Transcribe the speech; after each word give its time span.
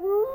Hello, 0.00 0.30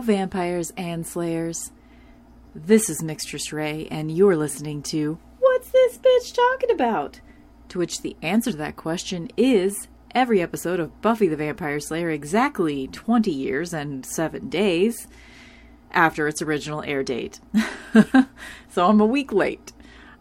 vampires 0.00 0.72
and 0.76 1.06
slayers. 1.06 1.70
This 2.56 2.90
is 2.90 3.02
Mixtress 3.02 3.52
Ray, 3.52 3.86
and 3.88 4.10
you're 4.10 4.36
listening 4.36 4.82
to 4.82 5.16
What's 5.38 5.70
This 5.70 5.96
Bitch 5.96 6.34
Talking 6.34 6.72
About? 6.72 7.20
To 7.70 7.78
which 7.78 8.02
the 8.02 8.16
answer 8.20 8.50
to 8.50 8.56
that 8.58 8.74
question 8.74 9.30
is 9.36 9.86
every 10.12 10.42
episode 10.42 10.80
of 10.80 11.00
Buffy 11.00 11.28
the 11.28 11.36
Vampire 11.36 11.78
Slayer 11.78 12.10
exactly 12.10 12.88
20 12.88 13.30
years 13.30 13.72
and 13.72 14.04
7 14.04 14.48
days 14.48 15.06
after 15.92 16.26
its 16.26 16.42
original 16.42 16.82
air 16.82 17.04
date. 17.04 17.38
so 18.70 18.88
I'm 18.88 19.00
a 19.00 19.06
week 19.06 19.32
late. 19.32 19.72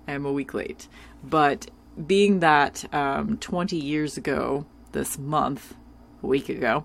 I 0.07 0.11
am 0.11 0.27
a 0.27 0.31
week 0.31 0.53
late. 0.53 0.87
But 1.23 1.71
being 2.05 2.39
that 2.41 2.85
um, 2.93 3.37
20 3.37 3.77
years 3.77 4.15
ago, 4.15 4.67
this 4.91 5.17
month, 5.17 5.73
a 6.21 6.27
week 6.27 6.49
ago, 6.49 6.83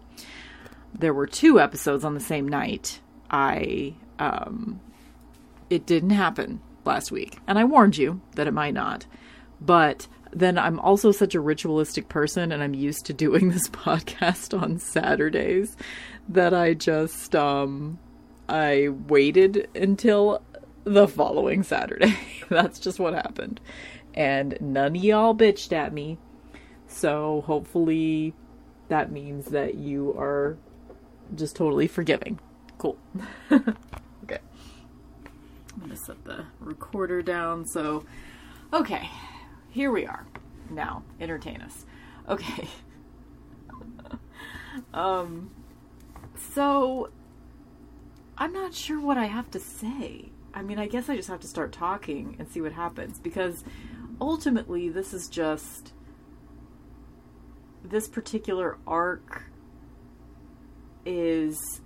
there 0.94 1.12
were 1.12 1.26
two 1.26 1.60
episodes 1.60 2.04
on 2.04 2.14
the 2.14 2.20
same 2.20 2.48
night. 2.48 3.00
I 3.30 3.94
um 4.18 4.80
it 5.68 5.84
didn't 5.84 6.10
happen 6.10 6.60
last 6.86 7.12
week. 7.12 7.38
And 7.46 7.58
I 7.58 7.64
warned 7.64 7.98
you 7.98 8.22
that 8.36 8.46
it 8.46 8.52
might 8.52 8.74
not. 8.74 9.04
But 9.60 10.06
then 10.34 10.58
I'm 10.58 10.80
also 10.80 11.12
such 11.12 11.34
a 11.34 11.40
ritualistic 11.40 12.08
person 12.08 12.52
and 12.52 12.62
I'm 12.62 12.74
used 12.74 13.06
to 13.06 13.12
doing 13.12 13.50
this 13.50 13.68
podcast 13.68 14.58
on 14.58 14.78
Saturdays 14.78 15.76
that 16.28 16.54
I 16.54 16.74
just 16.74 17.34
um 17.34 17.98
I 18.48 18.88
waited 18.88 19.68
until 19.74 20.42
the 20.84 21.08
following 21.08 21.62
Saturday. 21.62 22.16
That's 22.50 22.78
just 22.78 22.98
what 22.98 23.14
happened. 23.14 23.60
And 24.12 24.56
none 24.60 24.96
of 24.96 25.02
y'all 25.02 25.34
bitched 25.34 25.72
at 25.72 25.92
me. 25.92 26.18
So 26.86 27.42
hopefully 27.46 28.34
that 28.88 29.10
means 29.10 29.46
that 29.46 29.74
you 29.74 30.14
are 30.18 30.56
just 31.34 31.56
totally 31.56 31.88
forgiving. 31.88 32.38
Cool. 32.78 32.98
okay. 33.52 34.38
I'm 35.72 35.80
going 35.80 35.90
to 35.90 35.96
set 35.96 36.22
the 36.24 36.44
recorder 36.60 37.22
down. 37.22 37.66
So, 37.66 38.04
okay, 38.72 39.08
here 39.74 39.90
we 39.90 40.06
are. 40.06 40.24
Now, 40.70 41.02
entertain 41.20 41.60
us. 41.60 41.84
Okay. 42.28 42.68
um, 44.94 45.50
so, 46.52 47.10
I'm 48.38 48.52
not 48.52 48.72
sure 48.72 49.00
what 49.00 49.18
I 49.18 49.26
have 49.26 49.50
to 49.50 49.58
say. 49.58 50.30
I 50.54 50.62
mean, 50.62 50.78
I 50.78 50.86
guess 50.86 51.08
I 51.08 51.16
just 51.16 51.28
have 51.28 51.40
to 51.40 51.48
start 51.48 51.72
talking 51.72 52.36
and 52.38 52.48
see 52.48 52.60
what 52.60 52.72
happens 52.72 53.18
because 53.18 53.64
ultimately, 54.20 54.88
this 54.88 55.12
is 55.12 55.26
just 55.28 55.92
this 57.82 58.06
particular 58.06 58.78
arc 58.86 59.42
is 61.04 61.82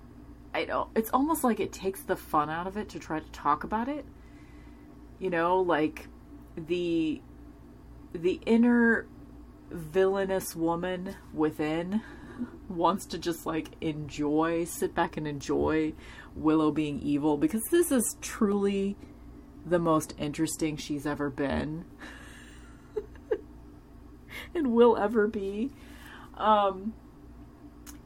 I 0.54 0.64
don't 0.64 0.88
it's 0.94 1.10
almost 1.10 1.42
like 1.42 1.58
it 1.58 1.72
takes 1.72 2.02
the 2.02 2.14
fun 2.14 2.48
out 2.48 2.68
of 2.68 2.76
it 2.76 2.90
to 2.90 2.98
try 2.98 3.18
to 3.18 3.30
talk 3.32 3.64
about 3.64 3.88
it. 3.88 4.04
You 5.18 5.30
know, 5.30 5.60
like 5.60 6.06
the 6.56 7.20
the 8.12 8.40
inner 8.46 9.06
villainous 9.70 10.56
woman 10.56 11.16
within 11.32 12.02
wants 12.68 13.06
to 13.06 13.18
just 13.18 13.46
like 13.46 13.70
enjoy, 13.80 14.64
sit 14.64 14.94
back 14.94 15.16
and 15.16 15.26
enjoy 15.26 15.92
Willow 16.34 16.70
being 16.70 17.00
evil 17.00 17.36
because 17.36 17.62
this 17.70 17.90
is 17.90 18.16
truly 18.20 18.96
the 19.66 19.78
most 19.78 20.14
interesting 20.18 20.76
she's 20.76 21.06
ever 21.06 21.28
been 21.28 21.84
and 24.54 24.72
will 24.72 24.96
ever 24.96 25.26
be. 25.26 25.70
Um 26.36 26.94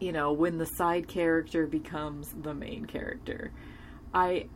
you 0.01 0.11
know, 0.11 0.33
when 0.33 0.59
the 0.59 0.67
side 0.67 1.07
character 1.07 1.67
becomes 1.67 2.35
the 2.43 2.55
main 2.55 2.87
character. 2.87 3.53
I 4.13 4.49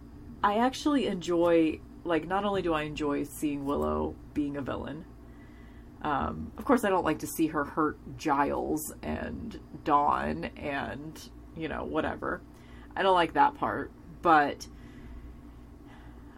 I 0.43 0.59
actually 0.59 1.07
enjoy 1.07 1.81
like 2.05 2.27
not 2.27 2.45
only 2.45 2.63
do 2.63 2.73
I 2.73 2.83
enjoy 2.83 3.25
seeing 3.25 3.65
Willow 3.65 4.17
being 4.35 4.57
a 4.57 4.63
villain. 4.63 5.05
Um, 6.07 6.53
of 6.57 6.65
course, 6.65 6.85
I 6.85 6.89
don't 6.89 7.05
like 7.05 7.19
to 7.19 7.27
see 7.27 7.49
her 7.49 7.65
hurt 7.65 7.99
Giles 8.17 8.95
and 9.03 9.59
Dawn 9.83 10.45
and 10.57 11.21
you 11.57 11.67
know 11.67 11.83
whatever. 11.83 12.41
I 12.95 13.03
don't 13.03 13.17
like 13.17 13.33
that 13.33 13.57
part, 13.57 13.91
but 14.23 14.69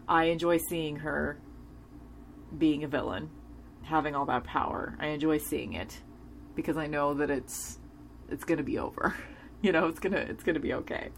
I 0.07 0.25
enjoy 0.25 0.57
seeing 0.57 0.95
her 0.95 1.39
being 2.57 2.83
a 2.83 2.87
villain, 2.87 3.29
having 3.83 4.15
all 4.15 4.25
that 4.25 4.43
power. 4.43 4.97
I 4.99 5.09
enjoy 5.09 5.37
seeing 5.37 5.73
it 5.73 6.01
because 6.55 6.75
I 6.75 6.87
know 6.87 7.13
that 7.13 7.29
it's 7.29 7.77
it's 8.27 8.45
gonna 8.45 8.63
be 8.63 8.79
over. 8.79 9.13
you 9.61 9.71
know, 9.71 9.85
it's 9.85 9.99
gonna 9.99 10.17
it's 10.17 10.43
gonna 10.43 10.59
be 10.59 10.73
okay. 10.73 11.09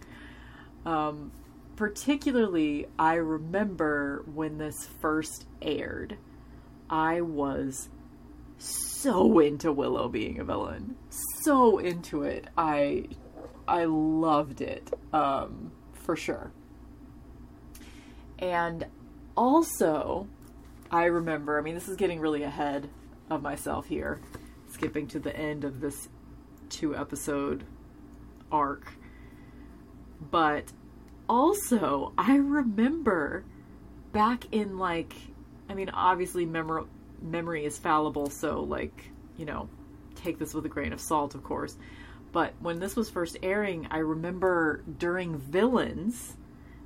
Um, 0.86 1.32
particularly, 1.78 2.88
I 3.00 3.14
remember 3.14 4.26
when 4.34 4.58
this 4.58 4.90
first 5.00 5.46
aired, 5.62 6.18
I 6.90 7.22
was 7.22 7.88
so 8.62 9.40
into 9.40 9.72
Willow 9.72 10.08
being 10.08 10.40
a 10.40 10.44
villain, 10.44 10.96
so 11.10 11.80
into 11.80 12.24
it. 12.24 12.48
I 12.58 13.06
I 13.68 13.86
loved 13.86 14.62
it 14.62 14.94
um, 15.12 15.72
for 15.94 16.16
sure. 16.16 16.52
And 18.38 18.86
also, 19.36 20.28
I 20.92 21.06
remember. 21.06 21.58
I 21.58 21.62
mean, 21.62 21.74
this 21.74 21.88
is 21.88 21.96
getting 21.96 22.20
really 22.20 22.44
ahead 22.44 22.90
of 23.30 23.42
myself 23.42 23.88
here, 23.88 24.20
skipping 24.70 25.08
to 25.08 25.20
the 25.20 25.36
end 25.36 25.64
of 25.64 25.80
this 25.80 26.10
two 26.70 26.96
episode 26.96 27.64
arc. 28.52 28.94
But 30.30 30.72
also, 31.28 32.14
I 32.18 32.36
remember 32.36 33.46
back 34.12 34.46
in 34.52 34.78
like, 34.78 35.14
I 35.70 35.74
mean, 35.74 35.90
obviously, 35.90 36.46
memor- 36.46 36.86
memory 37.22 37.66
is 37.66 37.78
fallible, 37.78 38.30
so 38.30 38.62
like, 38.62 39.12
you 39.38 39.46
know, 39.46 39.70
take 40.16 40.40
this 40.40 40.54
with 40.54 40.66
a 40.66 40.70
grain 40.70 40.94
of 40.94 41.02
salt, 41.02 41.36
of 41.36 41.44
course. 41.44 41.78
But 42.32 42.54
when 42.60 42.80
this 42.80 42.96
was 42.96 43.10
first 43.10 43.38
airing, 43.44 43.88
I 43.92 43.98
remember 43.98 44.84
during 44.98 45.38
Villains, 45.38 46.38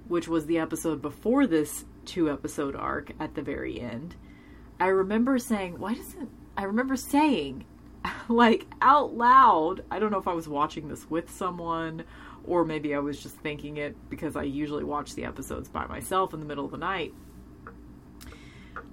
which 0.08 0.28
was 0.28 0.46
the 0.46 0.58
episode 0.58 1.02
before 1.02 1.46
this 1.46 1.86
two 2.06 2.32
episode 2.32 2.76
arc 2.76 3.12
at 3.20 3.36
the 3.36 3.42
very 3.42 3.80
end, 3.80 4.16
I 4.80 4.88
remember 4.88 5.38
saying, 5.38 5.80
why 5.80 5.94
doesn't, 5.94 6.30
I 6.58 6.64
remember 6.64 6.96
saying, 6.96 7.66
like 8.30 8.68
out 8.82 9.16
loud. 9.16 9.84
I 9.92 10.00
don't 10.00 10.12
know 10.12 10.20
if 10.20 10.28
I 10.28 10.34
was 10.34 10.48
watching 10.48 10.88
this 10.88 11.10
with 11.10 11.30
someone 11.30 12.04
or 12.48 12.64
maybe 12.64 12.94
I 12.94 13.00
was 13.00 13.22
just 13.22 13.36
thinking 13.38 13.78
it 13.78 13.96
because 14.10 14.36
I 14.36 14.44
usually 14.44 14.84
watch 14.84 15.16
the 15.16 15.26
episodes 15.26 15.70
by 15.70 15.86
myself 15.88 16.34
in 16.34 16.40
the 16.40 16.46
middle 16.46 16.66
of 16.66 16.72
the 16.72 16.78
night. 16.78 17.14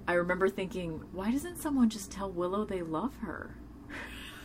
I 0.07 0.13
remember 0.13 0.49
thinking, 0.49 1.01
why 1.11 1.31
doesn't 1.31 1.57
someone 1.57 1.89
just 1.89 2.11
tell 2.11 2.29
Willow 2.29 2.65
they 2.65 2.81
love 2.81 3.15
her? 3.21 3.55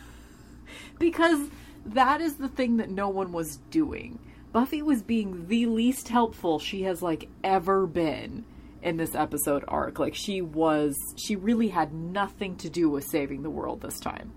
because 0.99 1.49
that 1.85 2.21
is 2.21 2.35
the 2.35 2.47
thing 2.47 2.77
that 2.77 2.89
no 2.89 3.09
one 3.09 3.31
was 3.31 3.57
doing. 3.69 4.19
Buffy 4.51 4.81
was 4.81 5.03
being 5.03 5.47
the 5.47 5.65
least 5.65 6.07
helpful 6.07 6.59
she 6.59 6.83
has 6.83 7.01
like 7.01 7.29
ever 7.43 7.85
been 7.85 8.45
in 8.81 8.97
this 8.97 9.15
episode 9.15 9.63
arc. 9.67 9.99
Like 9.99 10.15
she 10.15 10.41
was 10.41 10.95
she 11.17 11.35
really 11.35 11.67
had 11.67 11.93
nothing 11.93 12.55
to 12.57 12.69
do 12.69 12.89
with 12.89 13.05
saving 13.05 13.43
the 13.43 13.49
world 13.49 13.81
this 13.81 13.99
time. 13.99 14.31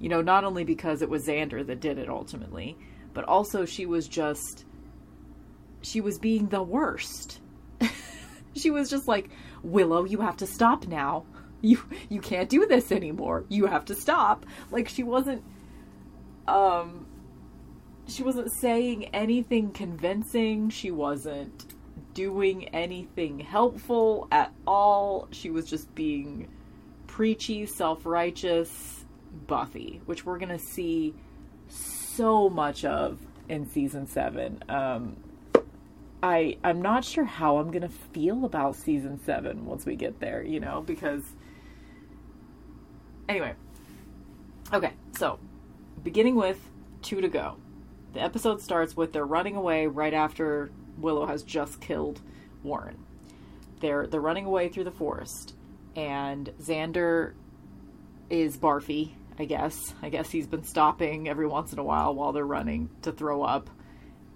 You 0.00 0.08
know, 0.08 0.22
not 0.22 0.44
only 0.44 0.64
because 0.64 1.02
it 1.02 1.10
was 1.10 1.26
Xander 1.26 1.66
that 1.66 1.80
did 1.80 1.98
it 1.98 2.08
ultimately, 2.08 2.76
but 3.14 3.24
also 3.24 3.64
she 3.64 3.86
was 3.86 4.08
just 4.08 4.64
she 5.82 6.00
was 6.00 6.18
being 6.18 6.48
the 6.48 6.62
worst. 6.62 7.40
she 8.56 8.70
was 8.70 8.90
just 8.90 9.06
like, 9.06 9.30
"Willow, 9.62 10.04
you 10.04 10.20
have 10.20 10.36
to 10.38 10.46
stop 10.46 10.86
now. 10.86 11.24
You 11.60 11.82
you 12.08 12.20
can't 12.20 12.48
do 12.48 12.66
this 12.66 12.92
anymore. 12.92 13.44
You 13.48 13.66
have 13.66 13.84
to 13.86 13.94
stop." 13.94 14.46
Like 14.70 14.88
she 14.88 15.02
wasn't 15.02 15.42
um 16.46 17.06
she 18.06 18.22
wasn't 18.22 18.50
saying 18.60 19.06
anything 19.06 19.70
convincing. 19.72 20.70
She 20.70 20.90
wasn't 20.90 21.74
doing 22.14 22.68
anything 22.68 23.38
helpful 23.38 24.28
at 24.32 24.52
all. 24.66 25.28
She 25.30 25.50
was 25.50 25.66
just 25.66 25.94
being 25.94 26.48
preachy, 27.06 27.66
self-righteous, 27.66 29.04
Buffy, 29.46 30.00
which 30.06 30.24
we're 30.24 30.38
going 30.38 30.56
to 30.56 30.58
see 30.58 31.14
so 31.68 32.48
much 32.48 32.84
of 32.84 33.18
in 33.48 33.68
season 33.68 34.06
7. 34.06 34.62
Um, 34.68 35.16
I 36.22 36.58
I'm 36.64 36.82
not 36.82 37.04
sure 37.04 37.24
how 37.24 37.58
I'm 37.58 37.70
to 37.82 37.88
feel 37.88 38.44
about 38.44 38.76
season 38.76 39.20
7 39.24 39.64
once 39.64 39.86
we 39.86 39.96
get 39.96 40.20
there, 40.20 40.42
you 40.42 40.60
know, 40.60 40.82
because 40.84 41.22
anyway, 43.28 43.54
Okay, 44.70 44.92
so 45.16 45.38
beginning 46.02 46.34
with 46.34 46.60
two 47.00 47.22
to 47.22 47.28
go. 47.28 47.56
The 48.12 48.20
episode 48.20 48.60
starts 48.60 48.94
with 48.94 49.12
they're 49.14 49.24
running 49.24 49.56
away 49.56 49.86
right 49.86 50.12
after 50.12 50.70
Willow 50.98 51.24
has 51.24 51.42
just 51.42 51.80
killed 51.80 52.20
Warren. 52.62 52.98
They're 53.80 54.06
they're 54.06 54.20
running 54.20 54.44
away 54.44 54.68
through 54.68 54.84
the 54.84 54.90
forest, 54.90 55.54
and 55.96 56.52
Xander 56.60 57.32
is 58.28 58.58
barfy. 58.58 59.12
I 59.38 59.44
guess. 59.46 59.94
I 60.02 60.10
guess 60.10 60.30
he's 60.30 60.48
been 60.48 60.64
stopping 60.64 61.28
every 61.28 61.46
once 61.46 61.72
in 61.72 61.78
a 61.78 61.84
while 61.84 62.14
while 62.14 62.32
they're 62.32 62.44
running 62.44 62.90
to 63.02 63.12
throw 63.12 63.42
up, 63.42 63.70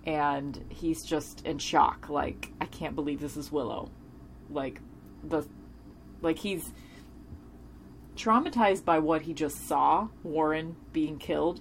and 0.04 0.64
he's 0.68 1.04
just 1.04 1.44
in 1.46 1.58
shock. 1.58 2.08
Like 2.08 2.52
I 2.60 2.66
can't 2.66 2.94
believe 2.94 3.20
this 3.20 3.36
is 3.36 3.52
Willow. 3.52 3.90
Like 4.50 4.80
the 5.22 5.46
like 6.20 6.38
he's 6.38 6.72
traumatized 8.16 8.84
by 8.84 8.98
what 8.98 9.22
he 9.22 9.34
just 9.34 9.66
saw 9.66 10.08
Warren 10.22 10.76
being 10.92 11.18
killed 11.18 11.60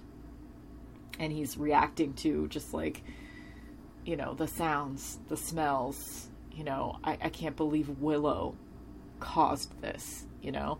and 1.18 1.32
he's 1.32 1.56
reacting 1.56 2.14
to 2.14 2.48
just 2.48 2.74
like 2.74 3.02
you 4.04 4.16
know 4.16 4.34
the 4.34 4.46
sounds 4.46 5.18
the 5.28 5.36
smells 5.36 6.28
you 6.52 6.64
know 6.64 6.98
I, 7.04 7.12
I 7.22 7.28
can't 7.28 7.56
believe 7.56 7.88
willow 8.00 8.54
caused 9.20 9.80
this 9.80 10.26
you 10.42 10.52
know 10.52 10.78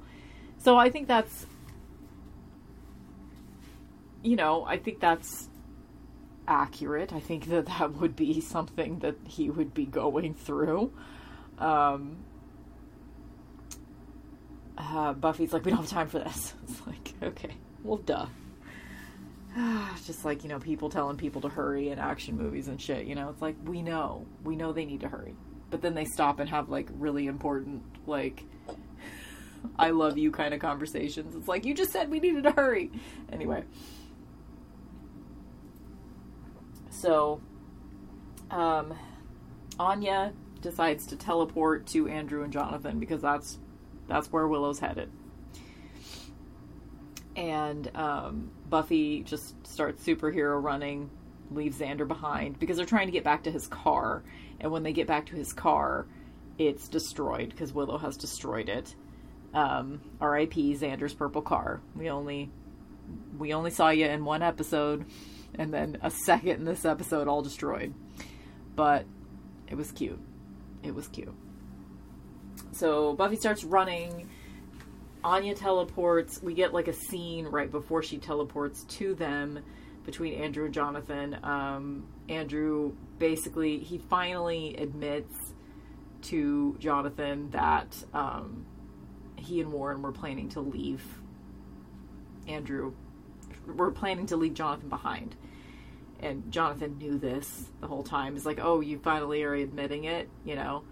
so 0.58 0.76
i 0.76 0.90
think 0.90 1.06
that's 1.06 1.46
you 4.22 4.36
know 4.36 4.64
i 4.64 4.76
think 4.76 5.00
that's 5.00 5.48
accurate. 6.46 7.12
I 7.12 7.20
think 7.20 7.48
that 7.48 7.66
that 7.66 7.94
would 7.94 8.16
be 8.16 8.40
something 8.40 8.98
that 9.00 9.16
he 9.26 9.50
would 9.50 9.74
be 9.74 9.86
going 9.86 10.34
through. 10.34 10.92
Um 11.58 12.18
uh, 14.78 15.12
buffy's 15.12 15.52
like 15.52 15.64
we 15.64 15.70
don't 15.70 15.80
have 15.80 15.90
time 15.90 16.08
for 16.08 16.18
this. 16.18 16.54
It's 16.64 16.86
like 16.86 17.12
okay 17.22 17.54
well 17.82 17.98
duh. 17.98 18.26
Just 20.06 20.24
like 20.24 20.42
you 20.42 20.48
know 20.48 20.58
people 20.58 20.88
telling 20.88 21.16
people 21.16 21.40
to 21.42 21.48
hurry 21.48 21.90
in 21.90 21.98
action 21.98 22.36
movies 22.36 22.68
and 22.68 22.80
shit 22.80 23.06
you 23.06 23.14
know? 23.14 23.28
It's 23.28 23.42
like 23.42 23.56
we 23.64 23.82
know. 23.82 24.26
We 24.44 24.56
know 24.56 24.72
they 24.72 24.84
need 24.84 25.00
to 25.00 25.08
hurry. 25.08 25.34
But 25.70 25.82
then 25.82 25.94
they 25.94 26.04
stop 26.04 26.40
and 26.40 26.48
have 26.48 26.68
like 26.68 26.88
really 26.94 27.26
important 27.26 27.82
like 28.06 28.44
i 29.78 29.90
love 29.90 30.18
you 30.18 30.30
kind 30.32 30.54
of 30.54 30.60
conversations. 30.60 31.36
It's 31.36 31.48
like 31.48 31.64
you 31.64 31.74
just 31.74 31.92
said 31.92 32.10
we 32.10 32.18
needed 32.18 32.44
to 32.44 32.50
hurry. 32.50 32.90
Anyway 33.30 33.64
so 37.02 37.40
um 38.50 38.94
anya 39.78 40.32
decides 40.60 41.06
to 41.06 41.16
teleport 41.16 41.86
to 41.86 42.08
andrew 42.08 42.42
and 42.44 42.52
jonathan 42.52 42.98
because 42.98 43.20
that's 43.20 43.58
that's 44.08 44.30
where 44.32 44.46
willow's 44.46 44.78
headed 44.78 45.10
and 47.36 47.90
um, 47.96 48.50
Buffy 48.68 49.22
just 49.22 49.66
starts 49.66 50.04
superhero 50.04 50.62
running, 50.62 51.10
leaves 51.50 51.78
Xander 51.78 52.06
behind 52.06 52.58
because 52.58 52.76
they're 52.76 52.86
trying 52.86 53.06
to 53.06 53.12
get 53.12 53.24
back 53.24 53.44
to 53.44 53.50
his 53.50 53.66
car. 53.68 54.22
And 54.60 54.70
when 54.70 54.82
they 54.82 54.92
get 54.92 55.06
back 55.06 55.26
to 55.26 55.36
his 55.36 55.52
car, 55.52 56.06
it's 56.58 56.88
destroyed 56.88 57.50
because 57.50 57.72
Willow 57.72 57.98
has 57.98 58.16
destroyed 58.16 58.68
it. 58.68 58.94
Um, 59.54 60.00
R.I.P. 60.20 60.74
Xander's 60.76 61.14
purple 61.14 61.42
car. 61.42 61.80
We 61.94 62.10
only 62.10 62.50
we 63.38 63.52
only 63.52 63.70
saw 63.70 63.90
you 63.90 64.06
in 64.06 64.24
one 64.24 64.42
episode, 64.42 65.04
and 65.54 65.72
then 65.72 65.98
a 66.02 66.10
second 66.10 66.56
in 66.56 66.64
this 66.64 66.84
episode, 66.84 67.28
all 67.28 67.42
destroyed. 67.42 67.94
But 68.74 69.06
it 69.68 69.76
was 69.76 69.92
cute. 69.92 70.20
It 70.82 70.94
was 70.94 71.08
cute. 71.08 71.34
So 72.72 73.14
Buffy 73.14 73.36
starts 73.36 73.64
running 73.64 74.28
Anya 75.24 75.54
teleports. 75.54 76.42
We 76.42 76.54
get 76.54 76.72
like 76.72 76.88
a 76.88 76.92
scene 76.92 77.46
right 77.46 77.70
before 77.70 78.02
she 78.02 78.18
teleports 78.18 78.84
to 78.84 79.14
them 79.14 79.60
between 80.04 80.34
Andrew 80.34 80.64
and 80.64 80.74
Jonathan. 80.74 81.38
Um, 81.42 82.06
Andrew 82.28 82.94
basically, 83.18 83.78
he 83.78 83.98
finally 83.98 84.76
admits 84.76 85.34
to 86.22 86.76
Jonathan 86.78 87.50
that 87.50 87.96
um, 88.12 88.66
he 89.36 89.60
and 89.60 89.72
Warren 89.72 90.02
were 90.02 90.12
planning 90.12 90.48
to 90.50 90.60
leave 90.60 91.02
Andrew, 92.48 92.94
were 93.66 93.90
planning 93.90 94.26
to 94.26 94.36
leave 94.36 94.54
Jonathan 94.54 94.88
behind. 94.88 95.36
And 96.20 96.52
Jonathan 96.52 96.98
knew 96.98 97.18
this 97.18 97.66
the 97.80 97.88
whole 97.88 98.04
time. 98.04 98.34
He's 98.34 98.46
like, 98.46 98.60
oh, 98.62 98.80
you 98.80 98.98
finally 98.98 99.42
are 99.42 99.54
admitting 99.54 100.04
it, 100.04 100.28
you 100.44 100.54
know? 100.54 100.84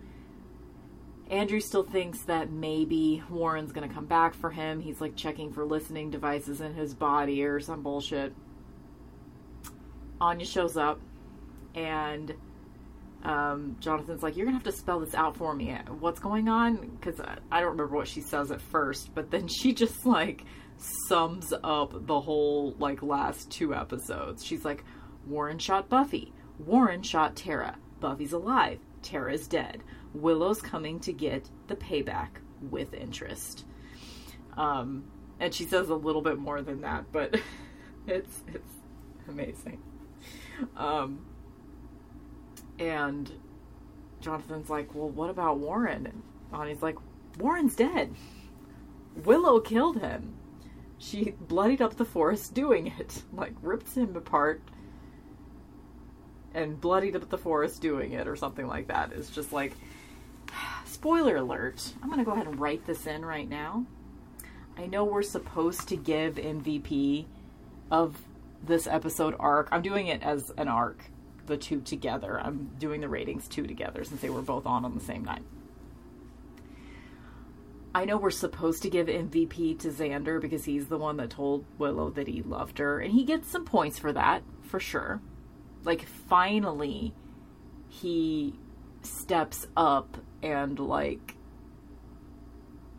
Andrew 1.30 1.60
still 1.60 1.84
thinks 1.84 2.22
that 2.22 2.50
maybe 2.50 3.22
Warren's 3.30 3.70
going 3.70 3.88
to 3.88 3.94
come 3.94 4.06
back 4.06 4.34
for 4.34 4.50
him. 4.50 4.80
He's 4.80 5.00
like 5.00 5.14
checking 5.14 5.52
for 5.52 5.64
listening 5.64 6.10
devices 6.10 6.60
in 6.60 6.74
his 6.74 6.92
body 6.92 7.44
or 7.44 7.60
some 7.60 7.82
bullshit. 7.82 8.34
Anya 10.20 10.44
shows 10.44 10.76
up 10.76 11.00
and 11.76 12.34
um, 13.22 13.76
Jonathan's 13.78 14.24
like, 14.24 14.36
You're 14.36 14.46
going 14.46 14.58
to 14.58 14.64
have 14.64 14.74
to 14.74 14.78
spell 14.78 14.98
this 14.98 15.14
out 15.14 15.36
for 15.36 15.54
me. 15.54 15.76
What's 16.00 16.18
going 16.18 16.48
on? 16.48 16.76
Because 16.76 17.20
I 17.20 17.60
don't 17.60 17.70
remember 17.70 17.94
what 17.94 18.08
she 18.08 18.22
says 18.22 18.50
at 18.50 18.60
first, 18.60 19.14
but 19.14 19.30
then 19.30 19.46
she 19.60 19.72
just 19.72 20.04
like 20.04 20.44
sums 20.80 21.52
up 21.62 22.06
the 22.06 22.20
whole 22.20 22.74
like 22.78 23.02
last 23.02 23.50
two 23.50 23.74
episodes. 23.74 24.44
She's 24.44 24.64
like, 24.64 24.84
Warren 25.26 25.58
shot 25.58 25.88
Buffy. 25.88 26.32
Warren 26.58 27.02
shot 27.02 27.36
Tara. 27.36 27.76
Buffy's 28.00 28.32
alive. 28.32 28.80
Tara's 29.02 29.46
dead. 29.46 29.82
Willow's 30.14 30.60
coming 30.60 31.00
to 31.00 31.12
get 31.12 31.48
the 31.68 31.76
payback 31.76 32.28
with 32.60 32.94
interest. 32.94 33.64
Um, 34.56 35.04
and 35.38 35.54
she 35.54 35.64
says 35.64 35.88
a 35.88 35.94
little 35.94 36.22
bit 36.22 36.38
more 36.38 36.62
than 36.62 36.80
that, 36.82 37.12
but 37.12 37.40
it's 38.06 38.42
it's 38.48 38.74
amazing. 39.28 39.82
Um, 40.76 41.24
and 42.78 43.30
Jonathan's 44.20 44.68
like, 44.68 44.94
"Well, 44.94 45.08
what 45.08 45.30
about 45.30 45.58
Warren?" 45.58 46.06
And 46.06 46.22
Bonnie's 46.50 46.82
like, 46.82 46.96
"Warren's 47.38 47.76
dead. 47.76 48.14
Willow 49.24 49.60
killed 49.60 50.00
him. 50.00 50.34
She 51.00 51.30
bloodied 51.40 51.80
up 51.80 51.96
the 51.96 52.04
forest 52.04 52.52
doing 52.52 52.88
it, 52.98 53.24
like 53.32 53.54
ripped 53.62 53.94
him 53.94 54.14
apart." 54.14 54.62
And 56.52 56.80
bloodied 56.80 57.16
up 57.16 57.28
the 57.30 57.38
forest 57.38 57.80
doing 57.80 58.12
it, 58.12 58.28
or 58.28 58.36
something 58.36 58.66
like 58.66 58.88
that. 58.88 59.12
It's 59.12 59.30
just 59.30 59.52
like 59.52 59.72
spoiler 60.84 61.36
alert. 61.36 61.94
I'm 62.02 62.08
going 62.08 62.18
to 62.18 62.24
go 62.24 62.32
ahead 62.32 62.46
and 62.46 62.60
write 62.60 62.86
this 62.86 63.06
in 63.06 63.24
right 63.24 63.48
now. 63.48 63.86
I 64.76 64.86
know 64.86 65.04
we're 65.04 65.22
supposed 65.22 65.88
to 65.88 65.96
give 65.96 66.34
MVP 66.36 67.24
of 67.90 68.16
this 68.62 68.86
episode 68.86 69.34
arc. 69.38 69.68
I'm 69.72 69.82
doing 69.82 70.08
it 70.08 70.22
as 70.22 70.52
an 70.58 70.68
arc, 70.68 71.04
the 71.46 71.56
two 71.56 71.80
together. 71.80 72.38
I'm 72.38 72.72
doing 72.78 73.00
the 73.00 73.08
ratings 73.08 73.48
two 73.48 73.66
together 73.66 74.04
since 74.04 74.20
they 74.20 74.30
were 74.30 74.42
both 74.42 74.66
on 74.66 74.84
on 74.84 74.94
the 74.94 75.04
same 75.04 75.24
night. 75.24 75.42
I 77.94 78.04
know 78.04 78.16
we're 78.16 78.30
supposed 78.30 78.82
to 78.82 78.90
give 78.90 79.08
MVP 79.08 79.78
to 79.80 79.88
Xander 79.88 80.40
because 80.40 80.64
he's 80.64 80.86
the 80.86 80.98
one 80.98 81.16
that 81.16 81.30
told 81.30 81.64
Willow 81.78 82.10
that 82.10 82.28
he 82.28 82.42
loved 82.42 82.78
her, 82.78 83.00
and 83.00 83.12
he 83.12 83.24
gets 83.24 83.48
some 83.48 83.64
points 83.64 83.98
for 83.98 84.12
that, 84.12 84.42
for 84.62 84.78
sure. 84.78 85.20
Like, 85.82 86.06
finally, 86.06 87.14
he 87.88 88.54
steps 89.02 89.66
up 89.76 90.16
and 90.42 90.78
like 90.78 91.34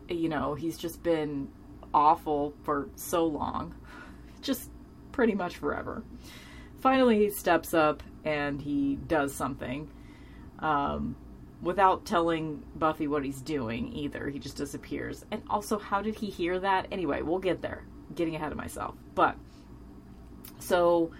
you 0.08 0.28
know 0.28 0.54
he's 0.54 0.76
just 0.76 1.02
been 1.02 1.48
awful 1.94 2.54
for 2.62 2.88
so 2.96 3.24
long. 3.26 3.74
Just 4.42 4.70
pretty 5.12 5.34
much 5.34 5.58
forever. 5.58 6.02
Finally 6.80 7.18
he 7.18 7.30
steps 7.30 7.74
up 7.74 8.02
and 8.24 8.60
he 8.60 8.96
does 9.06 9.34
something. 9.34 9.90
Um, 10.58 11.16
without 11.62 12.04
telling 12.04 12.62
buffy 12.74 13.06
what 13.06 13.24
he's 13.24 13.40
doing 13.40 13.92
either. 13.94 14.28
He 14.28 14.38
just 14.38 14.56
disappears. 14.56 15.24
And 15.30 15.42
also 15.48 15.78
how 15.78 16.02
did 16.02 16.16
he 16.16 16.26
hear 16.26 16.58
that? 16.58 16.88
Anyway 16.92 17.22
we'll 17.22 17.38
get 17.38 17.62
there. 17.62 17.84
Getting 18.14 18.34
ahead 18.34 18.52
of 18.52 18.58
myself. 18.58 18.94
But 19.14 19.36
so 20.58 21.12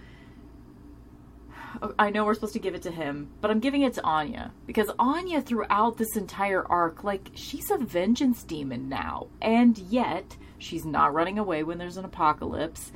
I 1.97 2.09
know 2.11 2.25
we're 2.25 2.33
supposed 2.33 2.53
to 2.53 2.59
give 2.59 2.75
it 2.75 2.83
to 2.83 2.91
him, 2.91 3.29
but 3.41 3.49
I'm 3.49 3.59
giving 3.59 3.81
it 3.81 3.93
to 3.93 4.03
Anya. 4.03 4.51
Because 4.65 4.91
Anya 4.99 5.41
throughout 5.41 5.97
this 5.97 6.15
entire 6.15 6.65
arc, 6.65 7.03
like 7.03 7.31
she's 7.33 7.71
a 7.71 7.77
vengeance 7.77 8.43
demon 8.43 8.89
now, 8.89 9.27
and 9.41 9.77
yet 9.77 10.37
she's 10.57 10.85
not 10.85 11.13
running 11.13 11.39
away 11.39 11.63
when 11.63 11.77
there's 11.77 11.97
an 11.97 12.05
apocalypse. 12.05 12.91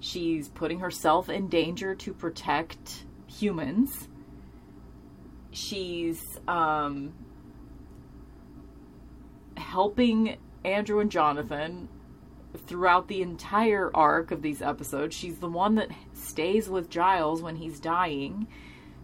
She's 0.00 0.48
putting 0.48 0.80
herself 0.80 1.28
in 1.28 1.48
danger 1.48 1.94
to 1.94 2.12
protect 2.12 3.04
humans. 3.26 4.08
She's 5.54 6.20
um, 6.48 7.14
helping 9.56 10.36
Andrew 10.64 10.98
and 10.98 11.10
Jonathan 11.10 11.88
throughout 12.66 13.06
the 13.06 13.22
entire 13.22 13.90
arc 13.94 14.32
of 14.32 14.42
these 14.42 14.60
episodes. 14.60 15.14
She's 15.14 15.38
the 15.38 15.48
one 15.48 15.76
that 15.76 15.90
stays 16.12 16.68
with 16.68 16.90
Giles 16.90 17.40
when 17.40 17.54
he's 17.54 17.78
dying. 17.78 18.48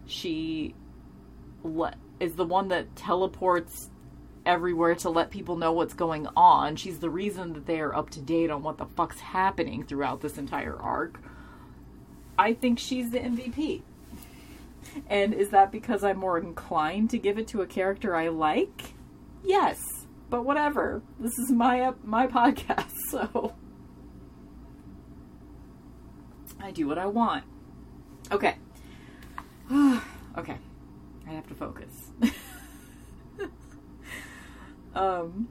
She 0.05 0.75
le- 1.63 1.95
is 2.19 2.35
the 2.35 2.45
one 2.45 2.67
that 2.67 2.97
teleports 2.97 3.89
everywhere 4.45 4.95
to 4.95 5.09
let 5.09 5.29
people 5.29 5.55
know 5.55 5.71
what's 5.71 5.93
going 5.93 6.27
on. 6.35 6.75
She's 6.75 6.99
the 6.99 7.09
reason 7.09 7.53
that 7.53 7.65
they 7.65 7.79
are 7.79 7.95
up 7.95 8.09
to 8.11 8.21
date 8.21 8.49
on 8.49 8.61
what 8.61 8.77
the 8.77 8.85
fuck's 8.85 9.21
happening 9.21 9.85
throughout 9.85 10.19
this 10.19 10.37
entire 10.37 10.75
arc. 10.75 11.21
I 12.37 12.53
think 12.53 12.77
she's 12.77 13.11
the 13.11 13.19
MVP. 13.19 13.83
And 15.07 15.33
is 15.33 15.49
that 15.49 15.71
because 15.71 16.03
I'm 16.03 16.17
more 16.17 16.37
inclined 16.37 17.09
to 17.11 17.17
give 17.17 17.37
it 17.37 17.47
to 17.49 17.61
a 17.61 17.67
character 17.67 18.15
I 18.15 18.29
like? 18.29 18.93
Yes, 19.43 19.79
but 20.29 20.43
whatever. 20.43 21.01
This 21.19 21.37
is 21.37 21.51
my 21.51 21.93
my 22.03 22.27
podcast, 22.27 22.91
so 23.09 23.53
I 26.59 26.71
do 26.71 26.87
what 26.87 26.97
I 26.97 27.05
want. 27.07 27.43
Okay. 28.31 28.55
okay. 29.71 30.57
I 31.27 31.31
have 31.31 31.47
to 31.47 31.55
focus. 31.55 32.11
um 34.95 35.47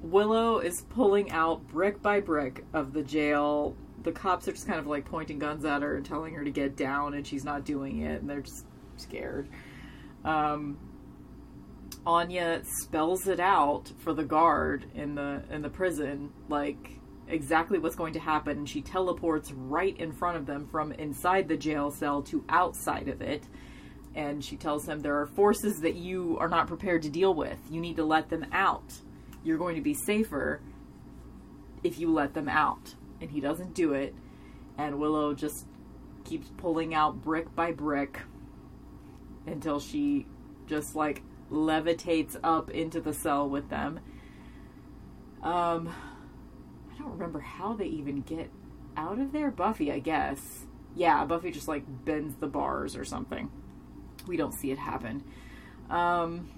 Willow 0.00 0.58
is 0.58 0.82
pulling 0.90 1.30
out 1.32 1.66
brick 1.66 2.00
by 2.00 2.20
brick 2.20 2.64
of 2.72 2.92
the 2.92 3.02
jail 3.02 3.76
the 4.02 4.12
cops 4.12 4.48
are 4.48 4.52
just 4.52 4.66
kind 4.66 4.78
of 4.78 4.86
like 4.86 5.04
pointing 5.04 5.38
guns 5.38 5.64
at 5.64 5.82
her 5.82 5.96
and 5.96 6.06
telling 6.06 6.34
her 6.34 6.44
to 6.44 6.50
get 6.50 6.76
down, 6.76 7.14
and 7.14 7.26
she's 7.26 7.44
not 7.44 7.64
doing 7.64 8.00
it, 8.02 8.20
and 8.20 8.30
they're 8.30 8.42
just 8.42 8.64
scared. 8.96 9.48
Um, 10.24 10.78
Anya 12.06 12.62
spells 12.80 13.26
it 13.26 13.40
out 13.40 13.92
for 13.98 14.12
the 14.12 14.24
guard 14.24 14.86
in 14.94 15.14
the 15.14 15.42
in 15.50 15.62
the 15.62 15.68
prison, 15.68 16.30
like 16.48 16.98
exactly 17.28 17.78
what's 17.78 17.96
going 17.96 18.14
to 18.14 18.20
happen. 18.20 18.64
She 18.66 18.80
teleports 18.80 19.52
right 19.52 19.96
in 19.98 20.12
front 20.12 20.36
of 20.36 20.46
them 20.46 20.66
from 20.68 20.92
inside 20.92 21.48
the 21.48 21.56
jail 21.56 21.90
cell 21.90 22.22
to 22.22 22.44
outside 22.48 23.08
of 23.08 23.20
it. 23.20 23.44
And 24.14 24.42
she 24.42 24.56
tells 24.56 24.84
them 24.84 25.00
there 25.00 25.20
are 25.20 25.26
forces 25.26 25.80
that 25.80 25.94
you 25.94 26.38
are 26.40 26.48
not 26.48 26.66
prepared 26.66 27.02
to 27.02 27.10
deal 27.10 27.34
with. 27.34 27.58
You 27.70 27.80
need 27.80 27.96
to 27.96 28.04
let 28.04 28.30
them 28.30 28.46
out. 28.52 28.94
You're 29.44 29.58
going 29.58 29.76
to 29.76 29.82
be 29.82 29.94
safer 29.94 30.60
if 31.84 31.98
you 31.98 32.10
let 32.12 32.34
them 32.34 32.48
out 32.48 32.94
and 33.20 33.30
he 33.30 33.40
doesn't 33.40 33.74
do 33.74 33.92
it. 33.92 34.14
And 34.76 34.98
Willow 34.98 35.34
just 35.34 35.66
keeps 36.24 36.48
pulling 36.56 36.94
out 36.94 37.22
brick 37.22 37.54
by 37.54 37.72
brick 37.72 38.20
until 39.46 39.80
she 39.80 40.26
just 40.66 40.94
like 40.94 41.22
levitates 41.50 42.36
up 42.44 42.70
into 42.70 43.00
the 43.00 43.12
cell 43.12 43.48
with 43.48 43.68
them. 43.70 44.00
Um, 45.42 45.94
I 46.92 46.98
don't 46.98 47.12
remember 47.12 47.40
how 47.40 47.74
they 47.74 47.86
even 47.86 48.20
get 48.22 48.50
out 48.96 49.18
of 49.18 49.32
there. 49.32 49.50
Buffy, 49.50 49.90
I 49.90 49.98
guess. 49.98 50.66
Yeah, 50.94 51.24
Buffy 51.24 51.50
just 51.50 51.68
like 51.68 51.84
bends 52.04 52.36
the 52.36 52.48
bars 52.48 52.96
or 52.96 53.04
something. 53.04 53.50
We 54.26 54.36
don't 54.36 54.52
see 54.52 54.70
it 54.70 54.78
happen. 54.78 55.24
Um, 55.88 56.50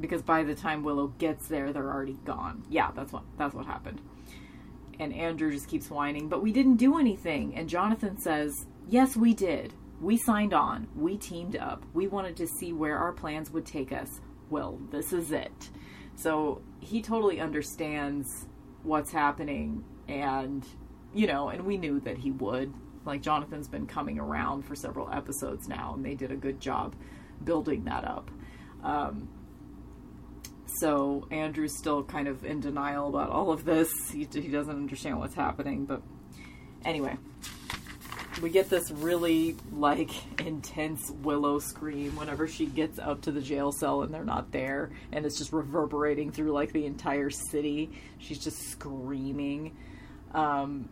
because 0.00 0.22
by 0.22 0.44
the 0.44 0.54
time 0.54 0.84
Willow 0.84 1.08
gets 1.18 1.48
there, 1.48 1.72
they're 1.72 1.90
already 1.90 2.18
gone. 2.24 2.64
Yeah, 2.68 2.90
that's 2.94 3.12
what 3.12 3.24
that's 3.36 3.54
what 3.54 3.66
happened. 3.66 4.00
And 5.00 5.14
Andrew 5.14 5.50
just 5.50 5.68
keeps 5.68 5.90
whining, 5.90 6.28
but 6.28 6.42
we 6.42 6.52
didn't 6.52 6.76
do 6.76 6.98
anything. 6.98 7.54
And 7.54 7.68
Jonathan 7.68 8.18
says, 8.18 8.66
Yes, 8.88 9.16
we 9.16 9.34
did. 9.34 9.74
We 10.00 10.16
signed 10.16 10.54
on. 10.54 10.88
We 10.96 11.16
teamed 11.16 11.56
up. 11.56 11.84
We 11.92 12.06
wanted 12.06 12.36
to 12.36 12.46
see 12.46 12.72
where 12.72 12.96
our 12.96 13.12
plans 13.12 13.50
would 13.50 13.66
take 13.66 13.92
us. 13.92 14.08
Well, 14.48 14.78
this 14.90 15.12
is 15.12 15.32
it. 15.32 15.70
So 16.16 16.62
he 16.80 17.02
totally 17.02 17.40
understands 17.40 18.46
what's 18.82 19.12
happening. 19.12 19.84
And, 20.08 20.66
you 21.14 21.26
know, 21.26 21.48
and 21.48 21.64
we 21.64 21.76
knew 21.76 22.00
that 22.00 22.18
he 22.18 22.30
would. 22.30 22.72
Like, 23.04 23.22
Jonathan's 23.22 23.68
been 23.68 23.86
coming 23.86 24.18
around 24.18 24.62
for 24.62 24.74
several 24.74 25.10
episodes 25.10 25.68
now, 25.68 25.94
and 25.94 26.04
they 26.04 26.14
did 26.14 26.32
a 26.32 26.36
good 26.36 26.60
job 26.60 26.94
building 27.44 27.84
that 27.84 28.04
up. 28.04 28.30
Um, 28.82 29.28
so 30.76 31.26
Andrew's 31.30 31.76
still 31.76 32.02
kind 32.04 32.28
of 32.28 32.44
in 32.44 32.60
denial 32.60 33.08
about 33.08 33.30
all 33.30 33.50
of 33.50 33.64
this. 33.64 33.90
He, 34.12 34.28
he 34.30 34.48
doesn't 34.48 34.74
understand 34.74 35.18
what's 35.18 35.34
happening. 35.34 35.86
But 35.86 36.02
anyway, 36.84 37.16
we 38.42 38.50
get 38.50 38.68
this 38.68 38.90
really 38.90 39.56
like 39.72 40.10
intense 40.46 41.10
Willow 41.22 41.58
scream 41.58 42.16
whenever 42.16 42.46
she 42.46 42.66
gets 42.66 42.98
up 42.98 43.22
to 43.22 43.32
the 43.32 43.40
jail 43.40 43.72
cell 43.72 44.02
and 44.02 44.12
they're 44.12 44.24
not 44.24 44.52
there, 44.52 44.90
and 45.12 45.24
it's 45.24 45.38
just 45.38 45.52
reverberating 45.52 46.32
through 46.32 46.52
like 46.52 46.72
the 46.72 46.86
entire 46.86 47.30
city. 47.30 47.90
She's 48.18 48.38
just 48.38 48.58
screaming. 48.70 49.76
Um, 50.34 50.90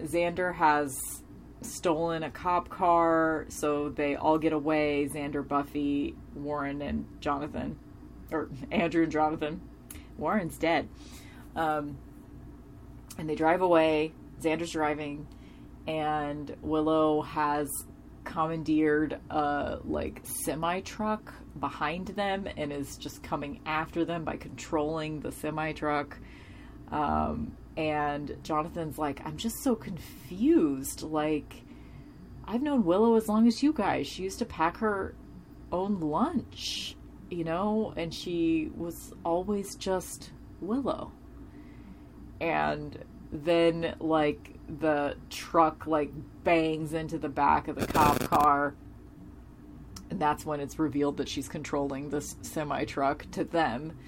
Xander 0.00 0.52
has 0.54 0.92
stolen 1.62 2.24
a 2.24 2.30
cop 2.30 2.68
car, 2.68 3.46
so 3.48 3.88
they 3.88 4.16
all 4.16 4.38
get 4.38 4.52
away. 4.52 5.08
Xander, 5.14 5.46
Buffy, 5.46 6.14
Warren, 6.34 6.82
and 6.82 7.06
Jonathan 7.20 7.78
or 8.30 8.48
Andrew 8.70 9.02
and 9.02 9.12
Jonathan. 9.12 9.60
Warren's 10.18 10.58
dead. 10.58 10.88
Um, 11.56 11.98
and 13.18 13.28
they 13.28 13.34
drive 13.34 13.62
away. 13.62 14.12
Xander's 14.40 14.72
driving, 14.72 15.26
and 15.86 16.54
Willow 16.60 17.22
has 17.22 17.70
commandeered 18.24 19.18
a 19.30 19.78
like 19.84 20.22
semi 20.24 20.80
truck 20.80 21.32
behind 21.60 22.08
them 22.08 22.48
and 22.56 22.72
is 22.72 22.96
just 22.96 23.22
coming 23.22 23.60
after 23.66 24.04
them 24.04 24.24
by 24.24 24.36
controlling 24.36 25.20
the 25.20 25.30
semi 25.32 25.72
truck. 25.72 26.18
Um, 26.90 27.56
and 27.76 28.36
Jonathan's 28.42 28.98
like, 28.98 29.20
I'm 29.24 29.36
just 29.36 29.62
so 29.62 29.74
confused. 29.74 31.02
Like, 31.02 31.62
I've 32.44 32.62
known 32.62 32.84
Willow 32.84 33.16
as 33.16 33.28
long 33.28 33.46
as 33.46 33.62
you 33.62 33.72
guys. 33.72 34.06
She 34.06 34.22
used 34.22 34.38
to 34.40 34.44
pack 34.44 34.78
her 34.78 35.14
own 35.72 36.00
lunch 36.00 36.96
you 37.34 37.44
know, 37.44 37.92
and 37.96 38.14
she 38.14 38.70
was 38.76 39.12
always 39.24 39.74
just 39.74 40.30
Willow. 40.60 41.12
And 42.40 42.98
then, 43.32 43.96
like, 44.00 44.54
the 44.80 45.16
truck, 45.30 45.86
like, 45.86 46.12
bangs 46.44 46.92
into 46.92 47.18
the 47.18 47.28
back 47.28 47.68
of 47.68 47.76
the 47.76 47.86
cop 47.86 48.20
car. 48.20 48.74
And 50.10 50.20
that's 50.20 50.46
when 50.46 50.60
it's 50.60 50.78
revealed 50.78 51.16
that 51.16 51.28
she's 51.28 51.48
controlling 51.48 52.10
this 52.10 52.36
semi 52.42 52.84
truck 52.84 53.26
to 53.32 53.44
them. 53.44 53.98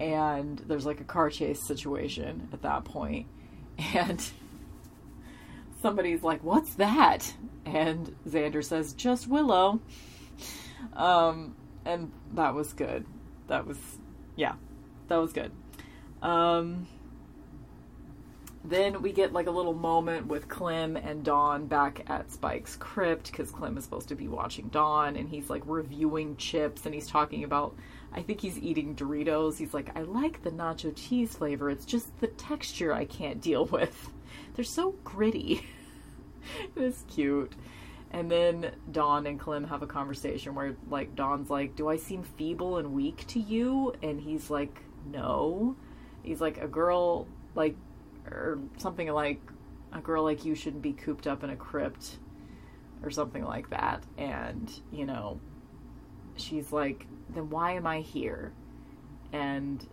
And 0.00 0.58
there's, 0.66 0.86
like, 0.86 1.00
a 1.00 1.04
car 1.04 1.30
chase 1.30 1.66
situation 1.66 2.48
at 2.52 2.62
that 2.62 2.84
point. 2.84 3.26
And 3.94 4.24
somebody's 5.82 6.22
like, 6.22 6.42
What's 6.42 6.74
that? 6.74 7.34
And 7.66 8.14
Xander 8.26 8.64
says, 8.64 8.94
Just 8.94 9.26
Willow. 9.28 9.80
Um, 10.94 11.54
and 11.84 12.12
that 12.34 12.54
was 12.54 12.72
good. 12.72 13.06
That 13.48 13.66
was, 13.66 13.78
yeah, 14.36 14.54
that 15.08 15.16
was 15.16 15.32
good. 15.32 15.52
Um, 16.22 16.86
then 18.64 19.02
we 19.02 19.12
get 19.12 19.34
like 19.34 19.46
a 19.46 19.50
little 19.50 19.74
moment 19.74 20.26
with 20.26 20.48
Clem 20.48 20.96
and 20.96 21.22
Dawn 21.22 21.66
back 21.66 22.08
at 22.08 22.32
Spike's 22.32 22.76
crypt 22.76 23.30
because 23.30 23.50
Clem 23.50 23.76
is 23.76 23.84
supposed 23.84 24.08
to 24.08 24.14
be 24.14 24.26
watching 24.26 24.68
Dawn 24.68 25.16
and 25.16 25.28
he's 25.28 25.50
like 25.50 25.62
reviewing 25.66 26.36
chips 26.36 26.86
and 26.86 26.94
he's 26.94 27.06
talking 27.06 27.44
about, 27.44 27.76
I 28.10 28.22
think 28.22 28.40
he's 28.40 28.58
eating 28.58 28.96
Doritos. 28.96 29.58
He's 29.58 29.74
like, 29.74 29.94
I 29.94 30.00
like 30.02 30.42
the 30.42 30.50
nacho 30.50 30.96
cheese 30.96 31.36
flavor. 31.36 31.68
It's 31.68 31.84
just 31.84 32.18
the 32.20 32.26
texture 32.28 32.92
I 32.94 33.04
can't 33.04 33.42
deal 33.42 33.66
with. 33.66 34.10
They're 34.54 34.64
so 34.64 34.92
gritty. 35.04 35.66
it's 36.76 37.04
cute. 37.14 37.52
And 38.14 38.30
then 38.30 38.70
Dawn 38.92 39.26
and 39.26 39.40
Clem 39.40 39.64
have 39.64 39.82
a 39.82 39.88
conversation 39.88 40.54
where, 40.54 40.76
like, 40.88 41.16
Dawn's 41.16 41.50
like, 41.50 41.74
Do 41.74 41.88
I 41.88 41.96
seem 41.96 42.22
feeble 42.22 42.78
and 42.78 42.92
weak 42.92 43.26
to 43.26 43.40
you? 43.40 43.92
And 44.04 44.20
he's 44.20 44.50
like, 44.50 44.82
No. 45.04 45.74
He's 46.22 46.40
like, 46.40 46.62
A 46.62 46.68
girl, 46.68 47.26
like, 47.56 47.74
or 48.30 48.60
something 48.76 49.08
like, 49.08 49.40
A 49.92 50.00
girl 50.00 50.22
like 50.22 50.44
you 50.44 50.54
shouldn't 50.54 50.80
be 50.80 50.92
cooped 50.92 51.26
up 51.26 51.42
in 51.42 51.50
a 51.50 51.56
crypt, 51.56 52.18
or 53.02 53.10
something 53.10 53.42
like 53.42 53.70
that. 53.70 54.04
And, 54.16 54.70
you 54.92 55.06
know, 55.06 55.40
she's 56.36 56.70
like, 56.70 57.08
Then 57.30 57.50
why 57.50 57.72
am 57.72 57.84
I 57.84 57.98
here? 57.98 58.52
And 59.32 59.84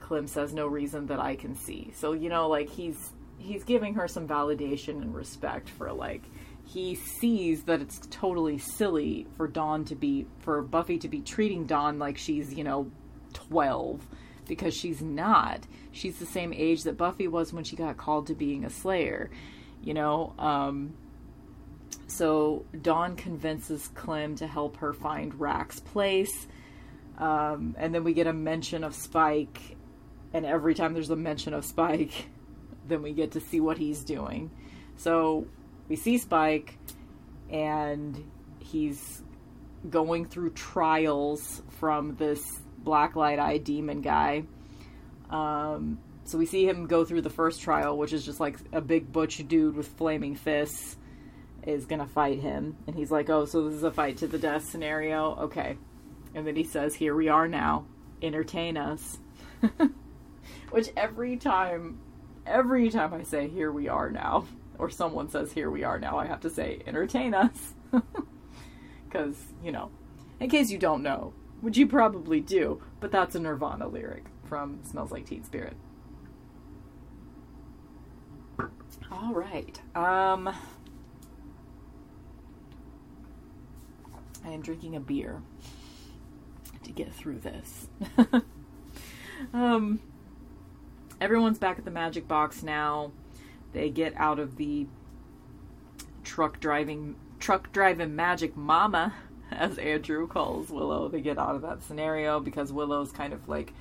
Clem 0.00 0.26
says, 0.26 0.52
No 0.52 0.66
reason 0.66 1.06
that 1.06 1.20
I 1.20 1.36
can 1.36 1.54
see. 1.54 1.92
So, 1.94 2.14
you 2.14 2.30
know, 2.30 2.48
like, 2.48 2.68
he's. 2.68 3.12
He's 3.40 3.62
giving 3.62 3.94
her 3.94 4.08
some 4.08 4.26
validation 4.26 5.00
and 5.00 5.14
respect 5.14 5.68
for 5.70 5.92
like 5.92 6.24
he 6.68 6.94
sees 6.94 7.62
that 7.62 7.80
it's 7.80 7.98
totally 8.10 8.58
silly 8.58 9.26
for 9.36 9.48
Dawn 9.48 9.86
to 9.86 9.94
be 9.94 10.26
for 10.40 10.60
Buffy 10.60 10.98
to 10.98 11.08
be 11.08 11.22
treating 11.22 11.64
Dawn 11.64 11.98
like 11.98 12.18
she's, 12.18 12.52
you 12.52 12.62
know, 12.62 12.90
12 13.32 14.06
because 14.46 14.74
she's 14.74 15.00
not. 15.00 15.66
She's 15.92 16.18
the 16.18 16.26
same 16.26 16.52
age 16.52 16.82
that 16.82 16.98
Buffy 16.98 17.26
was 17.26 17.54
when 17.54 17.64
she 17.64 17.74
got 17.74 17.96
called 17.96 18.26
to 18.26 18.34
being 18.34 18.64
a 18.64 18.70
slayer, 18.70 19.30
you 19.82 19.94
know, 19.94 20.34
um 20.38 20.94
so 22.06 22.66
Dawn 22.80 23.16
convinces 23.16 23.88
Clem 23.94 24.36
to 24.36 24.46
help 24.46 24.78
her 24.78 24.92
find 24.92 25.38
Rack's 25.40 25.80
place. 25.80 26.46
Um, 27.18 27.74
and 27.78 27.94
then 27.94 28.04
we 28.04 28.12
get 28.14 28.26
a 28.26 28.32
mention 28.32 28.84
of 28.84 28.94
Spike, 28.94 29.76
and 30.32 30.46
every 30.46 30.74
time 30.74 30.94
there's 30.94 31.10
a 31.10 31.16
mention 31.16 31.52
of 31.52 31.64
Spike, 31.64 32.28
then 32.86 33.02
we 33.02 33.12
get 33.12 33.32
to 33.32 33.40
see 33.40 33.60
what 33.60 33.76
he's 33.76 34.04
doing. 34.04 34.50
So 34.96 35.46
we 35.88 35.96
see 35.96 36.18
Spike, 36.18 36.78
and 37.50 38.30
he's 38.58 39.22
going 39.88 40.24
through 40.26 40.50
trials 40.50 41.62
from 41.78 42.16
this 42.16 42.44
blacklight 42.82 43.38
eye 43.38 43.58
demon 43.58 44.00
guy. 44.00 44.44
Um, 45.30 45.98
so 46.24 46.36
we 46.36 46.46
see 46.46 46.68
him 46.68 46.86
go 46.86 47.04
through 47.04 47.22
the 47.22 47.30
first 47.30 47.62
trial, 47.62 47.96
which 47.96 48.12
is 48.12 48.24
just 48.24 48.40
like 48.40 48.58
a 48.72 48.80
big 48.80 49.12
butch 49.12 49.46
dude 49.48 49.76
with 49.76 49.88
flaming 49.88 50.34
fists 50.34 50.96
is 51.64 51.86
gonna 51.86 52.06
fight 52.06 52.38
him, 52.38 52.76
and 52.86 52.96
he's 52.96 53.10
like, 53.10 53.28
"Oh, 53.28 53.44
so 53.44 53.64
this 53.64 53.74
is 53.74 53.82
a 53.82 53.90
fight 53.90 54.18
to 54.18 54.26
the 54.26 54.38
death 54.38 54.64
scenario? 54.64 55.34
Okay." 55.36 55.76
And 56.34 56.46
then 56.46 56.56
he 56.56 56.64
says, 56.64 56.94
"Here 56.94 57.14
we 57.14 57.28
are 57.28 57.48
now. 57.48 57.86
Entertain 58.22 58.76
us." 58.76 59.18
which 60.70 60.88
every 60.96 61.36
time, 61.36 61.98
every 62.46 62.90
time 62.90 63.12
I 63.12 63.22
say 63.22 63.48
"Here 63.48 63.70
we 63.72 63.88
are 63.88 64.10
now," 64.10 64.46
or 64.78 64.90
someone 64.90 65.28
says 65.28 65.52
"Here 65.52 65.70
we 65.70 65.84
are 65.84 65.98
now," 65.98 66.18
I 66.18 66.26
have 66.26 66.40
to 66.40 66.50
say 66.50 66.82
"Entertain 66.86 67.34
us," 67.34 67.74
because 69.04 69.36
you 69.62 69.72
know, 69.72 69.90
in 70.40 70.48
case 70.50 70.70
you 70.70 70.78
don't 70.78 71.02
know, 71.02 71.32
which 71.60 71.76
you 71.76 71.86
probably 71.86 72.40
do, 72.40 72.80
but 73.00 73.10
that's 73.10 73.34
a 73.34 73.40
Nirvana 73.40 73.88
lyric 73.88 74.24
from 74.44 74.80
"Smells 74.84 75.12
Like 75.12 75.26
Teen 75.26 75.44
Spirit." 75.44 75.76
All 79.10 79.32
right. 79.32 79.80
Um, 79.96 80.48
I 84.44 84.50
am 84.50 84.60
drinking 84.60 84.96
a 84.96 85.00
beer 85.00 85.42
to 86.84 86.92
get 86.92 87.12
through 87.12 87.38
this. 87.40 87.88
um, 89.52 90.00
everyone's 91.20 91.58
back 91.58 91.78
at 91.78 91.84
the 91.84 91.90
magic 91.90 92.28
box 92.28 92.62
now. 92.62 93.12
They 93.72 93.90
get 93.90 94.14
out 94.16 94.38
of 94.38 94.56
the 94.56 94.86
truck 96.24 96.60
driving 96.60 97.16
truck 97.38 97.72
driving 97.72 98.16
magic 98.16 98.56
mama 98.56 99.14
as 99.50 99.78
Andrew 99.78 100.26
calls 100.26 100.70
Willow. 100.70 101.08
They 101.08 101.20
get 101.20 101.38
out 101.38 101.54
of 101.54 101.62
that 101.62 101.82
scenario 101.82 102.40
because 102.40 102.72
Willow's 102.72 103.12
kind 103.12 103.32
of 103.32 103.48
like 103.48 103.72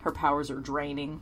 her 0.00 0.12
powers 0.12 0.50
are 0.50 0.60
draining. 0.60 1.20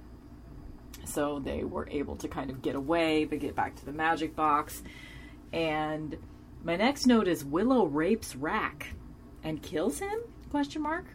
So 1.04 1.38
they 1.38 1.64
were 1.64 1.88
able 1.90 2.16
to 2.16 2.28
kind 2.28 2.50
of 2.50 2.62
get 2.62 2.74
away. 2.74 3.24
They 3.24 3.38
get 3.38 3.54
back 3.54 3.76
to 3.76 3.84
the 3.84 3.92
magic 3.92 4.36
box. 4.36 4.82
And 5.52 6.16
my 6.62 6.76
next 6.76 7.06
note 7.06 7.26
is 7.26 7.44
Willow 7.44 7.86
rapes 7.86 8.36
Rack 8.36 8.94
and 9.42 9.62
kills 9.62 9.98
him? 9.98 10.20
Question 10.50 10.82
mark. 10.82 11.06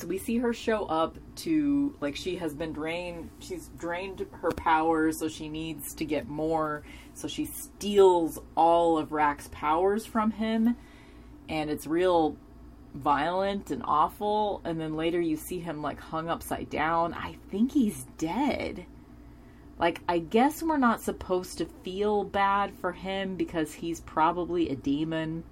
So 0.00 0.06
we 0.06 0.16
see 0.16 0.38
her 0.38 0.54
show 0.54 0.86
up 0.86 1.18
to 1.36 1.94
like 2.00 2.16
she 2.16 2.36
has 2.36 2.54
been 2.54 2.72
drained 2.72 3.28
she's 3.38 3.68
drained 3.76 4.26
her 4.40 4.50
powers 4.50 5.18
so 5.18 5.28
she 5.28 5.50
needs 5.50 5.94
to 5.96 6.06
get 6.06 6.26
more 6.26 6.82
so 7.12 7.28
she 7.28 7.44
steals 7.44 8.38
all 8.54 8.96
of 8.96 9.12
Rack's 9.12 9.50
powers 9.52 10.06
from 10.06 10.30
him 10.30 10.74
and 11.50 11.68
it's 11.68 11.86
real 11.86 12.38
violent 12.94 13.70
and 13.70 13.82
awful 13.84 14.62
and 14.64 14.80
then 14.80 14.96
later 14.96 15.20
you 15.20 15.36
see 15.36 15.58
him 15.58 15.82
like 15.82 16.00
hung 16.00 16.30
upside 16.30 16.70
down. 16.70 17.12
I 17.12 17.36
think 17.50 17.72
he's 17.72 18.06
dead. 18.16 18.86
Like 19.78 20.00
I 20.08 20.18
guess 20.18 20.62
we're 20.62 20.78
not 20.78 21.02
supposed 21.02 21.58
to 21.58 21.66
feel 21.66 22.24
bad 22.24 22.72
for 22.72 22.92
him 22.92 23.36
because 23.36 23.74
he's 23.74 24.00
probably 24.00 24.70
a 24.70 24.76
demon. 24.76 25.44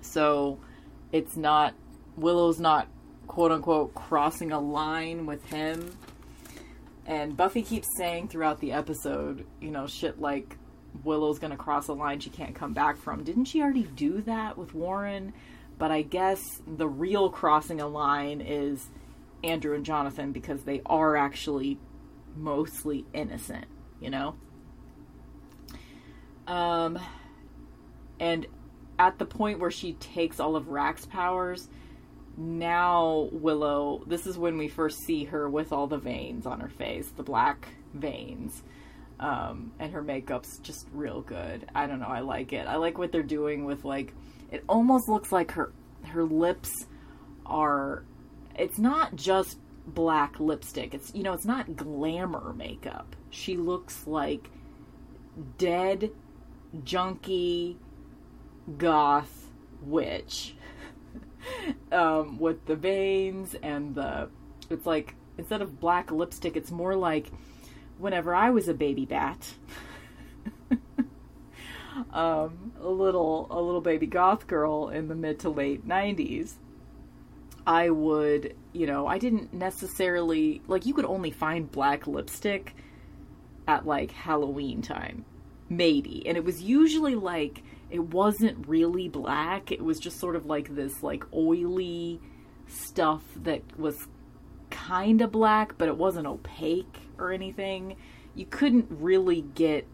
So 0.00 0.58
it's 1.12 1.36
not 1.36 1.74
Willow's 2.16 2.58
not 2.58 2.88
quote 3.30 3.52
unquote 3.52 3.94
crossing 3.94 4.50
a 4.50 4.58
line 4.58 5.24
with 5.24 5.44
him. 5.44 5.96
And 7.06 7.36
Buffy 7.36 7.62
keeps 7.62 7.86
saying 7.96 8.26
throughout 8.26 8.58
the 8.58 8.72
episode, 8.72 9.46
you 9.60 9.70
know, 9.70 9.86
shit 9.86 10.20
like 10.20 10.56
Willow's 11.04 11.38
gonna 11.38 11.56
cross 11.56 11.86
a 11.86 11.92
line 11.92 12.18
she 12.18 12.28
can't 12.28 12.56
come 12.56 12.72
back 12.72 12.96
from. 12.96 13.22
Didn't 13.22 13.44
she 13.44 13.62
already 13.62 13.84
do 13.84 14.20
that 14.22 14.58
with 14.58 14.74
Warren? 14.74 15.32
But 15.78 15.92
I 15.92 16.02
guess 16.02 16.42
the 16.66 16.88
real 16.88 17.30
crossing 17.30 17.80
a 17.80 17.86
line 17.86 18.40
is 18.40 18.88
Andrew 19.44 19.76
and 19.76 19.84
Jonathan 19.84 20.32
because 20.32 20.64
they 20.64 20.82
are 20.84 21.16
actually 21.16 21.78
mostly 22.34 23.04
innocent, 23.12 23.66
you 24.00 24.10
know? 24.10 24.34
Um, 26.48 26.98
and 28.18 28.48
at 28.98 29.20
the 29.20 29.24
point 29.24 29.60
where 29.60 29.70
she 29.70 29.92
takes 29.92 30.40
all 30.40 30.56
of 30.56 30.66
Rack's 30.66 31.06
powers, 31.06 31.68
now 32.40 33.28
Willow, 33.32 34.02
this 34.06 34.26
is 34.26 34.38
when 34.38 34.56
we 34.56 34.66
first 34.66 34.98
see 35.04 35.24
her 35.24 35.48
with 35.48 35.72
all 35.72 35.86
the 35.86 35.98
veins 35.98 36.46
on 36.46 36.60
her 36.60 36.70
face, 36.70 37.10
the 37.10 37.22
black 37.22 37.68
veins. 37.92 38.62
Um, 39.20 39.72
and 39.78 39.92
her 39.92 40.02
makeup's 40.02 40.58
just 40.60 40.86
real 40.94 41.20
good. 41.20 41.68
I 41.74 41.86
don't 41.86 42.00
know, 42.00 42.06
I 42.06 42.20
like 42.20 42.54
it. 42.54 42.66
I 42.66 42.76
like 42.76 42.96
what 42.96 43.12
they're 43.12 43.22
doing 43.22 43.66
with 43.66 43.84
like 43.84 44.14
it 44.50 44.64
almost 44.68 45.08
looks 45.08 45.30
like 45.30 45.50
her 45.52 45.72
her 46.06 46.24
lips 46.24 46.70
are 47.44 48.04
it's 48.56 48.78
not 48.78 49.14
just 49.14 49.58
black 49.86 50.40
lipstick. 50.40 50.94
It's 50.94 51.14
you 51.14 51.22
know, 51.22 51.34
it's 51.34 51.44
not 51.44 51.76
glamour 51.76 52.54
makeup. 52.54 53.14
She 53.28 53.58
looks 53.58 54.06
like 54.06 54.50
dead 55.58 56.10
junkie 56.84 57.76
goth 58.78 59.50
witch 59.82 60.54
um, 61.92 62.38
with 62.38 62.64
the 62.66 62.76
veins 62.76 63.54
and 63.62 63.94
the. 63.94 64.28
It's 64.68 64.86
like 64.86 65.14
instead 65.38 65.62
of 65.62 65.80
black 65.80 66.10
lipstick, 66.10 66.56
it's 66.56 66.70
more 66.70 66.94
like 66.94 67.30
whenever 67.98 68.34
I 68.34 68.50
was 68.50 68.68
a 68.68 68.74
baby 68.74 69.06
bat. 69.06 69.54
um, 72.12 72.72
a 72.80 72.88
little 72.88 73.46
a 73.50 73.60
little 73.60 73.80
baby 73.80 74.06
goth 74.06 74.46
girl 74.46 74.88
in 74.88 75.08
the 75.08 75.14
mid 75.14 75.40
to 75.40 75.50
late 75.50 75.86
'90s. 75.86 76.54
I 77.66 77.90
would, 77.90 78.56
you 78.72 78.86
know, 78.86 79.06
I 79.06 79.18
didn't 79.18 79.52
necessarily 79.52 80.62
like 80.66 80.86
you 80.86 80.94
could 80.94 81.04
only 81.04 81.30
find 81.30 81.70
black 81.70 82.06
lipstick 82.06 82.74
at 83.68 83.86
like 83.86 84.10
Halloween 84.10 84.82
time, 84.82 85.24
maybe, 85.68 86.26
and 86.26 86.36
it 86.36 86.44
was 86.44 86.62
usually 86.62 87.14
like 87.14 87.62
it 87.90 88.00
wasn't 88.00 88.68
really 88.68 89.08
black. 89.08 89.72
It 89.72 89.82
was 89.82 89.98
just 89.98 90.18
sort 90.18 90.36
of 90.36 90.46
like 90.46 90.74
this 90.74 91.02
like 91.02 91.24
oily 91.34 92.20
stuff 92.66 93.22
that 93.42 93.62
was 93.78 94.06
kind 94.70 95.20
of 95.20 95.32
black, 95.32 95.76
but 95.76 95.88
it 95.88 95.96
wasn't 95.96 96.26
opaque 96.26 96.96
or 97.18 97.32
anything. 97.32 97.96
You 98.34 98.46
couldn't 98.46 98.86
really 98.90 99.42
get 99.42 99.86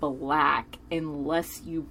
black 0.00 0.76
unless 0.90 1.62
you 1.64 1.88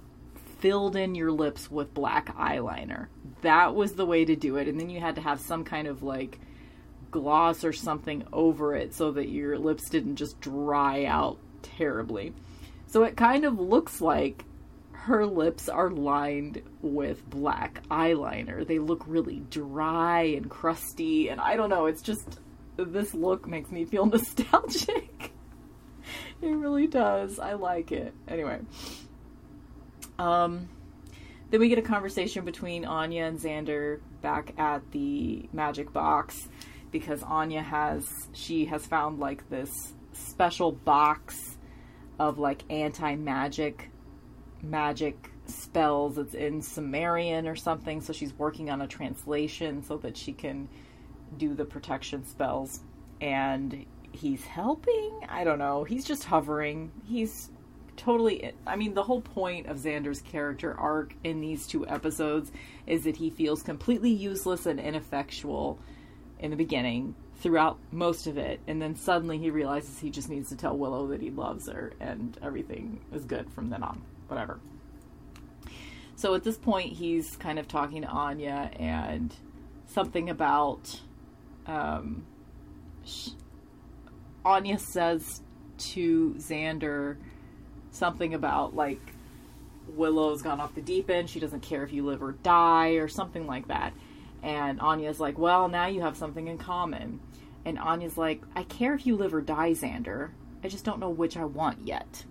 filled 0.60 0.96
in 0.96 1.14
your 1.14 1.30
lips 1.30 1.70
with 1.70 1.94
black 1.94 2.34
eyeliner. 2.36 3.08
That 3.42 3.74
was 3.74 3.92
the 3.92 4.06
way 4.06 4.24
to 4.24 4.36
do 4.36 4.56
it. 4.56 4.68
And 4.68 4.78
then 4.78 4.90
you 4.90 5.00
had 5.00 5.16
to 5.16 5.20
have 5.20 5.40
some 5.40 5.64
kind 5.64 5.86
of 5.86 6.02
like 6.02 6.38
gloss 7.10 7.64
or 7.64 7.72
something 7.72 8.24
over 8.32 8.74
it 8.74 8.94
so 8.94 9.12
that 9.12 9.28
your 9.28 9.58
lips 9.58 9.88
didn't 9.88 10.16
just 10.16 10.40
dry 10.40 11.04
out 11.04 11.38
terribly. 11.62 12.32
So 12.86 13.04
it 13.04 13.16
kind 13.16 13.44
of 13.44 13.58
looks 13.58 14.00
like 14.00 14.44
her 15.08 15.26
lips 15.26 15.68
are 15.70 15.90
lined 15.90 16.62
with 16.82 17.28
black 17.28 17.82
eyeliner. 17.88 18.66
They 18.66 18.78
look 18.78 19.04
really 19.06 19.40
dry 19.50 20.22
and 20.22 20.50
crusty, 20.50 21.28
and 21.28 21.40
I 21.40 21.56
don't 21.56 21.70
know, 21.70 21.86
it's 21.86 22.02
just 22.02 22.40
this 22.76 23.14
look 23.14 23.48
makes 23.48 23.70
me 23.70 23.86
feel 23.86 24.06
nostalgic. 24.14 25.32
it 26.42 26.46
really 26.46 26.86
does. 26.86 27.38
I 27.38 27.54
like 27.54 27.90
it. 27.90 28.14
Anyway. 28.28 28.60
Um 30.18 30.68
then 31.50 31.60
we 31.60 31.70
get 31.70 31.78
a 31.78 31.82
conversation 31.82 32.44
between 32.44 32.84
Anya 32.84 33.24
and 33.24 33.40
Xander 33.40 34.00
back 34.20 34.52
at 34.58 34.90
the 34.90 35.48
magic 35.54 35.94
box 35.94 36.36
because 36.90 37.22
Anya 37.22 37.62
has 37.62 38.06
she 38.34 38.66
has 38.66 38.84
found 38.84 39.18
like 39.18 39.48
this 39.48 39.70
special 40.12 40.72
box 40.72 41.56
of 42.18 42.38
like 42.38 42.64
anti-magic 42.70 43.90
magic 44.62 45.30
spells. 45.46 46.18
It's 46.18 46.34
in 46.34 46.62
Sumerian 46.62 47.46
or 47.46 47.56
something, 47.56 48.00
so 48.00 48.12
she's 48.12 48.32
working 48.34 48.70
on 48.70 48.82
a 48.82 48.86
translation 48.86 49.82
so 49.82 49.96
that 49.98 50.16
she 50.16 50.32
can 50.32 50.68
do 51.36 51.54
the 51.54 51.64
protection 51.64 52.24
spells. 52.24 52.80
And 53.20 53.86
he's 54.12 54.44
helping? 54.44 55.20
I 55.28 55.44
don't 55.44 55.58
know. 55.58 55.84
He's 55.84 56.04
just 56.04 56.24
hovering. 56.24 56.92
He's 57.06 57.50
totally. 57.96 58.52
I 58.66 58.76
mean, 58.76 58.94
the 58.94 59.02
whole 59.02 59.20
point 59.20 59.66
of 59.66 59.78
Xander's 59.78 60.20
character 60.22 60.74
arc 60.78 61.14
in 61.24 61.40
these 61.40 61.66
two 61.66 61.86
episodes 61.86 62.52
is 62.86 63.04
that 63.04 63.16
he 63.16 63.30
feels 63.30 63.62
completely 63.62 64.10
useless 64.10 64.66
and 64.66 64.78
ineffectual 64.78 65.78
in 66.38 66.50
the 66.50 66.56
beginning 66.56 67.14
throughout 67.40 67.78
most 67.92 68.26
of 68.26 68.36
it 68.36 68.60
and 68.66 68.82
then 68.82 68.96
suddenly 68.96 69.38
he 69.38 69.50
realizes 69.50 69.98
he 69.98 70.10
just 70.10 70.28
needs 70.28 70.48
to 70.48 70.56
tell 70.56 70.76
willow 70.76 71.06
that 71.08 71.20
he 71.20 71.30
loves 71.30 71.68
her 71.68 71.92
and 72.00 72.36
everything 72.42 73.00
is 73.12 73.24
good 73.24 73.48
from 73.52 73.70
then 73.70 73.82
on 73.82 74.02
whatever. 74.28 74.60
So 76.16 76.34
at 76.34 76.44
this 76.44 76.56
point, 76.56 76.94
he's 76.94 77.36
kind 77.36 77.58
of 77.58 77.68
talking 77.68 78.02
to 78.02 78.08
Anya 78.08 78.70
and 78.78 79.34
something 79.86 80.30
about. 80.30 81.00
Um, 81.66 82.26
sh- 83.04 83.30
Anya 84.44 84.78
says 84.78 85.42
to 85.78 86.34
Xander 86.38 87.16
something 87.90 88.34
about 88.34 88.74
like 88.74 89.00
Willow's 89.88 90.42
gone 90.42 90.60
off 90.60 90.74
the 90.74 90.80
deep 90.80 91.10
end. 91.10 91.30
She 91.30 91.40
doesn't 91.40 91.60
care 91.60 91.82
if 91.82 91.92
you 91.92 92.04
live 92.04 92.22
or 92.22 92.32
die 92.32 92.92
or 92.92 93.08
something 93.08 93.46
like 93.46 93.68
that. 93.68 93.92
And 94.42 94.80
Anya's 94.80 95.18
like, 95.20 95.38
well, 95.38 95.68
now 95.68 95.86
you 95.86 96.00
have 96.02 96.16
something 96.16 96.48
in 96.48 96.58
common. 96.58 97.20
And 97.64 97.78
Anya's 97.78 98.16
like, 98.16 98.42
I 98.54 98.62
care 98.62 98.94
if 98.94 99.06
you 99.06 99.16
live 99.16 99.34
or 99.34 99.40
die, 99.40 99.72
Xander. 99.72 100.30
I 100.62 100.68
just 100.68 100.84
don't 100.84 101.00
know 101.00 101.10
which 101.10 101.36
I 101.36 101.44
want 101.44 101.86
yet. 101.86 102.24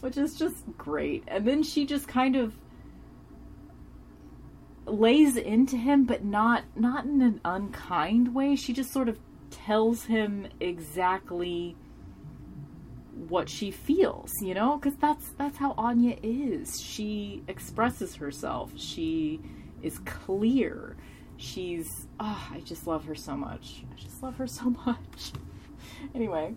Which 0.00 0.16
is 0.16 0.36
just 0.36 0.64
great. 0.76 1.24
And 1.28 1.46
then 1.46 1.62
she 1.62 1.86
just 1.86 2.08
kind 2.08 2.36
of 2.36 2.54
lays 4.86 5.36
into 5.36 5.76
him 5.76 6.04
but 6.04 6.24
not 6.24 6.64
not 6.74 7.04
in 7.04 7.22
an 7.22 7.40
unkind 7.44 8.34
way. 8.34 8.56
She 8.56 8.72
just 8.72 8.92
sort 8.92 9.08
of 9.08 9.18
tells 9.50 10.04
him 10.04 10.48
exactly 10.60 11.76
what 13.28 13.48
she 13.48 13.70
feels, 13.70 14.32
you 14.40 14.54
know? 14.54 14.78
Cuz 14.78 14.94
that's 14.96 15.30
that's 15.32 15.58
how 15.58 15.74
Anya 15.76 16.16
is. 16.22 16.80
She 16.80 17.42
expresses 17.48 18.16
herself. 18.16 18.72
She 18.76 19.40
is 19.82 19.98
clear. 20.00 20.96
She's 21.36 22.08
oh, 22.18 22.48
I 22.52 22.60
just 22.60 22.86
love 22.86 23.04
her 23.04 23.14
so 23.14 23.36
much. 23.36 23.84
I 23.90 23.94
just 23.96 24.22
love 24.22 24.36
her 24.36 24.46
so 24.46 24.70
much. 24.86 25.32
anyway, 26.14 26.54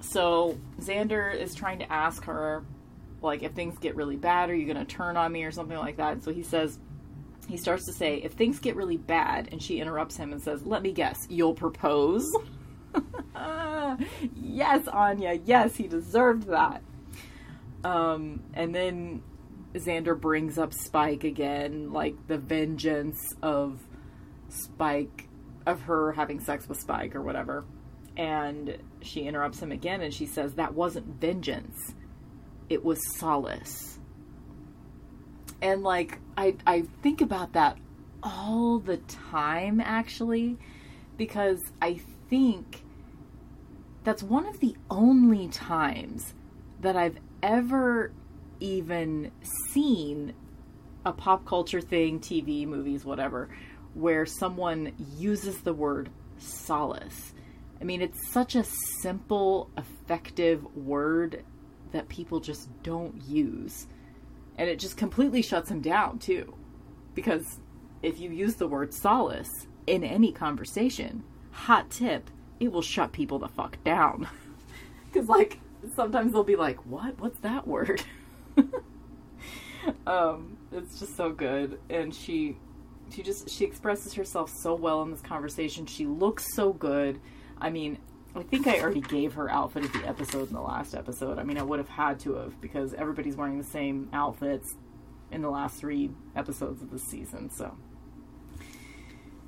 So 0.00 0.58
Xander 0.80 1.34
is 1.34 1.54
trying 1.54 1.78
to 1.80 1.92
ask 1.92 2.24
her, 2.24 2.64
like, 3.22 3.42
if 3.42 3.52
things 3.52 3.78
get 3.78 3.96
really 3.96 4.16
bad, 4.16 4.50
are 4.50 4.54
you 4.54 4.72
going 4.72 4.84
to 4.84 4.84
turn 4.84 5.16
on 5.16 5.32
me 5.32 5.44
or 5.44 5.50
something 5.50 5.78
like 5.78 5.96
that? 5.96 6.22
So 6.22 6.32
he 6.32 6.42
says, 6.42 6.78
he 7.48 7.56
starts 7.56 7.86
to 7.86 7.92
say, 7.92 8.16
if 8.16 8.32
things 8.32 8.58
get 8.58 8.76
really 8.76 8.96
bad, 8.96 9.48
and 9.52 9.62
she 9.62 9.80
interrupts 9.80 10.16
him 10.16 10.32
and 10.32 10.42
says, 10.42 10.64
let 10.64 10.82
me 10.82 10.92
guess, 10.92 11.26
you'll 11.28 11.54
propose? 11.54 12.24
yes, 14.34 14.88
Anya, 14.88 15.40
yes, 15.44 15.76
he 15.76 15.86
deserved 15.86 16.48
that. 16.48 16.82
Um, 17.84 18.42
and 18.54 18.74
then 18.74 19.22
Xander 19.74 20.18
brings 20.18 20.58
up 20.58 20.72
Spike 20.72 21.24
again, 21.24 21.92
like 21.92 22.14
the 22.26 22.38
vengeance 22.38 23.34
of 23.42 23.80
Spike, 24.48 25.28
of 25.66 25.82
her 25.82 26.12
having 26.12 26.40
sex 26.40 26.68
with 26.68 26.80
Spike 26.80 27.14
or 27.14 27.22
whatever. 27.22 27.64
And 28.16 28.76
she 29.06 29.22
interrupts 29.22 29.60
him 29.60 29.72
again 29.72 30.00
and 30.00 30.12
she 30.12 30.26
says, 30.26 30.54
That 30.54 30.74
wasn't 30.74 31.20
vengeance, 31.20 31.94
it 32.68 32.84
was 32.84 32.98
solace. 33.18 33.98
And 35.62 35.82
like, 35.82 36.18
I, 36.36 36.56
I 36.66 36.82
think 37.02 37.20
about 37.20 37.54
that 37.54 37.78
all 38.22 38.78
the 38.78 38.98
time 38.98 39.80
actually, 39.80 40.58
because 41.16 41.60
I 41.80 42.00
think 42.28 42.82
that's 44.04 44.22
one 44.22 44.46
of 44.46 44.60
the 44.60 44.76
only 44.90 45.48
times 45.48 46.34
that 46.80 46.96
I've 46.96 47.18
ever 47.42 48.12
even 48.60 49.32
seen 49.70 50.34
a 51.04 51.12
pop 51.12 51.44
culture 51.46 51.80
thing, 51.80 52.20
TV, 52.20 52.66
movies, 52.66 53.04
whatever, 53.04 53.48
where 53.94 54.26
someone 54.26 54.92
uses 55.16 55.60
the 55.62 55.72
word 55.72 56.10
solace. 56.38 57.32
I 57.80 57.84
mean, 57.84 58.00
it's 58.00 58.28
such 58.28 58.54
a 58.54 58.64
simple, 59.00 59.70
effective 59.76 60.64
word 60.74 61.44
that 61.92 62.08
people 62.08 62.40
just 62.40 62.68
don't 62.82 63.22
use. 63.26 63.86
And 64.58 64.68
it 64.68 64.78
just 64.78 64.96
completely 64.96 65.42
shuts 65.42 65.70
him 65.70 65.80
down, 65.80 66.18
too. 66.18 66.54
Because 67.14 67.60
if 68.02 68.18
you 68.18 68.30
use 68.30 68.54
the 68.54 68.66
word 68.66 68.94
solace 68.94 69.50
in 69.86 70.04
any 70.04 70.32
conversation, 70.32 71.22
hot 71.50 71.90
tip, 71.90 72.30
it 72.60 72.72
will 72.72 72.82
shut 72.82 73.12
people 73.12 73.38
the 73.38 73.48
fuck 73.48 73.82
down. 73.84 74.28
Because, 75.12 75.30
like, 75.30 75.60
sometimes 75.94 76.32
they'll 76.32 76.44
be 76.44 76.56
like, 76.56 76.76
what? 76.84 77.18
What's 77.18 77.38
that 77.38 77.66
word? 77.66 78.02
um, 80.06 80.58
it's 80.70 80.98
just 80.98 81.16
so 81.16 81.30
good. 81.30 81.78
And 81.88 82.14
she. 82.14 82.58
She 83.08 83.22
just 83.22 83.48
she 83.48 83.64
expresses 83.64 84.12
herself 84.12 84.50
so 84.62 84.74
well 84.74 85.00
in 85.02 85.10
this 85.10 85.22
conversation. 85.22 85.86
She 85.86 86.04
looks 86.04 86.44
so 86.54 86.72
good 86.74 87.18
I 87.58 87.70
mean, 87.70 87.98
I 88.34 88.42
think 88.42 88.66
I 88.66 88.80
already 88.80 89.00
gave 89.00 89.34
her 89.34 89.50
outfit 89.50 89.84
of 89.84 89.92
the 89.92 90.06
episode 90.06 90.48
in 90.48 90.54
the 90.54 90.60
last 90.60 90.94
episode. 90.94 91.38
I 91.38 91.42
mean, 91.42 91.56
I 91.58 91.62
would 91.62 91.78
have 91.78 91.88
had 91.88 92.20
to 92.20 92.34
have 92.34 92.60
because 92.60 92.92
everybody's 92.92 93.36
wearing 93.36 93.58
the 93.58 93.64
same 93.64 94.10
outfits 94.12 94.74
in 95.30 95.42
the 95.42 95.48
last 95.48 95.78
three 95.78 96.10
episodes 96.34 96.82
of 96.82 96.90
the 96.90 96.98
season. 96.98 97.50
So, 97.50 97.74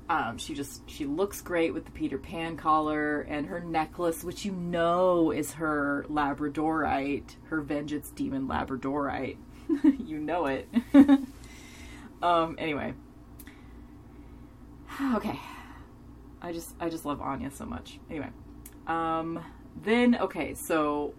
um, 0.09 0.39
she 0.39 0.55
just 0.55 0.89
she 0.89 1.05
looks 1.05 1.41
great 1.41 1.71
with 1.71 1.85
the 1.85 1.91
Peter 1.91 2.17
Pan 2.17 2.57
collar 2.57 3.21
and 3.21 3.45
her 3.45 3.59
necklace, 3.59 4.23
which 4.23 4.43
you 4.43 4.53
know 4.53 5.31
is 5.31 5.53
her 5.53 6.05
Labradorite, 6.09 7.35
her 7.49 7.61
Vengeance 7.61 8.09
Demon 8.09 8.47
Labradorite. 8.47 9.37
you 9.99 10.17
know 10.17 10.47
it. 10.47 10.67
um. 12.23 12.55
Anyway. 12.57 12.93
Okay. 15.15 15.39
I 16.41 16.53
just 16.53 16.75
I 16.79 16.89
just 16.89 17.05
love 17.05 17.21
Anya 17.21 17.51
so 17.51 17.65
much. 17.65 17.99
Anyway, 18.09 18.29
um, 18.87 19.43
then 19.81 20.15
okay, 20.15 20.53
so 20.53 21.13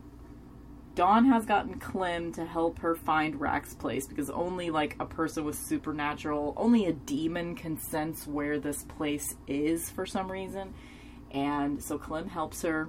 Dawn 0.95 1.27
has 1.27 1.47
gotten 1.47 1.79
Clem 1.79 2.33
to 2.33 2.45
help 2.45 2.81
her 2.81 2.95
find 2.95 3.41
Rack's 3.41 3.75
place 3.75 4.07
because 4.07 4.31
only 4.31 4.71
like 4.71 4.97
a 4.99 5.07
person 5.07 5.45
with 5.45 5.57
supernatural, 5.57 6.55
only 6.57 6.87
a 6.87 6.93
demon 6.93 7.55
can 7.55 7.79
sense 7.79 8.27
where 8.27 8.59
this 8.59 8.85
place 8.85 9.35
is 9.47 9.91
for 9.91 10.07
some 10.07 10.31
reason, 10.31 10.75
and 11.31 11.83
so 11.83 11.99
Clem 11.99 12.29
helps 12.29 12.63
her 12.63 12.89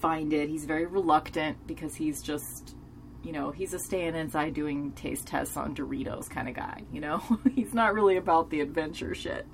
find 0.00 0.32
it. 0.32 0.48
He's 0.48 0.64
very 0.64 0.86
reluctant 0.86 1.66
because 1.66 1.94
he's 1.94 2.22
just 2.22 2.74
you 3.22 3.32
know, 3.32 3.50
he's 3.50 3.74
a 3.74 3.78
staying 3.78 4.14
inside 4.14 4.54
doing 4.54 4.92
taste 4.92 5.26
tests 5.26 5.56
on 5.56 5.74
Doritos 5.74 6.30
kind 6.30 6.48
of 6.48 6.54
guy, 6.54 6.84
you 6.92 7.00
know? 7.00 7.22
he's 7.54 7.74
not 7.74 7.92
really 7.92 8.16
about 8.16 8.48
the 8.48 8.60
adventure 8.60 9.14
shit. 9.14 9.46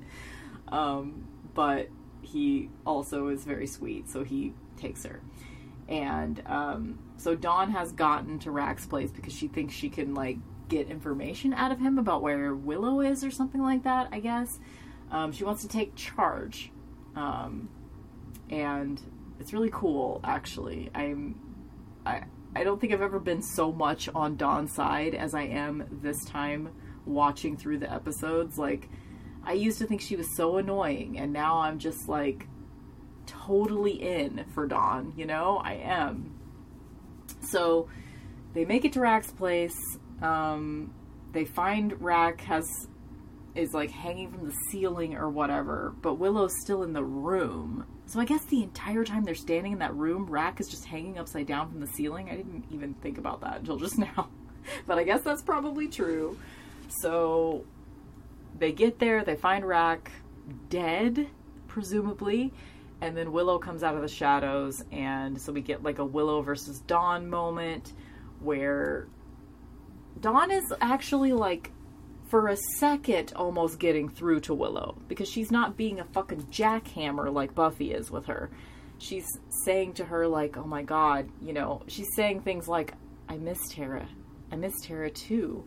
Um, 0.68 1.26
but 1.55 1.88
he 2.23 2.71
also 2.87 3.29
is 3.29 3.45
very 3.45 3.67
sweet, 3.67 4.09
so 4.09 4.25
he 4.25 4.55
takes 4.77 5.05
her. 5.05 5.21
And 5.88 6.43
um, 6.47 6.99
so 7.17 7.35
Dawn 7.35 7.71
has 7.71 7.93
gotten 7.93 8.38
to 8.40 8.51
Rack's 8.51 8.87
place 8.87 9.11
because 9.11 9.35
she 9.35 9.49
thinks 9.49 9.75
she 9.75 9.88
can 9.88 10.14
like 10.14 10.38
get 10.69 10.88
information 10.88 11.53
out 11.53 11.73
of 11.73 11.79
him 11.79 11.99
about 11.99 12.23
where 12.23 12.55
Willow 12.55 13.01
is 13.01 13.23
or 13.25 13.31
something 13.31 13.62
like 13.62 13.85
that. 13.85 14.09
I 14.12 14.21
guess 14.21 14.59
um, 15.11 15.33
she 15.33 15.45
wants 15.45 15.62
to 15.62 15.69
take 15.69 15.95
charge, 15.95 16.71
um, 17.14 17.69
and 18.51 19.01
it's 19.38 19.53
really 19.53 19.71
cool. 19.73 20.21
Actually, 20.25 20.90
I'm 20.95 21.38
I 22.07 22.25
I 22.57 22.64
don't 22.64 22.81
think 22.81 22.93
I've 22.93 23.03
ever 23.03 23.21
been 23.21 23.43
so 23.43 23.73
much 23.73 24.09
on 24.14 24.37
Dawn's 24.37 24.73
side 24.73 25.14
as 25.14 25.35
I 25.35 25.43
am 25.43 25.87
this 26.03 26.25
time 26.25 26.71
watching 27.05 27.57
through 27.57 27.79
the 27.79 27.93
episodes. 27.93 28.59
Like 28.59 28.88
I 29.46 29.52
used 29.52 29.78
to 29.78 29.87
think 29.87 30.00
she 30.00 30.16
was 30.16 30.37
so 30.37 30.57
annoying, 30.57 31.18
and 31.18 31.33
now 31.33 31.59
I'm 31.59 31.78
just 31.78 32.09
like 32.09 32.46
totally 33.26 34.02
in 34.02 34.44
for 34.54 34.66
Dawn, 34.66 35.12
you 35.16 35.26
know? 35.26 35.61
I 35.62 35.74
am. 35.74 36.38
So 37.40 37.88
they 38.54 38.64
make 38.64 38.85
it 38.85 38.92
to 38.94 39.00
Rack's 39.00 39.33
place. 39.33 39.76
Um, 40.22 40.94
they 41.33 41.44
find 41.44 42.00
Rack 42.00 42.40
has 42.42 42.68
is 43.54 43.72
like 43.72 43.90
hanging 43.90 44.33
from 44.33 44.46
the 44.46 44.54
ceiling 44.70 45.14
or 45.14 45.30
whatever, 45.30 45.94
but 46.02 46.14
Willow's 46.14 46.52
still 46.62 46.83
in 46.83 46.92
the 46.92 47.04
room. 47.04 47.87
So 48.07 48.18
I 48.18 48.24
guess 48.24 48.44
the 48.46 48.62
entire 48.64 49.04
time 49.04 49.22
they're 49.22 49.37
standing 49.37 49.72
in 49.72 49.78
that 49.78 49.94
room, 49.94 50.26
Rack 50.26 50.61
is 50.61 50.68
just 50.68 50.85
hanging 50.85 51.18
upside 51.18 51.46
down 51.46 51.70
from 51.70 51.80
the 51.80 51.87
ceiling. 51.87 52.28
I 52.30 52.37
didn't 52.37 52.64
even 52.70 52.94
think 52.94 53.16
about 53.16 53.42
that 53.42 53.59
until 53.59 53.76
just 53.76 53.96
now. 54.16 54.28
but 54.87 54.98
I 54.98 55.04
guess 55.04 55.22
that's 55.22 55.42
probably 55.42 55.87
true. 55.87 56.37
So 56.88 57.64
they 58.59 58.73
get 58.73 58.99
there, 58.99 59.25
they 59.25 59.37
find 59.37 59.64
Rack 59.64 60.12
dead, 60.69 61.29
presumably, 61.69 62.53
and 63.01 63.17
then 63.17 63.33
Willow 63.33 63.59
comes 63.59 63.83
out 63.83 63.95
of 63.95 64.03
the 64.03 64.09
shadows, 64.09 64.83
and 64.93 65.40
so 65.40 65.53
we 65.53 65.61
get 65.61 65.83
like 65.83 65.99
a 65.99 66.05
Willow 66.05 66.43
versus 66.43 66.81
Dawn 66.81 67.29
moment 67.29 67.93
where 68.40 69.09
Dawn 70.21 70.51
is 70.51 70.73
actually 70.81 71.33
like 71.33 71.71
for 72.27 72.49
a 72.49 72.57
second 72.79 73.33
almost 73.37 73.79
getting 73.79 74.09
through 74.09 74.40
to 74.40 74.55
Willow 74.55 74.97
because 75.09 75.29
she's 75.29 75.51
not 75.51 75.77
being 75.77 76.01
a 76.01 76.05
fucking 76.05 76.43
jackhammer 76.45 77.33
like 77.33 77.55
Buffy 77.55 77.93
is 77.93 78.11
with 78.11 78.27
her. 78.27 78.51
She's 78.99 79.27
saying 79.64 79.95
to 79.95 80.05
her 80.05 80.27
like, 80.27 80.57
"Oh 80.57 80.64
my 80.64 80.83
god," 80.83 81.29
you 81.43 81.53
know, 81.53 81.83
she's 81.88 82.14
saying 82.14 82.40
things 82.40 82.69
like, 82.69 82.95
"I 83.29 83.37
miss 83.37 83.59
Tara. 83.71 84.09
I 84.51 84.57
miss 84.57 84.75
Tara 84.83 85.11
too." 85.11 85.64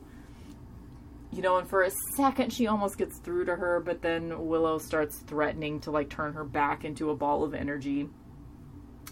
You 1.31 1.41
know, 1.41 1.57
and 1.57 1.69
for 1.69 1.83
a 1.83 1.91
second 2.15 2.51
she 2.51 2.67
almost 2.67 2.97
gets 2.97 3.19
through 3.19 3.45
to 3.45 3.55
her, 3.55 3.79
but 3.79 4.01
then 4.01 4.47
Willow 4.47 4.77
starts 4.77 5.19
threatening 5.19 5.79
to 5.81 5.91
like 5.91 6.09
turn 6.09 6.33
her 6.33 6.43
back 6.43 6.85
into 6.85 7.09
a 7.09 7.15
ball 7.15 7.43
of 7.43 7.53
energy. 7.53 8.09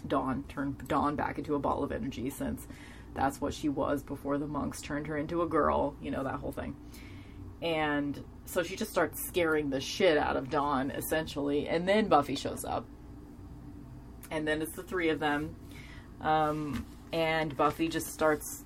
Dawn 0.06 0.44
turn 0.48 0.76
Dawn 0.86 1.16
back 1.16 1.38
into 1.38 1.54
a 1.54 1.58
ball 1.58 1.82
of 1.82 1.92
energy 1.92 2.30
since 2.30 2.66
that's 3.14 3.40
what 3.40 3.54
she 3.54 3.68
was 3.68 4.02
before 4.02 4.38
the 4.38 4.46
monks 4.46 4.80
turned 4.80 5.06
her 5.06 5.16
into 5.16 5.42
a 5.42 5.46
girl, 5.46 5.96
you 6.02 6.10
know, 6.10 6.22
that 6.22 6.34
whole 6.34 6.52
thing. 6.52 6.76
And 7.62 8.22
so 8.44 8.62
she 8.62 8.76
just 8.76 8.90
starts 8.90 9.26
scaring 9.26 9.70
the 9.70 9.80
shit 9.80 10.18
out 10.18 10.36
of 10.36 10.50
Dawn 10.50 10.90
essentially, 10.90 11.68
and 11.68 11.88
then 11.88 12.08
Buffy 12.08 12.36
shows 12.36 12.64
up. 12.64 12.86
And 14.30 14.46
then 14.46 14.60
it's 14.60 14.72
the 14.72 14.82
three 14.82 15.08
of 15.08 15.18
them. 15.18 15.56
Um, 16.20 16.84
and 17.12 17.56
Buffy 17.56 17.88
just 17.88 18.08
starts 18.08 18.64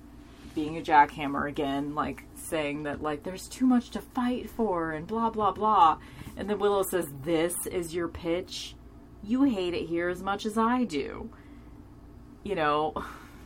being 0.53 0.77
a 0.77 0.81
jackhammer 0.81 1.47
again, 1.47 1.95
like 1.95 2.23
saying 2.51 2.83
that 2.83 3.01
like 3.01 3.23
there's 3.23 3.47
too 3.47 3.65
much 3.65 3.89
to 3.91 4.01
fight 4.01 4.49
for 4.49 4.91
and 4.91 5.07
blah 5.07 5.31
blah 5.31 5.51
blah. 5.51 5.97
And 6.37 6.47
then 6.47 6.59
Willow 6.59 6.83
says, 6.83 7.07
"This 7.23 7.55
is 7.65 7.95
your 7.95 8.07
pitch. 8.07 8.75
You 9.23 9.43
hate 9.43 9.73
it 9.73 9.87
here 9.87 10.09
as 10.09 10.21
much 10.21 10.45
as 10.45 10.57
I 10.57 10.83
do." 10.83 11.31
You 12.43 12.55
know, 12.55 12.93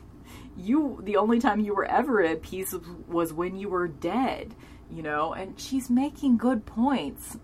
you 0.58 1.00
the 1.02 1.16
only 1.16 1.38
time 1.38 1.60
you 1.60 1.74
were 1.74 1.86
ever 1.86 2.22
at 2.22 2.42
peace 2.42 2.74
was 3.08 3.32
when 3.32 3.56
you 3.56 3.70
were 3.70 3.88
dead, 3.88 4.54
you 4.90 5.02
know, 5.02 5.32
and 5.32 5.58
she's 5.58 5.88
making 5.88 6.36
good 6.36 6.66
points. 6.66 7.38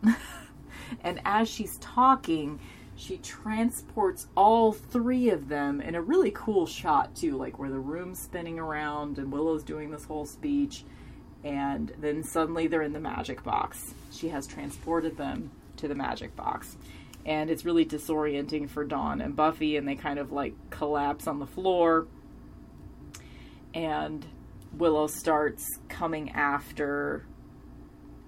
and 1.02 1.20
as 1.24 1.48
she's 1.48 1.78
talking, 1.78 2.60
she 2.96 3.18
transports 3.18 4.26
all 4.36 4.72
three 4.72 5.30
of 5.30 5.48
them 5.48 5.80
in 5.80 5.94
a 5.94 6.02
really 6.02 6.32
cool 6.32 6.66
shot 6.66 7.14
too, 7.14 7.36
like 7.36 7.58
where 7.58 7.70
the 7.70 7.78
room's 7.78 8.18
spinning 8.18 8.58
around 8.58 9.18
and 9.18 9.32
Willow's 9.32 9.62
doing 9.62 9.90
this 9.90 10.04
whole 10.04 10.26
speech 10.26 10.84
and 11.44 11.92
then 11.98 12.22
suddenly 12.22 12.66
they're 12.66 12.82
in 12.82 12.92
the 12.92 13.00
magic 13.00 13.42
box. 13.42 13.94
She 14.10 14.28
has 14.28 14.46
transported 14.46 15.16
them 15.16 15.50
to 15.78 15.88
the 15.88 15.94
magic 15.94 16.36
box. 16.36 16.76
And 17.24 17.50
it's 17.50 17.64
really 17.64 17.84
disorienting 17.84 18.68
for 18.68 18.84
Dawn 18.84 19.20
and 19.20 19.36
Buffy, 19.36 19.76
and 19.76 19.86
they 19.86 19.94
kind 19.94 20.18
of 20.18 20.32
like 20.32 20.54
collapse 20.70 21.26
on 21.26 21.38
the 21.38 21.46
floor. 21.46 22.06
And 23.74 24.26
Willow 24.72 25.06
starts 25.06 25.64
coming 25.88 26.30
after 26.30 27.24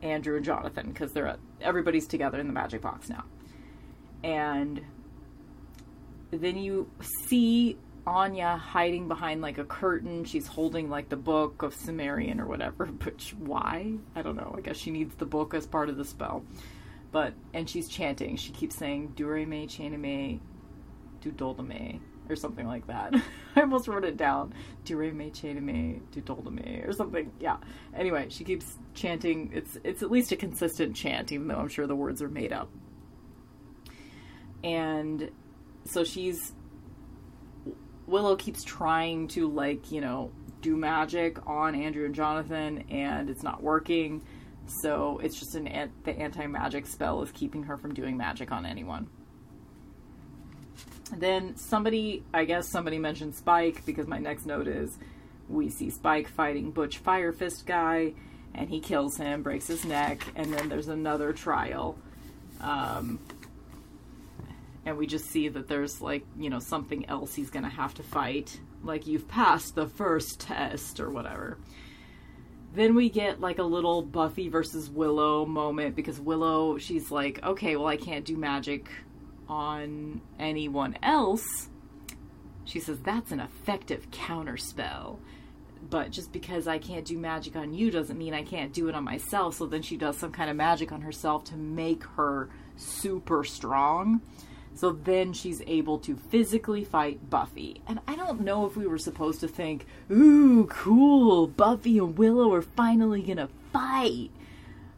Andrew 0.03 0.37
and 0.37 0.45
Jonathan 0.45 0.89
because 0.89 1.13
they're 1.13 1.37
everybody's 1.61 2.07
together 2.07 2.39
in 2.39 2.47
the 2.47 2.53
magic 2.53 2.83
box 2.83 3.09
now. 3.09 3.25
And 4.23 4.81
then 6.31 6.57
you 6.57 6.91
see 7.29 7.79
Anya 8.07 8.57
hiding 8.57 9.09
behind 9.09 9.41
like 9.41 9.59
a 9.59 9.65
curtain. 9.65 10.25
She's 10.25 10.47
holding 10.47 10.91
like 10.91 11.09
the 11.09 11.17
book 11.17 11.63
of 11.63 11.75
Sumerian 11.75 12.41
or 12.41 12.47
whatever. 12.47 12.87
Which 13.05 13.35
why? 13.39 13.95
I 14.15 14.23
don't 14.23 14.37
know. 14.37 14.55
I 14.57 14.61
guess 14.61 14.77
she 14.77 14.91
needs 14.91 15.15
the 15.17 15.27
book 15.27 15.55
as 15.55 15.67
part 15.67 15.89
of 15.89 15.97
the 15.97 16.05
spell. 16.05 16.45
But 17.13 17.35
and 17.53 17.69
she's 17.69 17.89
chanting. 17.89 18.37
She 18.37 18.53
keeps 18.53 18.77
saying 18.77 19.13
Dure 19.15 19.47
me, 19.47 19.67
Chane 19.67 19.99
me, 20.01 20.41
Dudoldame 21.23 22.01
or 22.29 22.37
something 22.37 22.67
like 22.67 22.87
that. 22.87 23.15
I 23.57 23.61
almost 23.61 23.89
wrote 23.89 24.05
it 24.05 24.17
down. 24.17 24.55
Dure 24.85 25.13
me, 25.13 25.31
Chane 25.31 25.65
me, 25.65 26.01
Dudoldame 26.13 26.87
or 26.87 26.93
something. 26.93 27.31
Yeah. 27.41 27.57
Anyway, 27.95 28.27
she 28.31 28.45
keeps 28.45 28.79
chanting. 28.95 29.51
It's 29.55 29.79
it's 29.85 30.03
at 30.03 30.11
least 30.11 30.33
a 30.33 30.37
consistent 30.37 30.97
chant, 30.97 31.33
even 31.33 31.49
though 31.49 31.57
I'm 31.57 31.69
sure 31.69 31.87
the 31.87 31.97
words 31.97 32.21
are 32.21 32.29
made 32.29 32.53
up. 32.53 32.69
And 34.63 35.31
so 35.85 36.05
she's 36.05 36.53
Willow 38.07 38.37
keeps 38.37 38.63
trying 38.65 39.29
to 39.29 39.49
like, 39.49 39.91
you 39.91 40.01
know, 40.01 40.31
do 40.61 40.77
magic 40.77 41.47
on 41.47 41.75
Andrew 41.75 42.05
and 42.05 42.15
Jonathan 42.15 42.85
and 42.91 43.29
it's 43.29 43.43
not 43.43 43.63
working. 43.63 44.23
So 44.67 45.21
it's 45.23 45.39
just 45.39 45.55
an 45.55 45.93
the 46.05 46.13
anti-magic 46.13 46.87
spell 46.87 47.23
is 47.23 47.31
keeping 47.33 47.65
her 47.65 47.77
from 47.77 47.95
doing 47.95 48.17
magic 48.17 48.51
on 48.51 48.65
anyone. 48.65 49.09
Then 51.15 51.57
somebody, 51.57 52.25
I 52.33 52.45
guess 52.45 52.69
somebody 52.69 52.99
mentioned 52.99 53.35
Spike 53.35 53.85
because 53.85 54.07
my 54.07 54.19
next 54.19 54.47
note 54.47 54.67
is 54.67 54.97
we 55.49 55.69
see 55.69 55.91
Spike 55.91 56.29
fighting 56.29 56.71
Butch 56.71 56.99
Fire 56.99 57.33
Fist 57.33 57.67
guy 57.67 58.15
and 58.55 58.71
he 58.71 58.81
kills 58.81 59.17
him, 59.17 59.43
breaks 59.43 59.67
his 59.67 59.85
neck, 59.85 60.25
and 60.37 60.53
then 60.53 60.69
there's 60.69 60.89
another 60.89 61.33
trial. 61.33 61.99
Um, 62.61 63.19
and 64.87 64.97
we 64.97 65.07
just 65.07 65.27
see 65.27 65.49
that 65.49 65.69
there's 65.69 66.01
like 66.01 66.25
you 66.39 66.51
know 66.51 66.59
something 66.59 67.09
else 67.09 67.35
he's 67.35 67.51
gonna 67.51 67.69
have 67.69 67.95
to 67.95 68.03
fight 68.03 68.61
like 68.83 69.07
you've 69.07 69.29
passed 69.29 69.75
the 69.75 69.87
first 69.87 70.41
test 70.41 71.01
or 71.01 71.11
whatever 71.11 71.59
then 72.75 72.95
we 72.95 73.09
get 73.09 73.41
like 73.41 73.59
a 73.59 73.63
little 73.63 74.03
buffy 74.03 74.49
versus 74.49 74.91
willow 74.91 75.47
moment 75.47 75.95
because 75.95 76.21
willow 76.21 76.79
she's 76.79 77.11
like 77.11 77.43
okay 77.45 77.77
well 77.77 77.87
i 77.87 77.97
can't 77.97 78.25
do 78.25 78.37
magic 78.37 78.89
on 79.49 80.21
anyone 80.39 80.97
else 81.03 81.69
she 82.65 82.81
says 82.81 82.99
that's 83.01 83.31
an 83.31 83.41
effective 83.41 84.11
counter 84.11 84.57
spell 84.57 85.19
but 85.91 86.11
just 86.11 86.33
because 86.33 86.67
I 86.67 86.79
can't 86.79 87.05
do 87.05 87.19
magic 87.19 87.57
on 87.57 87.75
you 87.75 87.91
doesn't 87.91 88.17
mean 88.17 88.35
I 88.35 88.43
can't 88.43 88.73
do 88.73 88.89
it 88.89 88.95
on 88.95 89.05
myself. 89.05 89.55
So 89.57 89.67
then 89.67 89.83
she 89.83 89.97
does 89.97 90.17
some 90.17 90.33
kind 90.33 90.51
of 90.51 90.57
magic 90.57 90.93
on 90.93 91.03
herself 91.03 91.45
to 91.45 91.57
make 91.57 92.05
her 92.17 92.49
super 92.77 93.45
strong. 93.45 94.23
So 94.75 94.93
then 94.93 95.33
she's 95.33 95.63
able 95.67 95.99
to 96.01 96.17
physically 96.17 96.85
fight 96.85 97.31
Buffy. 97.31 97.81
And 97.87 98.01
I 98.09 98.17
don't 98.17 98.41
know 98.41 98.67
if 98.67 98.77
we 98.77 98.87
were 98.87 98.99
supposed 98.99 99.41
to 99.41 99.49
think, 99.49 99.87
ooh, 100.11 100.67
cool, 100.67 101.47
Buffy 101.47 101.99
and 101.99 102.19
Willow 102.19 102.53
are 102.53 102.63
finally 102.63 103.23
gonna 103.23 103.49
fight. 103.73 104.31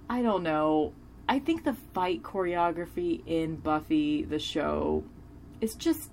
I 0.09 0.23
don't 0.23 0.43
know. 0.43 0.93
I 1.29 1.41
think 1.41 1.65
the 1.65 1.75
fight 1.75 2.23
choreography 2.23 3.23
in 3.27 3.57
Buffy, 3.57 4.23
the 4.23 4.39
show, 4.39 5.05
is 5.61 5.75
just 5.75 6.11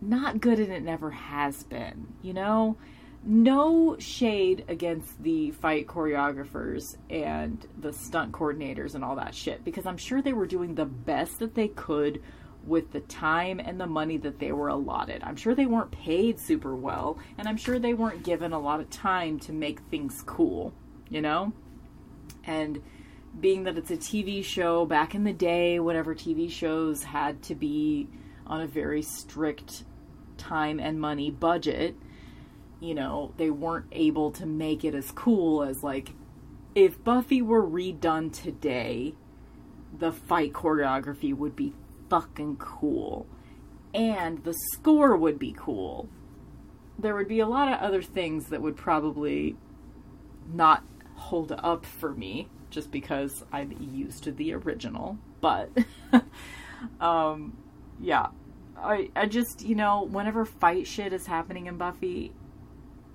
not 0.00 0.40
good 0.40 0.58
and 0.58 0.72
it 0.72 0.82
never 0.82 1.10
has 1.10 1.62
been, 1.64 2.14
you 2.22 2.32
know? 2.32 2.76
No 3.22 3.96
shade 3.98 4.64
against 4.68 5.22
the 5.22 5.50
fight 5.50 5.86
choreographers 5.86 6.96
and 7.10 7.66
the 7.78 7.92
stunt 7.92 8.32
coordinators 8.32 8.94
and 8.94 9.04
all 9.04 9.16
that 9.16 9.34
shit 9.34 9.62
because 9.62 9.84
I'm 9.84 9.98
sure 9.98 10.22
they 10.22 10.32
were 10.32 10.46
doing 10.46 10.74
the 10.74 10.86
best 10.86 11.38
that 11.40 11.54
they 11.54 11.68
could 11.68 12.22
with 12.64 12.92
the 12.92 13.00
time 13.00 13.60
and 13.60 13.80
the 13.80 13.86
money 13.86 14.16
that 14.18 14.38
they 14.38 14.52
were 14.52 14.68
allotted. 14.68 15.22
I'm 15.22 15.36
sure 15.36 15.54
they 15.54 15.66
weren't 15.66 15.90
paid 15.90 16.38
super 16.38 16.74
well 16.74 17.18
and 17.36 17.46
I'm 17.46 17.56
sure 17.58 17.78
they 17.78 17.94
weren't 17.94 18.22
given 18.22 18.52
a 18.52 18.58
lot 18.58 18.80
of 18.80 18.88
time 18.88 19.38
to 19.40 19.52
make 19.52 19.80
things 19.90 20.22
cool, 20.24 20.72
you 21.10 21.20
know? 21.20 21.52
And 22.44 22.82
being 23.38 23.64
that 23.64 23.76
it's 23.76 23.90
a 23.90 23.96
TV 23.96 24.42
show 24.42 24.86
back 24.86 25.14
in 25.14 25.24
the 25.24 25.32
day, 25.32 25.78
whatever 25.78 26.14
TV 26.14 26.50
shows 26.50 27.02
had 27.02 27.42
to 27.44 27.54
be 27.54 28.08
on 28.46 28.62
a 28.62 28.66
very 28.66 29.02
strict 29.02 29.84
time 30.38 30.80
and 30.80 30.98
money 30.98 31.30
budget 31.30 31.94
you 32.80 32.94
know, 32.94 33.32
they 33.36 33.50
weren't 33.50 33.86
able 33.92 34.30
to 34.32 34.46
make 34.46 34.84
it 34.84 34.94
as 34.94 35.10
cool 35.12 35.62
as 35.62 35.82
like 35.82 36.12
if 36.74 37.02
Buffy 37.02 37.42
were 37.42 37.62
redone 37.62 38.32
today, 38.32 39.14
the 39.96 40.12
fight 40.12 40.52
choreography 40.52 41.34
would 41.34 41.56
be 41.56 41.74
fucking 42.08 42.56
cool. 42.56 43.26
And 43.92 44.44
the 44.44 44.54
score 44.72 45.16
would 45.16 45.38
be 45.38 45.54
cool. 45.56 46.08
There 46.98 47.14
would 47.14 47.28
be 47.28 47.40
a 47.40 47.46
lot 47.46 47.68
of 47.68 47.80
other 47.80 48.02
things 48.02 48.46
that 48.46 48.62
would 48.62 48.76
probably 48.76 49.56
not 50.52 50.84
hold 51.14 51.52
up 51.52 51.84
for 51.84 52.12
me 52.12 52.48
just 52.70 52.90
because 52.90 53.44
I'm 53.52 53.72
used 53.92 54.24
to 54.24 54.32
the 54.32 54.54
original. 54.54 55.18
But 55.40 55.70
um 57.00 57.56
yeah. 58.00 58.28
I 58.76 59.10
I 59.14 59.26
just, 59.26 59.62
you 59.62 59.74
know, 59.74 60.04
whenever 60.04 60.44
fight 60.44 60.86
shit 60.86 61.12
is 61.12 61.26
happening 61.26 61.66
in 61.66 61.76
Buffy, 61.76 62.32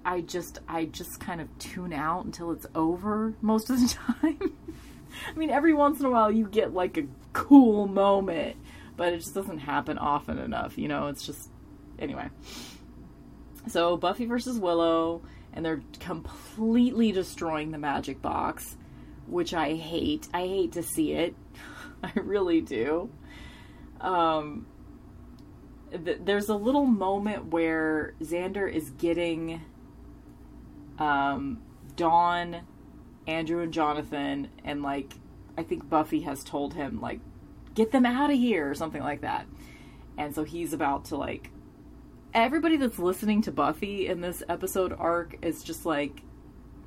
I 0.05 0.21
just 0.21 0.59
I 0.67 0.85
just 0.85 1.19
kind 1.19 1.41
of 1.41 1.47
tune 1.57 1.91
out 1.91 2.25
until 2.25 2.51
it's 2.51 2.67
over 2.75 3.33
most 3.41 3.71
of 3.71 3.79
the 3.79 3.87
time. 4.21 4.53
I 5.27 5.37
mean, 5.37 5.49
every 5.49 5.73
once 5.73 5.99
in 5.99 6.05
a 6.05 6.11
while 6.11 6.31
you 6.31 6.47
get 6.47 6.73
like 6.73 6.97
a 6.97 7.07
cool 7.33 7.87
moment, 7.87 8.57
but 8.95 9.13
it 9.13 9.17
just 9.17 9.33
doesn't 9.33 9.59
happen 9.59 9.97
often 9.97 10.37
enough, 10.37 10.77
you 10.77 10.87
know? 10.87 11.07
It's 11.07 11.25
just 11.25 11.49
anyway. 11.97 12.29
So, 13.67 13.97
Buffy 13.97 14.25
versus 14.25 14.59
Willow 14.59 15.23
and 15.53 15.65
they're 15.65 15.81
completely 15.99 17.11
destroying 17.11 17.71
the 17.71 17.77
magic 17.77 18.21
box, 18.21 18.77
which 19.25 19.53
I 19.53 19.73
hate. 19.73 20.27
I 20.33 20.41
hate 20.41 20.73
to 20.73 20.83
see 20.83 21.13
it. 21.13 21.35
I 22.03 22.11
really 22.15 22.61
do. 22.61 23.09
Um 23.99 24.67
th- 25.91 26.19
there's 26.23 26.49
a 26.49 26.55
little 26.55 26.85
moment 26.85 27.47
where 27.47 28.13
Xander 28.21 28.71
is 28.71 28.89
getting 28.91 29.61
um, 30.99 31.61
Dawn, 31.95 32.61
Andrew, 33.27 33.61
and 33.61 33.73
Jonathan, 33.73 34.49
and 34.63 34.81
like 34.81 35.13
I 35.57 35.63
think 35.63 35.89
Buffy 35.89 36.21
has 36.21 36.43
told 36.43 36.73
him 36.73 36.99
like 37.01 37.19
get 37.73 37.91
them 37.91 38.05
out 38.05 38.31
of 38.31 38.37
here 38.37 38.69
or 38.69 38.75
something 38.75 39.01
like 39.01 39.21
that. 39.21 39.45
And 40.17 40.33
so 40.33 40.43
he's 40.43 40.73
about 40.73 41.05
to 41.05 41.17
like 41.17 41.51
everybody 42.33 42.77
that's 42.77 42.99
listening 42.99 43.41
to 43.43 43.51
Buffy 43.51 44.07
in 44.07 44.21
this 44.21 44.43
episode 44.49 44.93
arc 44.93 45.37
is 45.41 45.63
just 45.63 45.85
like 45.85 46.21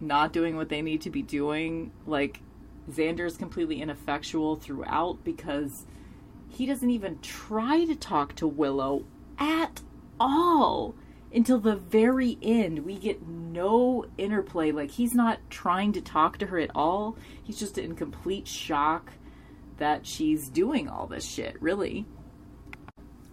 not 0.01 0.33
doing 0.33 0.57
what 0.57 0.69
they 0.69 0.83
need 0.83 1.01
to 1.03 1.11
be 1.11 1.23
doing. 1.23 1.93
Like 2.07 2.41
Xander 2.91 3.27
is 3.27 3.37
completely 3.37 3.83
ineffectual 3.83 4.57
throughout 4.57 5.25
because 5.25 5.87
he 6.49 6.67
doesn't 6.67 6.91
even 6.91 7.19
try 7.21 7.85
to 7.85 7.95
talk 7.95 8.35
to 8.37 8.47
Willow 8.47 9.05
at 9.39 9.83
all 10.19 10.95
until 11.33 11.59
the 11.59 11.77
very 11.77 12.39
end. 12.43 12.85
We 12.85 12.97
get 12.99 13.27
no 13.27 14.07
interplay. 14.17 14.73
Like, 14.73 14.91
he's 14.91 15.15
not 15.15 15.39
trying 15.51 15.93
to 15.93 16.01
talk 16.01 16.39
to 16.39 16.47
her 16.47 16.59
at 16.59 16.71
all. 16.75 17.17
He's 17.43 17.59
just 17.59 17.79
in 17.79 17.97
complete 17.97 18.47
shock 18.47 19.13
that 19.79 20.07
she's 20.07 20.49
doing 20.49 20.89
all 20.89 21.07
this 21.07 21.25
shit, 21.25 21.61
really. 21.61 22.07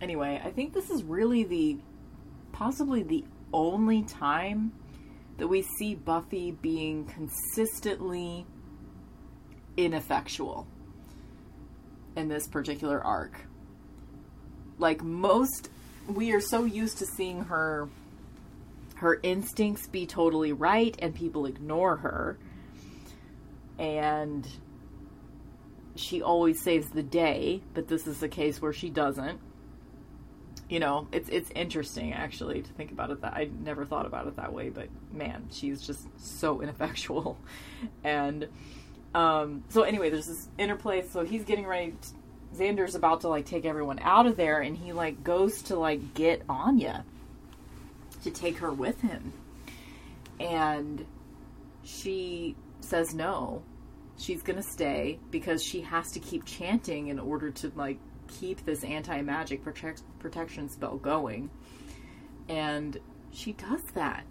Anyway, 0.02 0.42
I 0.44 0.52
think 0.52 0.74
this 0.74 0.90
is 0.90 1.04
really 1.04 1.44
the 1.44 1.78
possibly 2.52 3.04
the 3.04 3.26
only 3.54 4.04
time 4.04 4.72
that 5.38 5.48
we 5.48 5.62
see 5.78 5.96
Buffy 5.96 6.52
being 6.52 7.06
consistently 7.06 8.46
ineffectual 9.78 10.68
in 12.16 12.28
this 12.28 12.48
particular 12.48 13.04
arc. 13.04 13.42
Like 14.78 15.04
most 15.04 15.70
we 16.08 16.34
are 16.34 16.42
so 16.42 16.64
used 16.66 17.00
to 17.00 17.06
seeing 17.06 17.46
her 17.46 17.90
her 18.96 19.20
instincts 19.24 19.88
be 19.88 20.06
totally 20.06 20.54
right 20.54 20.96
and 21.00 21.14
people 21.14 21.46
ignore 21.46 21.98
her. 21.98 22.38
And 23.78 24.48
she 25.96 26.22
always 26.22 26.62
saves 26.62 26.90
the 26.90 27.04
day, 27.04 27.62
but 27.74 27.88
this 27.88 28.08
is 28.08 28.24
a 28.24 28.30
case 28.30 28.62
where 28.62 28.74
she 28.74 28.90
doesn't. 28.90 29.40
You 30.70 30.80
know, 30.80 31.08
it's 31.12 31.30
it's 31.30 31.52
interesting 31.52 32.14
actually 32.14 32.62
to 32.62 32.74
think 32.74 32.92
about 32.92 33.12
it 33.12 33.22
that 33.22 33.34
I 33.34 33.50
never 33.64 33.86
thought 33.86 34.06
about 34.06 34.28
it 34.28 34.38
that 34.38 34.52
way, 34.52 34.70
but 34.70 34.88
man, 35.12 35.48
she's 35.52 35.86
just 35.86 36.08
so 36.18 36.62
ineffectual. 36.64 37.38
And 38.04 38.48
um 39.14 39.64
so 39.70 39.84
anyway, 39.84 40.10
there's 40.10 40.28
this 40.28 40.48
interplay 40.58 41.06
so 41.06 41.24
he's 41.24 41.44
getting 41.44 41.68
ready 41.68 41.92
to, 42.02 42.08
Xander's 42.56 42.96
about 42.96 43.22
to 43.22 43.28
like 43.28 43.46
take 43.46 43.66
everyone 43.66 44.00
out 44.00 44.26
of 44.26 44.38
there 44.38 44.62
and 44.62 44.78
he 44.78 44.94
like 44.94 45.24
goes 45.24 45.62
to 45.64 45.76
like 45.76 46.14
get 46.14 46.42
Anya 46.50 47.06
to 48.24 48.32
take 48.32 48.58
her 48.60 48.72
with 48.72 49.02
him. 49.02 49.34
And 50.40 51.06
she 51.84 52.56
says 52.82 53.14
no. 53.14 53.64
She's 54.18 54.42
to 54.44 54.64
stay 54.64 55.20
because 55.30 55.62
she 55.64 55.82
has 55.82 56.12
to 56.12 56.20
keep 56.20 56.46
chanting 56.46 57.08
in 57.08 57.20
order 57.20 57.52
to 57.52 57.72
like 57.76 58.00
keep 58.28 58.66
this 58.66 58.84
anti-magic 58.84 59.64
protect- 59.64 60.04
protection 60.20 60.70
spell 60.70 60.98
going. 60.98 61.50
And 62.48 62.98
she 63.32 63.54
does 63.54 63.84
that. 63.94 64.26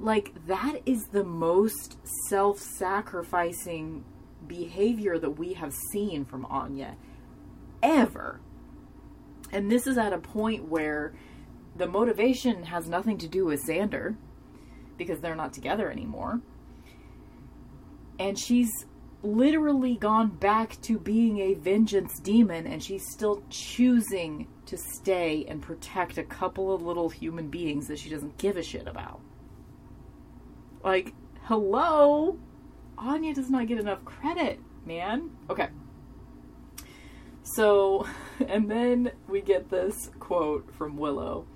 Like 0.00 0.32
that 0.46 0.80
is 0.86 1.04
the 1.12 1.24
most 1.24 1.98
self-sacrificing 2.28 4.04
behavior 4.46 5.18
that 5.18 5.30
we 5.30 5.54
have 5.54 5.72
seen 5.92 6.24
from 6.24 6.44
Anya 6.46 6.96
ever. 7.84 8.40
And 9.52 9.70
this 9.70 9.86
is 9.86 9.98
at 9.98 10.12
a 10.12 10.18
point 10.18 10.68
where 10.68 11.14
the 11.76 11.86
motivation 11.86 12.64
has 12.64 12.88
nothing 12.88 13.18
to 13.18 13.28
do 13.28 13.44
with 13.44 13.64
Xander 13.64 14.16
because 14.96 15.20
they're 15.20 15.36
not 15.36 15.52
together 15.52 15.90
anymore. 15.90 16.40
And 18.18 18.38
she's 18.38 18.70
literally 19.22 19.96
gone 19.96 20.28
back 20.28 20.80
to 20.82 20.98
being 20.98 21.38
a 21.38 21.54
vengeance 21.54 22.18
demon 22.20 22.66
and 22.66 22.82
she's 22.82 23.08
still 23.10 23.42
choosing 23.48 24.46
to 24.66 24.76
stay 24.76 25.44
and 25.48 25.62
protect 25.62 26.18
a 26.18 26.22
couple 26.24 26.74
of 26.74 26.82
little 26.82 27.08
human 27.08 27.48
beings 27.48 27.86
that 27.88 27.98
she 27.98 28.10
doesn't 28.10 28.38
give 28.38 28.56
a 28.56 28.62
shit 28.62 28.86
about. 28.86 29.20
Like, 30.82 31.14
hello? 31.42 32.38
Anya 32.98 33.34
does 33.34 33.50
not 33.50 33.66
get 33.66 33.78
enough 33.78 34.04
credit, 34.04 34.60
man. 34.84 35.30
Okay. 35.50 35.68
So, 37.54 38.06
and 38.48 38.70
then 38.70 39.12
we 39.28 39.40
get 39.40 39.70
this 39.70 40.10
quote 40.18 40.72
from 40.74 40.96
Willow 40.96 41.46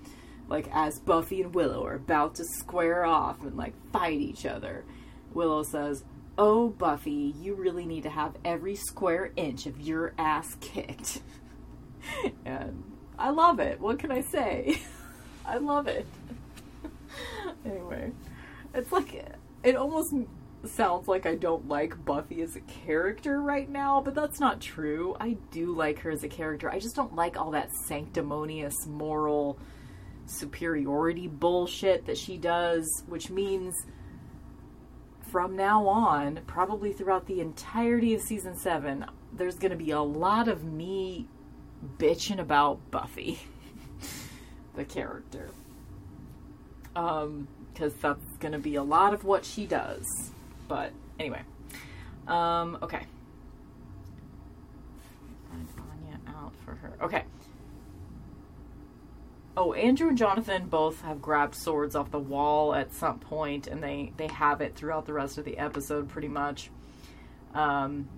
like 0.49 0.69
as 0.73 0.99
Buffy 0.99 1.43
and 1.43 1.55
Willow 1.55 1.85
are 1.85 1.95
about 1.95 2.35
to 2.37 2.45
square 2.45 3.05
off 3.05 3.43
and 3.43 3.57
like 3.57 3.75
fight 3.93 4.19
each 4.19 4.47
other, 4.47 4.85
Willow 5.33 5.63
says, 5.63 6.05
"Oh, 6.37 6.71
Buffy, 6.71 7.35
you 7.39 7.55
really 7.55 7.85
need 7.87 8.03
to 8.05 8.11
have 8.11 8.35
every 8.45 8.75
square 8.75 9.31
inch 9.37 9.67
of 9.67 9.81
your 9.81 10.15
ass 10.19 10.57
kicked." 10.61 11.21
and 12.45 12.83
I 13.19 13.31
love 13.31 13.61
it. 13.61 13.81
What 13.81 13.99
can 13.99 14.11
I 14.11 14.23
say? 14.23 14.81
I 15.47 15.59
love 15.59 15.87
it. 15.87 16.07
anyway, 17.65 18.13
it's 18.75 18.93
like 18.93 19.25
it 19.63 19.77
almost 19.77 20.15
sounds 20.65 21.09
like 21.09 21.27
I 21.27 21.35
don't 21.35 21.69
like 21.69 22.05
Buffy 22.05 22.43
as 22.43 22.57
a 22.57 22.61
character 22.61 23.41
right 23.41 23.69
now, 23.69 24.01
but 24.01 24.15
that's 24.15 24.41
not 24.41 24.61
true. 24.61 25.17
I 25.21 25.37
do 25.51 25.75
like 25.75 26.01
her 26.01 26.11
as 26.11 26.25
a 26.25 26.29
character. 26.29 26.71
I 26.71 26.79
just 26.79 26.97
don't 26.97 27.15
like 27.15 27.37
all 27.37 27.53
that 27.53 27.71
sanctimonious 27.87 28.87
moral 28.87 29.59
superiority 30.27 31.29
bullshit 31.29 32.07
that 32.07 32.19
she 32.19 32.37
does, 32.37 32.87
which 33.07 33.31
means 33.31 33.75
from 35.31 35.57
now 35.57 35.87
on, 35.87 36.41
probably 36.47 36.93
throughout 36.93 37.27
the 37.27 37.41
entirety 37.41 38.15
of 38.15 38.23
season 38.23 38.57
seven, 38.57 39.05
there's 39.33 39.57
going 39.57 39.71
to 39.71 39.77
be 39.77 39.91
a 39.91 40.01
lot 40.01 40.49
of 40.49 40.65
me 40.65 41.29
bitching 41.99 42.41
about 42.41 42.91
Buffy, 42.91 43.39
the 44.75 44.85
character. 44.85 45.51
Um, 46.97 47.47
because 47.73 47.95
that's 47.95 48.37
going 48.41 48.53
to 48.53 48.59
be 48.59 48.75
a 48.75 48.83
lot 48.83 49.15
of 49.15 49.23
what 49.23 49.45
she 49.45 49.65
does. 49.65 50.33
But 50.69 50.93
anyway, 51.19 51.43
um, 52.27 52.79
okay. 52.83 53.07
Find 55.51 55.69
Anya 55.91 56.21
out 56.29 56.53
for 56.65 56.75
her. 56.75 56.93
Okay. 57.03 57.25
Oh, 59.57 59.73
Andrew 59.73 60.09
and 60.09 60.17
Jonathan 60.17 60.69
both 60.69 61.01
have 61.01 61.21
grabbed 61.21 61.57
swords 61.57 61.97
off 61.97 62.13
the 62.13 62.19
wall 62.21 62.75
at 62.75 62.93
some 62.93 63.19
point, 63.19 63.67
and 63.67 63.83
they 63.83 64.13
they 64.17 64.29
have 64.29 64.61
it 64.61 64.77
throughout 64.77 65.07
the 65.07 65.13
rest 65.13 65.39
of 65.39 65.45
the 65.45 65.59
episode, 65.59 66.09
pretty 66.09 66.29
much. 66.29 66.71
Um, 67.55 68.09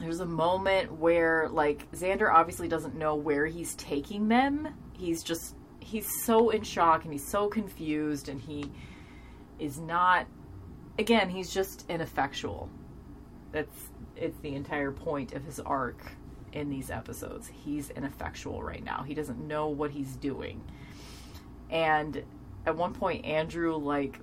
there's 0.00 0.20
a 0.20 0.26
moment 0.26 0.92
where 0.92 1.48
like 1.50 1.90
Xander 1.92 2.32
obviously 2.32 2.68
doesn't 2.68 2.94
know 2.94 3.14
where 3.16 3.46
he's 3.46 3.74
taking 3.74 4.28
them. 4.28 4.68
He's 4.92 5.22
just 5.22 5.54
he's 5.80 6.24
so 6.24 6.50
in 6.50 6.62
shock 6.62 7.04
and 7.04 7.12
he's 7.12 7.26
so 7.26 7.48
confused, 7.48 8.28
and 8.28 8.40
he 8.40 8.70
is 9.58 9.78
not. 9.78 10.26
Again, 10.98 11.28
he's 11.28 11.52
just 11.52 11.84
ineffectual. 11.88 12.70
That's 13.52 13.90
it's 14.16 14.38
the 14.40 14.54
entire 14.54 14.92
point 14.92 15.34
of 15.34 15.44
his 15.44 15.60
arc 15.60 16.00
in 16.52 16.70
these 16.70 16.90
episodes. 16.90 17.48
He's 17.48 17.90
ineffectual 17.90 18.62
right 18.62 18.82
now. 18.82 19.02
He 19.02 19.14
doesn't 19.14 19.46
know 19.46 19.68
what 19.68 19.90
he's 19.90 20.16
doing. 20.16 20.62
And 21.70 22.22
at 22.64 22.76
one 22.76 22.94
point, 22.94 23.24
Andrew, 23.24 23.76
like, 23.76 24.18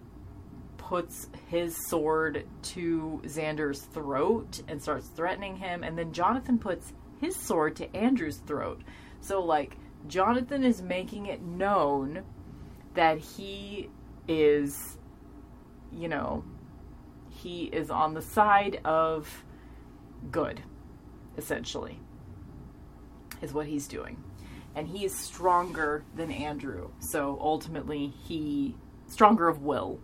puts 0.78 1.28
his 1.48 1.76
sword 1.88 2.46
to 2.62 3.22
Xander's 3.26 3.82
throat 3.82 4.62
and 4.68 4.82
starts 4.82 5.08
threatening 5.08 5.56
him. 5.56 5.84
And 5.84 5.98
then 5.98 6.12
Jonathan 6.12 6.58
puts 6.58 6.92
his 7.22 7.36
sword 7.36 7.76
to 7.78 7.96
Andrew's 7.96 8.38
throat. 8.38 8.82
So, 9.22 9.42
like, 9.42 9.78
Jonathan 10.08 10.64
is 10.64 10.82
making 10.82 11.28
it 11.28 11.42
known 11.42 12.24
that 12.96 13.20
he 13.20 13.90
is, 14.28 14.98
you 15.92 16.10
know, 16.10 16.44
he 17.44 17.66
is 17.66 17.90
on 17.90 18.14
the 18.14 18.22
side 18.22 18.80
of 18.86 19.44
good, 20.32 20.62
essentially 21.38 22.00
is 23.42 23.54
what 23.54 23.68
he's 23.68 23.88
doing. 23.88 24.24
And 24.76 24.88
he 24.88 25.06
is 25.06 25.14
stronger 25.16 26.04
than 26.16 26.32
Andrew. 26.32 26.90
So 27.00 27.38
ultimately, 27.42 28.14
he 28.24 28.76
stronger 29.08 29.48
of 29.48 29.62
will 29.62 30.00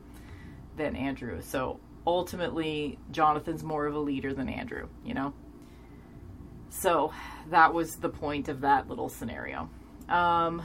than 0.75 0.95
Andrew. 0.95 1.41
So 1.41 1.80
ultimately, 2.06 2.99
Jonathan's 3.12 3.63
more 3.63 3.88
of 3.88 3.95
a 3.95 3.99
leader 3.99 4.34
than 4.34 4.49
Andrew, 4.49 4.89
you 5.04 5.13
know? 5.13 5.34
So 6.69 7.13
that 7.49 7.73
was 7.73 7.95
the 7.95 8.10
point 8.10 8.47
of 8.47 8.62
that 8.62 8.88
little 8.88 9.10
scenario. 9.10 9.69
Um, 10.08 10.62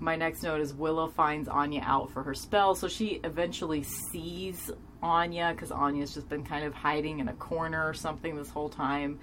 my 0.00 0.16
next 0.16 0.42
note 0.42 0.60
is 0.60 0.74
Willow 0.74 1.08
finds 1.08 1.48
Anya 1.48 1.82
out 1.84 2.10
for 2.10 2.22
her 2.22 2.34
spell. 2.34 2.74
So 2.74 2.88
she 2.88 3.20
eventually 3.24 3.82
sees 3.82 4.70
Anya 5.02 5.52
because 5.54 5.70
Anya's 5.70 6.14
just 6.14 6.28
been 6.28 6.44
kind 6.44 6.64
of 6.64 6.74
hiding 6.74 7.20
in 7.20 7.28
a 7.28 7.34
corner 7.34 7.86
or 7.86 7.94
something 7.94 8.36
this 8.36 8.50
whole 8.50 8.68
time. 8.68 9.18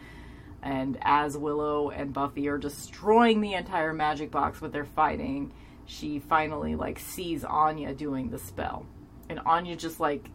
And 0.63 0.97
as 1.01 1.37
Willow 1.37 1.89
and 1.89 2.13
Buffy 2.13 2.47
are 2.47 2.57
destroying 2.57 3.41
the 3.41 3.53
entire 3.53 3.93
magic 3.93 4.31
box 4.31 4.61
with 4.61 4.71
their 4.71 4.85
fighting, 4.85 5.53
she 5.85 6.19
finally 6.19 6.75
like 6.75 6.99
sees 6.99 7.43
Anya 7.43 7.93
doing 7.93 8.29
the 8.29 8.39
spell. 8.39 8.85
And 9.29 9.39
Anya 9.45 9.75
just 9.75 9.99
like 9.99 10.29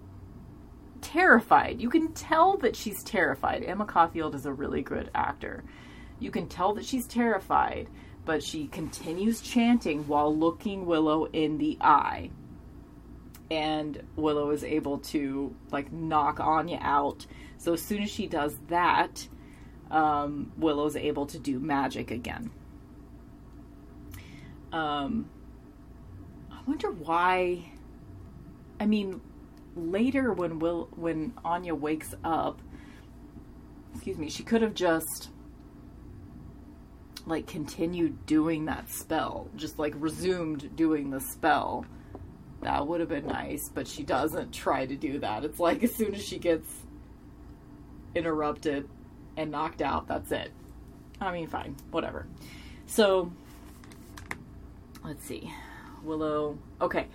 terrified. 1.01 1.81
You 1.81 1.89
can 1.89 2.13
tell 2.13 2.57
that 2.59 2.77
she's 2.77 3.03
terrified. 3.05 3.63
Emma 3.63 3.85
Caulfield 3.85 4.35
is 4.35 4.47
a 4.47 4.53
really 4.53 4.83
good 4.83 5.11
actor. 5.15 5.65
You 6.19 6.31
can 6.31 6.49
tell 6.49 6.75
that 6.75 6.85
she's 6.85 7.07
terrified, 7.07 7.89
but 8.27 8.43
she 8.43 8.67
continues 8.67 9.41
chanting 9.41 10.07
while 10.09 10.37
looking 10.37 10.85
Willow 10.85 11.25
in 11.27 11.57
the 11.57 11.79
eye. 11.81 12.31
And 13.51 14.03
Willow 14.17 14.51
is 14.51 14.65
able 14.65 14.99
to 14.99 15.55
like 15.71 15.93
knock 15.93 16.41
Anya 16.41 16.81
out. 16.83 17.25
So 17.59 17.73
as 17.75 17.83
soon 17.83 18.03
as 18.03 18.11
she 18.11 18.27
does 18.27 18.59
that, 18.67 19.27
um, 19.91 20.53
Willow's 20.59 20.97
able 20.97 21.27
to 21.27 21.39
do 21.39 21.61
magic 21.61 22.11
again. 22.11 22.51
Um, 24.73 25.31
I 26.51 26.59
wonder 26.67 26.91
why. 26.91 27.71
I 28.81 28.87
mean, 28.87 29.21
later 29.77 30.33
when 30.33 30.59
Will 30.59 30.89
when 30.97 31.33
Anya 31.45 31.77
wakes 31.77 32.13
up, 32.25 32.61
excuse 33.95 34.19
me, 34.19 34.29
she 34.29 34.43
could 34.43 34.63
have 34.63 34.75
just 34.75 35.31
like 37.27 37.47
continued 37.47 38.25
doing 38.25 38.67
that 38.67 38.89
spell, 38.89 39.49
just 39.57 39.79
like 39.79 39.95
resumed 39.99 40.75
doing 40.77 41.11
the 41.11 41.21
spell, 41.21 41.85
that 42.63 42.87
would 42.87 43.01
have 43.01 43.09
been 43.09 43.27
nice, 43.27 43.69
but 43.69 43.87
she 43.87 44.03
doesn't 44.03 44.53
try 44.53 44.87
to 44.87 44.97
do 44.97 45.19
that. 45.19 45.45
It's 45.45 45.61
like 45.61 45.83
as 45.83 45.95
soon 45.95 46.15
as 46.15 46.25
she 46.25 46.39
gets 46.39 46.69
interrupted 48.15 48.89
and 49.37 49.51
knocked 49.51 49.83
out, 49.83 50.09
that's 50.09 50.33
it. 50.33 50.51
I 51.21 51.33
mean, 51.33 51.49
fine, 51.49 51.77
whatever. 51.91 52.27
So, 52.87 53.33
let's 55.05 55.25
see. 55.25 55.53
Willow. 56.03 56.59
Okay, 56.81 57.09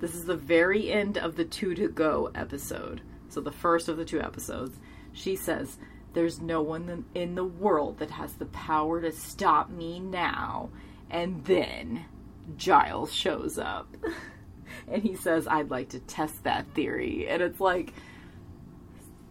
this 0.00 0.14
is 0.14 0.24
the 0.24 0.36
very 0.36 0.90
end 0.90 1.16
of 1.18 1.36
the 1.36 1.44
two 1.44 1.74
to 1.74 1.88
go 1.88 2.30
episode. 2.34 3.00
So, 3.28 3.40
the 3.40 3.52
first 3.52 3.88
of 3.88 3.96
the 3.96 4.04
two 4.04 4.20
episodes. 4.20 4.78
She 5.12 5.36
says, 5.36 5.78
There's 6.14 6.40
no 6.40 6.62
one 6.62 7.04
in 7.14 7.34
the 7.34 7.44
world 7.44 7.98
that 7.98 8.10
has 8.12 8.34
the 8.34 8.46
power 8.46 9.00
to 9.00 9.12
stop 9.12 9.68
me 9.68 10.00
now. 10.00 10.70
And 11.10 11.44
then 11.44 12.04
Giles 12.56 13.12
shows 13.12 13.58
up. 13.58 13.94
and 14.88 15.02
he 15.02 15.16
says, 15.16 15.46
I'd 15.46 15.70
like 15.70 15.90
to 15.90 16.00
test 16.00 16.44
that 16.44 16.66
theory. 16.74 17.26
And 17.28 17.42
it's 17.42 17.60
like, 17.60 17.92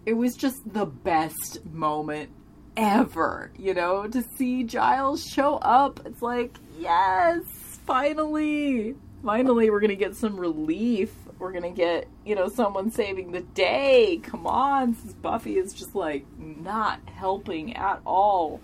it 0.06 0.14
was 0.14 0.36
just 0.36 0.62
the 0.72 0.86
best 0.86 1.66
moment 1.66 2.30
ever, 2.76 3.52
you 3.58 3.74
know, 3.74 4.08
to 4.08 4.24
see 4.38 4.64
Giles 4.64 5.26
show 5.26 5.56
up. 5.56 6.02
It's 6.06 6.22
like, 6.22 6.58
yes, 6.78 7.44
finally. 7.86 8.96
Finally, 9.24 9.70
we're 9.70 9.80
going 9.80 9.90
to 9.90 9.96
get 9.96 10.16
some 10.16 10.38
relief. 10.38 11.14
We're 11.44 11.52
to 11.64 11.72
get, 11.72 12.08
you 12.26 12.36
know, 12.36 12.48
someone 12.48 12.90
saving 12.90 13.34
the 13.34 13.42
day. 13.42 14.22
Come 14.24 14.48
on, 14.48 14.96
since 14.96 15.12
Buffy 15.12 15.58
is 15.58 15.74
just 15.74 15.94
like 15.94 16.26
not 16.40 17.02
helping 17.10 17.76
at 17.76 18.00
all. 18.06 18.62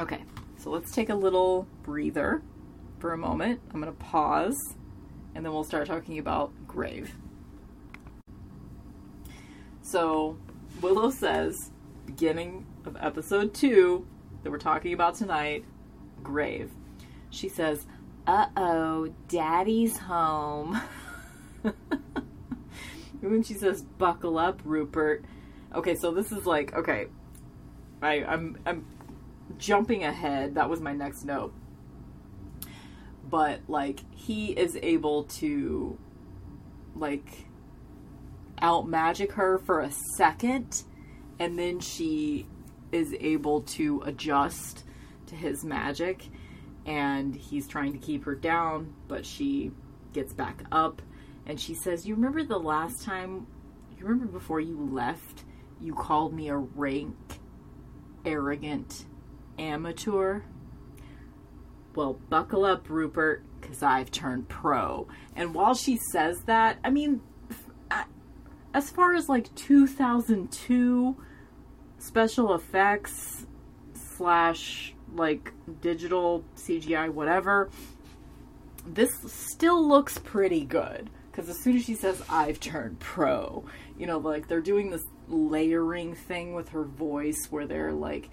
Okay, 0.00 0.18
so 0.58 0.70
let's 0.70 0.90
take 0.90 1.10
a 1.10 1.14
little 1.14 1.68
breather 1.84 2.42
for 2.98 3.12
a 3.12 3.16
moment. 3.16 3.60
I'm 3.72 3.80
to 3.92 4.00
pause 4.00 4.74
and 5.36 5.46
then 5.46 5.52
we'll 5.52 5.62
start 5.62 5.86
talking 5.86 6.18
about 6.18 6.50
Grave. 6.66 7.14
So, 9.80 10.36
Willow 10.80 11.10
says, 11.10 11.70
beginning 12.04 12.66
of 12.84 12.96
episode 12.98 13.54
two 13.54 14.08
that 14.42 14.50
we're 14.50 14.58
talking 14.58 14.92
about 14.92 15.14
tonight, 15.14 15.64
Grave. 16.24 16.72
She 17.30 17.48
says, 17.48 17.86
Uh 18.26 18.46
oh, 18.56 19.14
daddy's 19.28 19.98
home. 19.98 20.80
when 23.20 23.42
she 23.42 23.54
says, 23.54 23.82
Buckle 23.82 24.38
up, 24.38 24.60
Rupert. 24.64 25.24
Okay, 25.74 25.94
so 25.94 26.12
this 26.12 26.32
is 26.32 26.46
like, 26.46 26.74
okay, 26.74 27.06
I, 28.00 28.24
I'm, 28.24 28.58
I'm 28.66 28.86
jumping 29.58 30.04
ahead. 30.04 30.56
That 30.56 30.68
was 30.68 30.80
my 30.80 30.92
next 30.92 31.24
note. 31.24 31.54
But, 33.28 33.60
like, 33.68 34.00
he 34.14 34.48
is 34.48 34.78
able 34.82 35.24
to, 35.24 35.98
like, 36.94 37.46
out 38.62 38.86
magic 38.86 39.32
her 39.32 39.58
for 39.58 39.80
a 39.80 39.90
second 40.16 40.84
and 41.38 41.58
then 41.58 41.80
she 41.80 42.46
is 42.92 43.14
able 43.18 43.62
to 43.62 44.00
adjust 44.06 44.84
to 45.26 45.34
his 45.34 45.64
magic 45.64 46.24
and 46.86 47.34
he's 47.34 47.66
trying 47.66 47.92
to 47.92 47.98
keep 47.98 48.24
her 48.24 48.36
down 48.36 48.94
but 49.08 49.26
she 49.26 49.72
gets 50.12 50.32
back 50.32 50.62
up 50.70 51.02
and 51.46 51.60
she 51.60 51.74
says 51.74 52.06
you 52.06 52.14
remember 52.14 52.42
the 52.42 52.58
last 52.58 53.02
time 53.02 53.46
you 53.98 54.04
remember 54.04 54.26
before 54.26 54.60
you 54.60 54.78
left 54.92 55.44
you 55.80 55.94
called 55.94 56.32
me 56.32 56.48
a 56.48 56.56
rank 56.56 57.16
arrogant 58.24 59.04
amateur 59.58 60.42
well 61.94 62.14
buckle 62.28 62.64
up 62.64 62.88
rupert 62.88 63.42
because 63.60 63.82
i've 63.82 64.10
turned 64.10 64.48
pro 64.48 65.06
and 65.36 65.54
while 65.54 65.74
she 65.74 65.98
says 66.12 66.42
that 66.46 66.78
i 66.84 66.90
mean 66.90 67.20
as 68.74 68.90
far 68.90 69.14
as 69.14 69.28
like 69.28 69.54
2002 69.54 71.16
special 71.98 72.54
effects 72.54 73.46
slash 73.94 74.94
like 75.14 75.52
digital 75.80 76.44
CGI, 76.56 77.10
whatever, 77.10 77.70
this 78.86 79.10
still 79.26 79.86
looks 79.86 80.18
pretty 80.18 80.64
good. 80.64 81.10
Because 81.32 81.48
as 81.48 81.58
soon 81.58 81.76
as 81.76 81.84
she 81.84 81.94
says, 81.94 82.22
I've 82.28 82.60
turned 82.60 83.00
pro, 83.00 83.64
you 83.98 84.06
know, 84.06 84.18
like 84.18 84.48
they're 84.48 84.60
doing 84.60 84.90
this 84.90 85.02
layering 85.28 86.14
thing 86.14 86.52
with 86.52 86.68
her 86.70 86.84
voice 86.84 87.46
where 87.48 87.66
they're 87.66 87.92
like, 87.92 88.28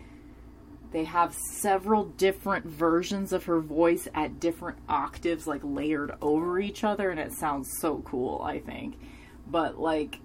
they 0.92 1.06
have 1.06 1.34
several 1.34 2.04
different 2.06 2.66
versions 2.66 3.32
of 3.32 3.46
her 3.46 3.62
voice 3.62 4.08
at 4.14 4.40
different 4.40 4.80
octaves, 4.90 5.48
like 5.48 5.62
layered 5.64 6.12
over 6.22 6.60
each 6.60 6.84
other, 6.84 7.10
and 7.10 7.20
it 7.20 7.32
sounds 7.32 7.70
so 7.80 8.00
cool, 8.00 8.42
I 8.44 8.60
think. 8.60 9.00
But 9.48 9.80
like, 9.80 10.20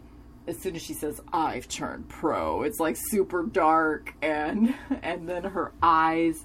as 0.48 0.60
soon 0.60 0.74
as 0.74 0.82
she 0.82 0.94
says 0.94 1.20
I've 1.32 1.68
turned 1.68 2.08
pro, 2.08 2.62
it's 2.62 2.80
like 2.80 2.96
super 2.98 3.44
dark 3.44 4.14
and 4.20 4.74
and 5.02 5.28
then 5.28 5.44
her 5.44 5.72
eyes 5.82 6.44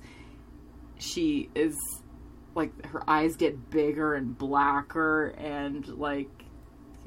she 1.00 1.50
is 1.56 1.76
like 2.60 2.86
her 2.88 3.10
eyes 3.10 3.36
get 3.36 3.70
bigger 3.70 4.14
and 4.14 4.38
blacker 4.38 5.28
and 5.38 5.88
like 5.88 6.30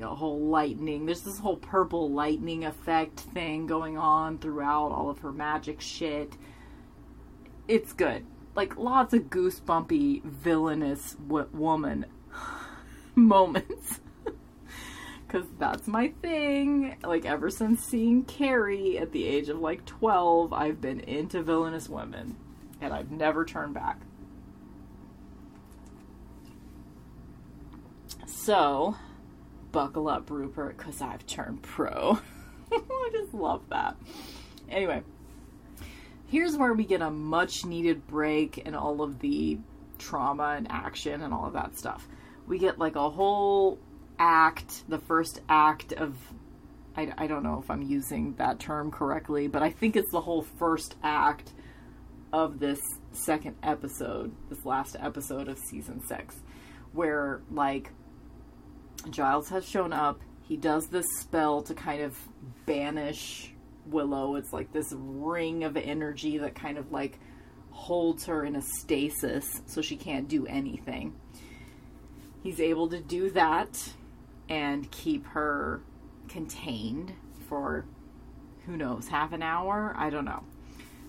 know, 0.03 0.14
whole 0.14 0.40
lightning. 0.40 1.07
There's 1.07 1.22
this 1.22 1.38
whole 1.38 1.57
purple 1.57 2.11
lightning 2.11 2.64
effect 2.64 3.20
thing 3.20 3.66
going 3.66 3.96
on 3.96 4.38
throughout 4.38 4.92
all 4.92 5.09
of 5.09 5.20
her 5.20 5.32
magic 5.32 5.80
shit. 5.80 6.36
It's 7.66 7.92
good. 7.94 8.26
Like 8.55 8.76
lots 8.76 9.14
of 9.14 9.22
goosebumpy 9.24 10.22
villainous 10.24 11.12
w- 11.14 11.48
woman 11.53 12.05
moments 13.14 14.00
because 15.26 15.46
that's 15.59 15.86
my 15.88 16.12
thing. 16.20 16.96
Like, 17.03 17.24
ever 17.24 17.48
since 17.48 17.82
seeing 17.82 18.24
Carrie 18.24 18.98
at 18.98 19.12
the 19.12 19.24
age 19.24 19.48
of 19.48 19.61
like 19.61 19.86
12, 19.86 20.53
I've 20.53 20.80
been 20.80 21.00
into 21.00 21.42
villainous 21.42 21.88
women, 21.88 22.36
and 22.80 22.92
I've 22.92 23.11
never 23.11 23.46
turned 23.46 23.72
back. 23.72 24.00
So, 28.45 28.97
buckle 29.70 30.09
up, 30.09 30.28
Rupert, 30.28 30.76
because 30.76 31.01
I've 31.01 31.24
turned 31.26 31.62
pro. 31.62 32.18
I 32.72 33.09
just 33.12 33.32
love 33.32 33.62
that. 33.70 33.97
Anyway, 34.68 35.03
here's 36.26 36.57
where 36.57 36.72
we 36.72 36.84
get 36.84 37.03
a 37.03 37.11
much 37.11 37.64
needed 37.64 38.05
break 38.09 38.59
in 38.59 38.74
all 38.74 39.01
of 39.01 39.20
the 39.20 39.61
trauma 39.99 40.55
and 40.57 40.66
action 40.72 41.22
and 41.22 41.32
all 41.32 41.47
of 41.47 41.53
that 41.53 41.78
stuff. 41.78 42.09
We 42.49 42.59
get 42.59 42.80
like 42.80 42.97
a 42.97 43.11
whole 43.11 43.78
act, 44.18 44.88
the 44.88 44.99
first 44.99 45.40
act 45.49 45.93
of 45.93 46.16
I, 46.97 47.12
I 47.16 47.26
don't 47.28 47.45
know 47.45 47.61
if 47.62 47.70
I'm 47.70 47.82
using 47.82 48.34
that 48.38 48.59
term 48.59 48.90
correctly, 48.90 49.47
but 49.47 49.62
I 49.62 49.70
think 49.70 49.95
it's 49.95 50.11
the 50.11 50.20
whole 50.20 50.43
first 50.43 50.97
act 51.05 51.53
of 52.32 52.59
this 52.59 52.80
second 53.12 53.55
episode, 53.62 54.34
this 54.51 54.66
last 54.66 54.97
episode 54.99 55.47
of 55.47 55.59
season 55.59 56.05
six, 56.05 56.40
where 56.93 57.40
like 57.53 57.93
Giles 59.11 59.48
has 59.48 59.66
shown 59.66 59.92
up. 59.92 60.20
He 60.42 60.57
does 60.57 60.88
this 60.88 61.07
spell 61.20 61.62
to 61.62 61.74
kind 61.74 62.03
of 62.03 62.16
banish 62.66 63.53
Willow. 63.86 64.36
It's 64.36 64.53
like 64.53 64.72
this 64.72 64.92
ring 64.96 65.64
of 65.64 65.76
energy 65.76 66.38
that 66.38 66.55
kind 66.55 66.78
of 66.78 66.92
like 66.92 67.18
holds 67.70 68.26
her 68.26 68.44
in 68.44 68.57
a 68.57 68.62
stasis 68.62 69.62
so 69.66 69.80
she 69.82 69.96
can't 69.96 70.28
do 70.28 70.46
anything. 70.46 71.14
He's 72.42 72.61
able 72.61 72.88
to 72.88 73.00
do 73.00 73.30
that 73.30 73.92
and 74.48 74.90
keep 74.90 75.26
her 75.28 75.82
contained 76.28 77.12
for 77.48 77.84
who 78.66 78.76
knows, 78.76 79.09
half 79.09 79.32
an 79.32 79.42
hour? 79.42 79.94
I 79.96 80.11
don't 80.11 80.24
know. 80.24 80.44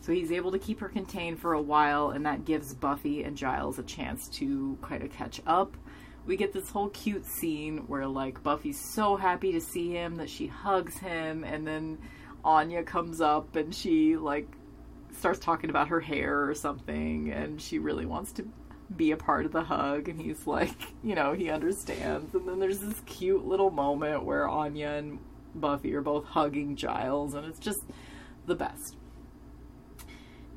So 0.01 0.11
he's 0.11 0.31
able 0.31 0.51
to 0.51 0.59
keep 0.59 0.79
her 0.79 0.89
contained 0.89 1.39
for 1.39 1.53
a 1.53 1.61
while, 1.61 2.09
and 2.09 2.25
that 2.25 2.45
gives 2.45 2.73
Buffy 2.73 3.23
and 3.23 3.37
Giles 3.37 3.79
a 3.79 3.83
chance 3.83 4.27
to 4.29 4.77
kind 4.81 5.03
of 5.03 5.11
catch 5.11 5.41
up. 5.45 5.77
We 6.25 6.37
get 6.37 6.53
this 6.53 6.69
whole 6.69 6.89
cute 6.89 7.25
scene 7.25 7.79
where, 7.87 8.07
like, 8.07 8.41
Buffy's 8.43 8.79
so 8.79 9.15
happy 9.15 9.51
to 9.53 9.61
see 9.61 9.91
him 9.91 10.15
that 10.15 10.29
she 10.29 10.47
hugs 10.47 10.97
him, 10.97 11.43
and 11.43 11.67
then 11.67 11.97
Anya 12.45 12.83
comes 12.83 13.19
up 13.19 13.55
and 13.55 13.73
she, 13.75 14.15
like, 14.15 14.47
starts 15.17 15.39
talking 15.39 15.69
about 15.69 15.89
her 15.89 15.99
hair 15.99 16.49
or 16.49 16.55
something, 16.55 17.31
and 17.31 17.61
she 17.61 17.79
really 17.79 18.05
wants 18.05 18.31
to 18.33 18.47
be 18.95 19.11
a 19.11 19.17
part 19.17 19.45
of 19.45 19.51
the 19.51 19.63
hug 19.63 20.07
and 20.07 20.21
he's 20.21 20.45
like, 20.45 20.75
you 21.03 21.15
know, 21.15 21.33
he 21.33 21.49
understands. 21.49 22.33
And 22.33 22.47
then 22.47 22.59
there's 22.59 22.79
this 22.79 22.99
cute 23.05 23.45
little 23.45 23.71
moment 23.71 24.23
where 24.23 24.47
Anya 24.47 24.89
and 24.89 25.19
Buffy 25.55 25.93
are 25.95 26.01
both 26.01 26.25
hugging 26.25 26.75
Giles 26.75 27.33
and 27.33 27.45
it's 27.45 27.59
just 27.59 27.81
the 28.45 28.55
best. 28.55 28.97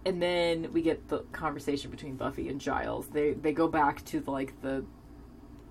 And 0.05 0.23
then 0.23 0.73
we 0.73 0.83
get 0.83 1.09
the 1.09 1.21
conversation 1.33 1.91
between 1.91 2.15
Buffy 2.15 2.49
and 2.49 2.61
Giles. 2.61 3.09
They 3.09 3.33
they 3.33 3.53
go 3.53 3.67
back 3.67 4.05
to 4.07 4.21
like 4.29 4.61
the 4.63 4.85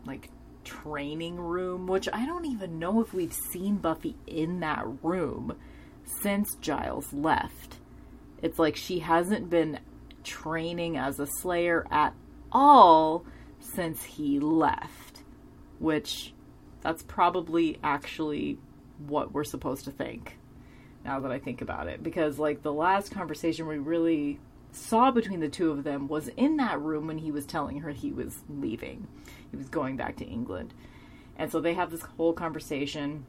like 0.05 0.29
training 0.63 1.39
room, 1.39 1.87
which 1.87 2.09
I 2.11 2.25
don't 2.25 2.45
even 2.45 2.79
know 2.79 3.01
if 3.01 3.13
we've 3.13 3.33
seen 3.33 3.77
Buffy 3.77 4.15
in 4.27 4.59
that 4.61 4.85
room 5.03 5.55
since 6.21 6.55
Giles 6.61 7.11
left. 7.13 7.77
It's 8.41 8.59
like 8.59 8.75
she 8.75 8.99
hasn't 8.99 9.49
been 9.49 9.79
training 10.23 10.97
as 10.97 11.19
a 11.19 11.27
Slayer 11.27 11.85
at 11.91 12.13
all 12.51 13.25
since 13.59 14.03
he 14.03 14.39
left, 14.39 15.23
which 15.79 16.33
that's 16.81 17.03
probably 17.03 17.79
actually 17.83 18.57
what 19.07 19.33
we're 19.33 19.43
supposed 19.43 19.85
to 19.85 19.91
think 19.91 20.37
now 21.03 21.19
that 21.19 21.31
I 21.31 21.39
think 21.39 21.61
about 21.61 21.87
it. 21.87 22.03
Because, 22.03 22.39
like, 22.39 22.61
the 22.61 22.73
last 22.73 23.11
conversation 23.11 23.67
we 23.67 23.77
really 23.77 24.39
saw 24.71 25.11
between 25.11 25.39
the 25.39 25.49
two 25.49 25.71
of 25.71 25.83
them 25.83 26.07
was 26.07 26.27
in 26.29 26.57
that 26.57 26.81
room 26.81 27.07
when 27.07 27.17
he 27.17 27.31
was 27.31 27.45
telling 27.45 27.79
her 27.79 27.91
he 27.91 28.11
was 28.11 28.43
leaving, 28.49 29.07
he 29.51 29.57
was 29.57 29.69
going 29.69 29.97
back 29.97 30.17
to 30.17 30.25
England. 30.25 30.73
And 31.37 31.51
so 31.51 31.59
they 31.59 31.73
have 31.73 31.91
this 31.91 32.01
whole 32.01 32.33
conversation. 32.33 33.25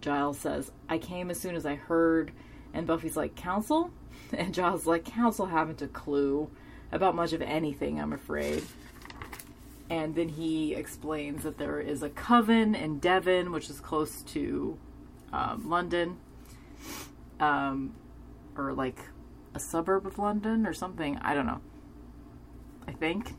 Giles 0.00 0.38
says, 0.38 0.70
I 0.88 0.98
came 0.98 1.30
as 1.30 1.40
soon 1.40 1.54
as 1.54 1.66
I 1.66 1.74
heard. 1.74 2.32
And 2.72 2.86
Buffy's 2.86 3.16
like, 3.16 3.34
Council? 3.34 3.90
And 4.36 4.52
Giles 4.52 4.86
like, 4.86 5.06
Council 5.06 5.46
haven't 5.46 5.80
a 5.80 5.88
clue 5.88 6.50
about 6.92 7.14
much 7.14 7.32
of 7.32 7.40
anything, 7.40 7.98
I'm 7.98 8.12
afraid. 8.12 8.62
And 9.90 10.14
then 10.14 10.28
he 10.28 10.74
explains 10.74 11.44
that 11.44 11.56
there 11.56 11.80
is 11.80 12.02
a 12.02 12.10
coven 12.10 12.74
in 12.74 12.98
Devon, 12.98 13.52
which 13.52 13.70
is 13.70 13.80
close 13.80 14.22
to 14.24 14.78
um, 15.32 15.68
London, 15.68 16.18
um, 17.40 17.94
or 18.56 18.74
like 18.74 18.98
a 19.54 19.60
suburb 19.60 20.06
of 20.06 20.18
London 20.18 20.66
or 20.66 20.74
something. 20.74 21.16
I 21.18 21.34
don't 21.34 21.46
know. 21.46 21.60
I 22.86 22.92
think. 22.92 23.34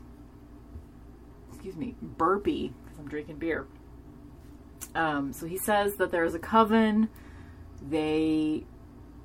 Excuse 1.60 1.76
me, 1.76 1.94
burpee 2.00 2.72
because 2.82 2.98
I'm 2.98 3.06
drinking 3.06 3.36
beer. 3.36 3.66
Um, 4.94 5.34
so 5.34 5.44
he 5.44 5.58
says 5.58 5.96
that 5.96 6.10
there 6.10 6.24
is 6.24 6.34
a 6.34 6.38
coven. 6.38 7.10
They 7.86 8.64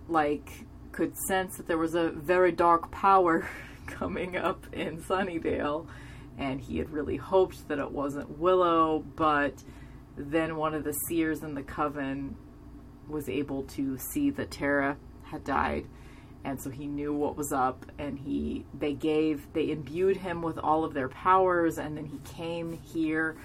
like 0.09 0.65
could 0.91 1.15
sense 1.29 1.55
that 1.55 1.65
there 1.65 1.77
was 1.77 1.95
a 1.95 2.09
very 2.09 2.51
dark 2.51 2.91
power 2.91 3.47
coming 3.88 4.36
up 4.36 4.67
in 4.73 5.01
Sunnydale, 5.01 5.88
and 6.38 6.59
he 6.59 6.77
had 6.77 6.89
really 6.89 7.15
hoped 7.15 7.69
that 7.69 7.79
it 7.79 7.91
wasn't 7.91 8.38
Willow, 8.38 8.99
but 9.15 9.63
then 10.17 10.57
one 10.57 10.73
of 10.73 10.83
the 10.83 10.93
seers 11.07 11.41
in 11.41 11.55
the 11.55 11.63
coven 11.63 12.36
was 13.07 13.29
able 13.29 13.63
to 13.63 13.97
see 13.97 14.29
that 14.31 14.51
Tara 14.51 14.97
had 15.23 15.45
died 15.45 15.88
and 16.46 16.62
so 16.62 16.70
he 16.70 16.86
knew 16.86 17.12
what 17.12 17.36
was 17.36 17.52
up 17.52 17.86
and 17.98 18.20
he 18.20 18.64
they 18.78 18.93
gave 18.93 19.52
they 19.54 19.72
imbued 19.72 20.16
him 20.16 20.43
with 20.43 20.60
all 20.60 20.86
of 20.86 20.93
their 20.93 21.10
powers 21.10 21.80
and 21.80 21.98
then 21.98 22.06
he 22.06 22.20
came 22.20 22.72
here. 22.72 23.36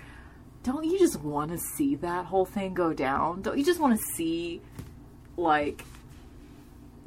Don't 0.62 0.84
you 0.84 0.98
just 0.98 1.18
want 1.20 1.50
to 1.50 1.58
see 1.58 1.94
that 1.96 2.26
whole 2.26 2.44
thing 2.44 2.74
go 2.74 2.92
down? 2.92 3.40
Don't 3.40 3.56
you 3.56 3.64
just 3.64 3.80
want 3.80 3.98
to 3.98 4.04
see 4.14 4.60
like 5.38 5.82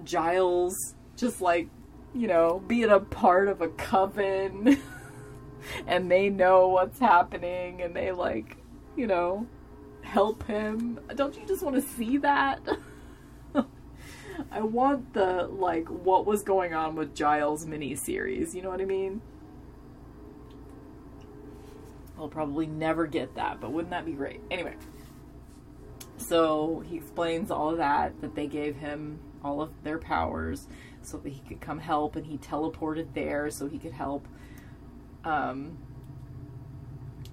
giles 0.04 0.76
just 1.16 1.40
like 1.40 1.70
you 2.16 2.28
know 2.28 2.64
being 2.68 2.90
a 2.90 3.00
part 3.00 3.48
of 3.48 3.62
a 3.62 3.68
coven 3.70 4.82
and 5.88 6.10
they 6.10 6.28
know 6.28 6.70
what's 6.70 6.98
happening 6.98 7.84
and 7.84 7.96
they 7.96 8.12
like 8.12 8.58
you 8.96 9.06
know 9.06 9.46
help 10.02 10.42
him? 10.48 11.00
Don't 11.14 11.36
you 11.36 11.46
just 11.46 11.62
want 11.62 11.76
to 11.76 11.84
see 11.84 12.18
that 12.18 12.60
I 14.52 14.62
want 14.62 15.14
the 15.14 15.48
like 15.48 15.88
what 15.88 16.26
was 16.26 16.44
going 16.44 16.74
on 16.74 16.96
with 16.96 17.16
Giles 17.16 17.66
mini 17.66 17.96
series. 17.96 18.56
You 18.56 18.62
know 18.62 18.70
what 18.70 18.82
I 18.82 18.86
mean? 18.86 19.22
I'll 22.18 22.30
probably 22.30 22.68
never 22.68 23.08
get 23.08 23.36
that, 23.36 23.60
but 23.60 23.72
wouldn't 23.72 23.92
that 23.92 24.06
be 24.06 24.12
great? 24.14 24.40
Anyway, 24.52 24.76
so 26.18 26.84
he 26.88 26.98
explains 26.98 27.52
all 27.52 27.72
of 27.72 27.78
that 27.78 28.22
that 28.22 28.36
they 28.36 28.48
gave 28.48 28.78
him 28.78 29.20
all 29.44 29.62
of 29.62 29.72
their 29.84 29.98
powers 29.98 30.68
so 31.02 31.18
that 31.18 31.30
he 31.30 31.42
could 31.42 31.60
come 31.60 31.80
help, 31.80 32.16
and 32.16 32.26
he 32.26 32.38
teleported 32.38 33.14
there 33.14 33.50
so 33.50 33.68
he 33.68 33.78
could 33.78 33.92
help. 33.92 34.28
Um, 35.26 35.78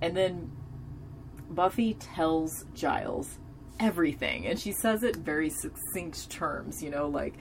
and 0.01 0.17
then 0.17 0.51
Buffy 1.51 1.95
tells 1.95 2.65
Giles 2.75 3.39
everything. 3.81 4.47
And 4.47 4.61
she 4.61 4.73
says 4.73 5.03
it 5.03 5.17
very 5.17 5.51
succinct 5.51 6.31
terms, 6.31 6.83
you 6.83 6.91
know, 6.91 7.09
like 7.09 7.35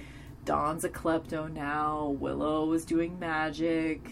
Dawn's 0.46 0.84
a 0.84 0.90
klepto 0.90 1.52
now, 1.52 2.16
Willow 2.20 2.72
is 2.74 2.86
doing 2.86 3.20
magic. 3.20 4.10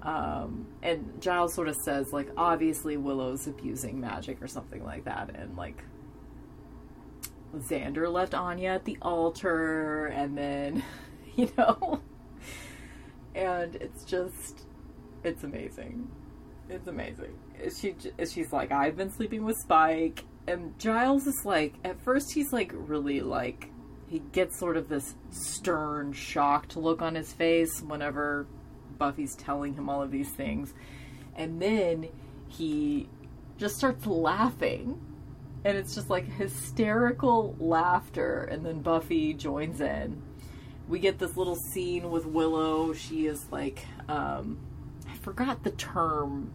Um, 0.00 0.68
and 0.82 1.20
Giles 1.20 1.54
sort 1.54 1.68
of 1.68 1.76
says, 1.84 2.12
like, 2.12 2.30
obviously 2.36 2.96
Willow's 2.96 3.46
abusing 3.46 4.00
magic 4.00 4.40
or 4.40 4.46
something 4.46 4.84
like 4.84 5.04
that. 5.04 5.34
And, 5.34 5.56
like, 5.56 5.82
Xander 7.56 8.10
left 8.10 8.32
Anya 8.32 8.70
at 8.70 8.84
the 8.84 8.96
altar, 9.02 10.06
and 10.06 10.38
then, 10.38 10.84
you 11.36 11.50
know, 11.58 12.00
and 13.34 13.74
it's 13.76 14.04
just, 14.04 14.66
it's 15.24 15.42
amazing. 15.42 16.08
It's 16.68 16.86
amazing. 16.86 17.36
She, 17.76 17.96
she's 18.30 18.52
like, 18.52 18.70
I've 18.70 18.96
been 18.96 19.10
sleeping 19.10 19.44
with 19.44 19.56
Spike, 19.56 20.24
and 20.48 20.78
Giles 20.78 21.26
is 21.26 21.44
like, 21.44 21.74
at 21.84 22.00
first 22.00 22.32
he's 22.32 22.52
like 22.52 22.72
really 22.74 23.20
like, 23.20 23.70
he 24.08 24.20
gets 24.32 24.58
sort 24.58 24.76
of 24.76 24.88
this 24.88 25.14
stern, 25.30 26.12
shocked 26.12 26.76
look 26.76 27.02
on 27.02 27.14
his 27.14 27.32
face 27.32 27.82
whenever 27.82 28.46
Buffy's 28.96 29.36
telling 29.36 29.74
him 29.74 29.88
all 29.88 30.02
of 30.02 30.10
these 30.10 30.30
things. 30.30 30.72
And 31.36 31.60
then 31.60 32.08
he 32.48 33.08
just 33.58 33.76
starts 33.76 34.06
laughing. 34.06 35.00
And 35.64 35.76
it's 35.76 35.94
just 35.94 36.08
like 36.08 36.24
hysterical 36.24 37.54
laughter. 37.58 38.44
And 38.44 38.64
then 38.64 38.80
Buffy 38.80 39.34
joins 39.34 39.80
in. 39.80 40.22
We 40.88 40.98
get 40.98 41.18
this 41.18 41.36
little 41.36 41.56
scene 41.56 42.10
with 42.10 42.24
Willow. 42.24 42.94
She 42.94 43.26
is 43.26 43.46
like, 43.50 43.84
um, 44.08 44.58
I 45.06 45.16
forgot 45.16 45.64
the 45.64 45.72
term, 45.72 46.52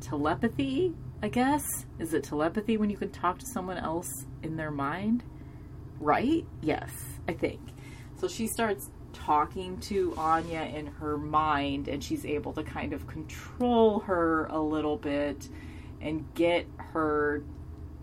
telepathy 0.00 0.94
I 1.22 1.28
guess. 1.28 1.62
Is 2.00 2.12
it 2.14 2.24
telepathy 2.24 2.76
when 2.76 2.90
you 2.90 2.96
can 2.96 3.10
talk 3.10 3.38
to 3.38 3.46
someone 3.46 3.78
else 3.78 4.26
in 4.42 4.56
their 4.56 4.72
mind? 4.72 5.22
Right? 6.00 6.44
Yes, 6.60 6.90
I 7.28 7.32
think. 7.32 7.60
So 8.18 8.26
she 8.26 8.48
starts 8.48 8.90
talking 9.12 9.78
to 9.82 10.14
Anya 10.16 10.62
in 10.62 10.86
her 10.86 11.16
mind, 11.16 11.86
and 11.86 12.02
she's 12.02 12.26
able 12.26 12.52
to 12.54 12.64
kind 12.64 12.92
of 12.92 13.06
control 13.06 14.00
her 14.00 14.46
a 14.46 14.60
little 14.60 14.96
bit 14.96 15.48
and 16.00 16.26
get 16.34 16.66
her 16.76 17.44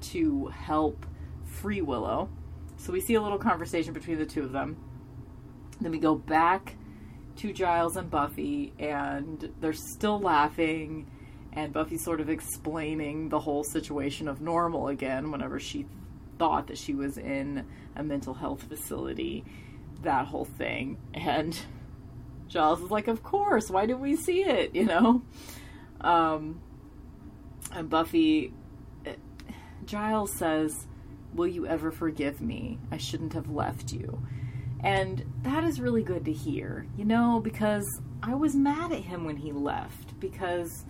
to 0.01 0.47
help 0.47 1.05
free 1.43 1.81
Willow. 1.81 2.29
So 2.77 2.93
we 2.93 3.01
see 3.01 3.15
a 3.15 3.21
little 3.21 3.37
conversation 3.37 3.91
between 3.91 4.17
the 4.17 4.25
two 4.25 4.43
of 4.43 4.53
them. 4.53 4.77
Then 5.81 5.91
we 5.91 5.99
go 5.99 6.15
back 6.15 6.77
to 7.37 7.51
Giles 7.51 7.97
and 7.97 8.09
Buffy, 8.09 8.71
and 8.79 9.53
they're 9.59 9.73
still 9.73 10.19
laughing 10.19 11.11
and 11.53 11.73
Buffy's 11.73 12.03
sort 12.03 12.21
of 12.21 12.29
explaining 12.29 13.29
the 13.29 13.39
whole 13.39 13.63
situation 13.63 14.27
of 14.27 14.41
normal 14.41 14.87
again 14.87 15.31
whenever 15.31 15.59
she 15.59 15.85
thought 16.37 16.67
that 16.67 16.77
she 16.77 16.93
was 16.93 17.17
in 17.17 17.65
a 17.95 18.03
mental 18.03 18.33
health 18.33 18.63
facility, 18.63 19.43
that 20.03 20.25
whole 20.27 20.45
thing. 20.45 20.97
And 21.13 21.59
Giles 22.47 22.81
is 22.81 22.91
like, 22.91 23.07
Of 23.07 23.23
course, 23.23 23.69
why 23.69 23.85
didn't 23.85 24.01
we 24.01 24.15
see 24.15 24.43
it? 24.43 24.73
You 24.75 24.85
know? 24.85 25.21
Um, 26.01 26.61
and 27.73 27.89
Buffy, 27.89 28.53
Giles 29.85 30.33
says, 30.37 30.87
Will 31.33 31.47
you 31.47 31.67
ever 31.67 31.91
forgive 31.91 32.41
me? 32.41 32.79
I 32.91 32.97
shouldn't 32.97 33.33
have 33.33 33.49
left 33.49 33.91
you. 33.91 34.21
And 34.81 35.25
that 35.43 35.63
is 35.63 35.81
really 35.81 36.03
good 36.03 36.25
to 36.25 36.31
hear, 36.31 36.87
you 36.97 37.03
know, 37.03 37.41
because 37.43 37.85
I 38.23 38.35
was 38.35 38.55
mad 38.55 38.91
at 38.91 39.01
him 39.01 39.25
when 39.25 39.35
he 39.35 39.51
left 39.51 40.17
because 40.19 40.85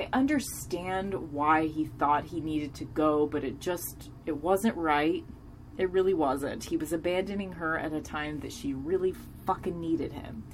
I 0.00 0.08
understand 0.14 1.30
why 1.30 1.66
he 1.66 1.84
thought 1.84 2.24
he 2.24 2.40
needed 2.40 2.72
to 2.76 2.86
go, 2.86 3.26
but 3.26 3.44
it 3.44 3.60
just 3.60 4.08
it 4.24 4.38
wasn't 4.38 4.74
right. 4.76 5.26
It 5.76 5.90
really 5.90 6.14
wasn't. 6.14 6.64
He 6.64 6.78
was 6.78 6.94
abandoning 6.94 7.52
her 7.52 7.78
at 7.78 7.92
a 7.92 8.00
time 8.00 8.40
that 8.40 8.52
she 8.52 8.72
really 8.72 9.14
fucking 9.44 9.78
needed 9.78 10.14
him. 10.14 10.44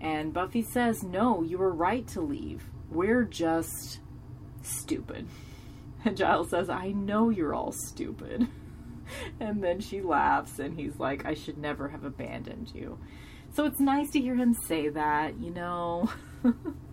And 0.00 0.32
Buffy 0.32 0.62
says, 0.62 1.02
"No, 1.02 1.42
you 1.42 1.58
were 1.58 1.70
right 1.70 2.06
to 2.08 2.22
leave. 2.22 2.64
We're 2.90 3.24
just 3.24 4.00
stupid." 4.62 5.28
And 6.04 6.16
Giles 6.16 6.50
says, 6.50 6.68
"I 6.68 6.90
know 6.90 7.28
you're 7.28 7.54
all 7.54 7.70
stupid." 7.70 8.48
and 9.40 9.62
then 9.62 9.78
she 9.78 10.00
laughs 10.00 10.58
and 10.58 10.74
he's 10.74 10.98
like, 10.98 11.24
"I 11.24 11.34
should 11.34 11.58
never 11.58 11.88
have 11.90 12.04
abandoned 12.04 12.72
you." 12.74 12.98
So 13.52 13.66
it's 13.66 13.78
nice 13.78 14.10
to 14.12 14.20
hear 14.20 14.34
him 14.34 14.54
say 14.66 14.88
that, 14.88 15.38
you 15.38 15.50
know. 15.50 16.10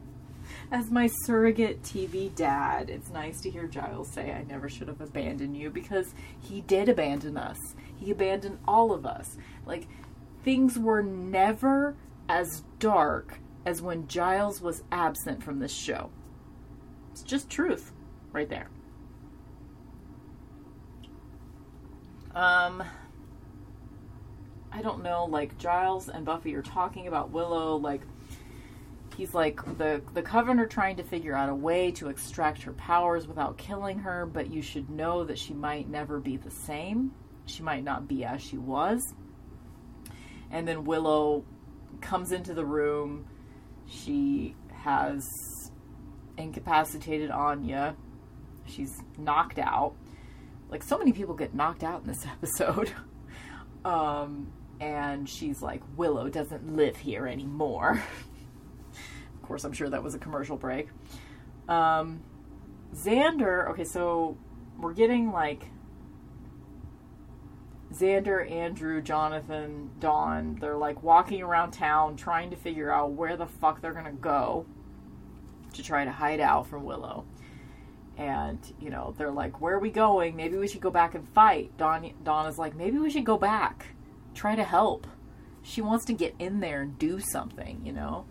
as 0.71 0.91
my 0.91 1.07
surrogate 1.25 1.81
TV 1.81 2.33
dad, 2.35 2.89
it's 2.89 3.09
nice 3.09 3.41
to 3.41 3.49
hear 3.49 3.67
Giles 3.67 4.11
say, 4.11 4.31
I 4.31 4.43
never 4.43 4.69
should 4.69 4.87
have 4.87 5.01
abandoned 5.01 5.57
you 5.57 5.69
because 5.69 6.13
he 6.39 6.61
did 6.61 6.89
abandon 6.89 7.37
us. 7.37 7.57
He 7.97 8.11
abandoned 8.11 8.59
all 8.67 8.93
of 8.93 9.05
us. 9.05 9.37
Like, 9.65 9.87
things 10.43 10.77
were 10.77 11.01
never 11.01 11.95
as 12.27 12.63
dark 12.77 13.39
as 13.65 13.81
when 13.81 14.07
Giles 14.07 14.61
was 14.61 14.83
absent 14.91 15.43
from 15.43 15.59
this 15.59 15.73
show. 15.73 16.11
It's 17.11 17.23
just 17.23 17.49
truth 17.49 17.91
right 18.31 18.49
there. 18.49 18.69
Um, 22.35 22.83
I 24.71 24.81
don't 24.83 25.01
know, 25.01 25.25
like 25.25 25.57
Giles 25.57 26.09
and 26.09 26.23
Buffy 26.25 26.55
are 26.55 26.61
talking 26.61 27.07
about 27.07 27.31
Willow, 27.31 27.75
like 27.75 28.01
he's 29.19 29.33
like 29.33 29.61
the 29.77 30.01
the 30.13 30.21
coven 30.21 30.65
trying 30.69 30.95
to 30.95 31.03
figure 31.03 31.35
out 31.35 31.49
a 31.49 31.53
way 31.53 31.91
to 31.91 32.07
extract 32.07 32.63
her 32.63 32.71
powers 32.71 33.27
without 33.27 33.57
killing 33.57 33.99
her, 33.99 34.25
but 34.25 34.49
you 34.49 34.61
should 34.61 34.89
know 34.89 35.25
that 35.25 35.37
she 35.37 35.53
might 35.53 35.89
never 35.89 36.21
be 36.21 36.37
the 36.37 36.49
same. 36.49 37.11
She 37.45 37.61
might 37.61 37.83
not 37.83 38.07
be 38.07 38.23
as 38.23 38.41
she 38.41 38.57
was. 38.57 39.01
And 40.51 40.65
then 40.65 40.85
Willow 40.85 41.43
comes 41.99 42.31
into 42.31 42.53
the 42.53 42.65
room. 42.65 43.25
She 43.87 44.55
has 44.71 45.27
incapacitated 46.37 47.29
Anya. 47.29 47.97
She's 48.67 49.01
knocked 49.17 49.59
out. 49.59 49.95
Like 50.69 50.81
so 50.81 50.97
many 50.97 51.11
people 51.11 51.35
get 51.35 51.53
knocked 51.53 51.83
out 51.83 52.03
in 52.03 52.07
this 52.07 52.25
episode. 52.25 52.93
um, 53.83 54.53
and 54.79 55.27
she's 55.27 55.61
like, 55.61 55.81
Willow 55.97 56.29
doesn't 56.29 56.77
live 56.77 56.95
here 56.95 57.27
anymore. 57.27 58.01
course, 59.49 59.65
I'm 59.65 59.73
sure 59.73 59.89
that 59.89 60.01
was 60.01 60.15
a 60.15 60.19
commercial 60.19 60.55
break. 60.55 60.87
Um, 61.67 62.21
Xander, 62.95 63.69
okay, 63.71 63.83
so 63.83 64.37
we're 64.77 64.93
getting 64.93 65.31
like 65.31 65.63
Xander, 67.93 68.49
Andrew, 68.49 69.01
Jonathan, 69.01 69.89
Dawn, 69.99 70.57
they're 70.61 70.77
like 70.77 71.03
walking 71.03 71.41
around 71.41 71.71
town 71.71 72.15
trying 72.15 72.51
to 72.51 72.55
figure 72.55 72.91
out 72.91 73.11
where 73.11 73.35
the 73.35 73.47
fuck 73.47 73.81
they're 73.81 73.93
gonna 73.93 74.11
go 74.11 74.65
to 75.73 75.83
try 75.83 76.05
to 76.05 76.11
hide 76.11 76.39
out 76.39 76.67
from 76.67 76.85
Willow. 76.85 77.25
And, 78.17 78.59
you 78.79 78.89
know, 78.89 79.15
they're 79.17 79.31
like, 79.31 79.61
Where 79.61 79.75
are 79.75 79.79
we 79.79 79.89
going? 79.89 80.35
Maybe 80.35 80.57
we 80.57 80.67
should 80.67 80.81
go 80.81 80.91
back 80.91 81.15
and 81.15 81.27
fight. 81.29 81.75
Dawn, 81.77 82.11
Dawn 82.23 82.47
is 82.47 82.57
like, 82.57 82.75
Maybe 82.75 82.99
we 82.99 83.09
should 83.09 83.25
go 83.25 83.37
back. 83.37 83.87
Try 84.35 84.55
to 84.55 84.63
help. 84.63 85.07
She 85.63 85.81
wants 85.81 86.05
to 86.05 86.13
get 86.13 86.35
in 86.37 86.59
there 86.59 86.81
and 86.81 86.99
do 86.99 87.19
something, 87.19 87.81
you 87.83 87.93
know? 87.93 88.25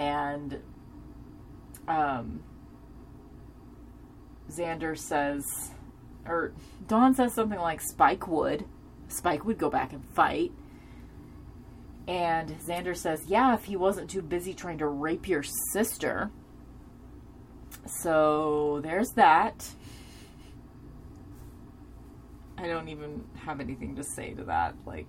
And, 0.00 0.62
um, 1.86 2.42
Xander 4.50 4.96
says, 4.96 5.44
or 6.26 6.54
Dawn 6.88 7.14
says 7.14 7.34
something 7.34 7.58
like 7.58 7.82
Spike 7.82 8.26
would. 8.26 8.64
Spike 9.08 9.44
would 9.44 9.58
go 9.58 9.68
back 9.68 9.92
and 9.92 10.02
fight. 10.14 10.52
And 12.08 12.48
Xander 12.60 12.96
says, 12.96 13.24
Yeah, 13.26 13.52
if 13.52 13.64
he 13.64 13.76
wasn't 13.76 14.08
too 14.08 14.22
busy 14.22 14.54
trying 14.54 14.78
to 14.78 14.86
rape 14.86 15.28
your 15.28 15.42
sister. 15.42 16.30
So 17.84 18.80
there's 18.82 19.10
that. 19.16 19.68
I 22.56 22.66
don't 22.68 22.88
even 22.88 23.26
have 23.44 23.60
anything 23.60 23.96
to 23.96 24.02
say 24.02 24.32
to 24.32 24.44
that. 24.44 24.76
Like, 24.86 25.08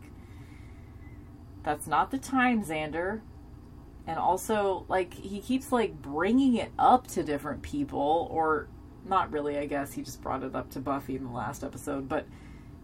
that's 1.63 1.87
not 1.87 2.11
the 2.11 2.17
time, 2.17 2.65
Xander. 2.65 3.21
And 4.07 4.17
also, 4.17 4.85
like, 4.89 5.13
he 5.13 5.39
keeps, 5.39 5.71
like, 5.71 6.01
bringing 6.01 6.55
it 6.55 6.71
up 6.79 7.07
to 7.07 7.23
different 7.23 7.61
people, 7.61 8.27
or 8.31 8.67
not 9.05 9.31
really, 9.31 9.57
I 9.57 9.65
guess. 9.67 9.93
He 9.93 10.01
just 10.01 10.21
brought 10.21 10.43
it 10.43 10.55
up 10.55 10.71
to 10.71 10.79
Buffy 10.79 11.15
in 11.15 11.23
the 11.23 11.31
last 11.31 11.63
episode, 11.63 12.09
but 12.09 12.25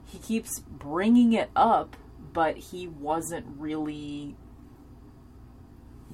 he 0.05 0.19
keeps 0.19 0.59
bringing 0.59 1.33
it 1.33 1.49
up, 1.55 1.97
but 2.33 2.57
he 2.57 2.87
wasn't 2.87 3.45
really 3.57 4.35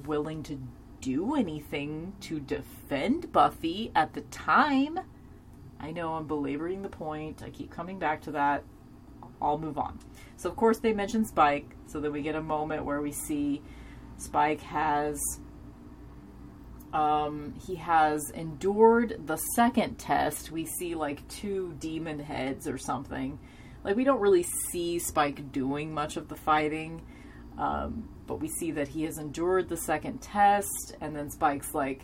willing 0.04 0.42
to 0.44 0.58
do 1.00 1.34
anything 1.36 2.14
to 2.20 2.40
defend 2.40 3.30
Buffy 3.30 3.92
at 3.94 4.14
the 4.14 4.22
time. 4.22 4.98
I 5.78 5.90
know 5.90 6.14
I'm 6.14 6.26
belaboring 6.26 6.80
the 6.80 6.88
point. 6.88 7.42
I 7.44 7.50
keep 7.50 7.70
coming 7.70 7.98
back 7.98 8.22
to 8.22 8.32
that. 8.32 8.64
I'll 9.40 9.58
move 9.58 9.76
on. 9.76 9.98
So, 10.38 10.48
of 10.48 10.56
course, 10.56 10.78
they 10.78 10.94
mention 10.94 11.26
Spike, 11.26 11.76
so 11.86 12.00
then 12.00 12.12
we 12.12 12.22
get 12.22 12.34
a 12.34 12.42
moment 12.42 12.86
where 12.86 13.02
we 13.02 13.12
see 13.12 13.62
Spike 14.18 14.60
has. 14.62 15.20
Um, 16.92 17.54
he 17.66 17.74
has 17.74 18.30
endured 18.30 19.26
the 19.26 19.36
second 19.56 19.98
test. 19.98 20.52
We 20.52 20.64
see 20.64 20.94
like 20.94 21.26
two 21.28 21.74
demon 21.80 22.20
heads 22.20 22.68
or 22.68 22.78
something. 22.78 23.38
Like, 23.82 23.96
we 23.96 24.04
don't 24.04 24.20
really 24.20 24.44
see 24.70 24.98
Spike 24.98 25.52
doing 25.52 25.92
much 25.92 26.16
of 26.16 26.28
the 26.28 26.36
fighting. 26.36 27.02
Um, 27.58 28.08
but 28.26 28.40
we 28.40 28.48
see 28.48 28.72
that 28.72 28.88
he 28.88 29.04
has 29.04 29.18
endured 29.18 29.68
the 29.68 29.76
second 29.76 30.20
test, 30.20 30.96
and 31.00 31.14
then 31.14 31.30
Spike's 31.30 31.74
like, 31.74 32.02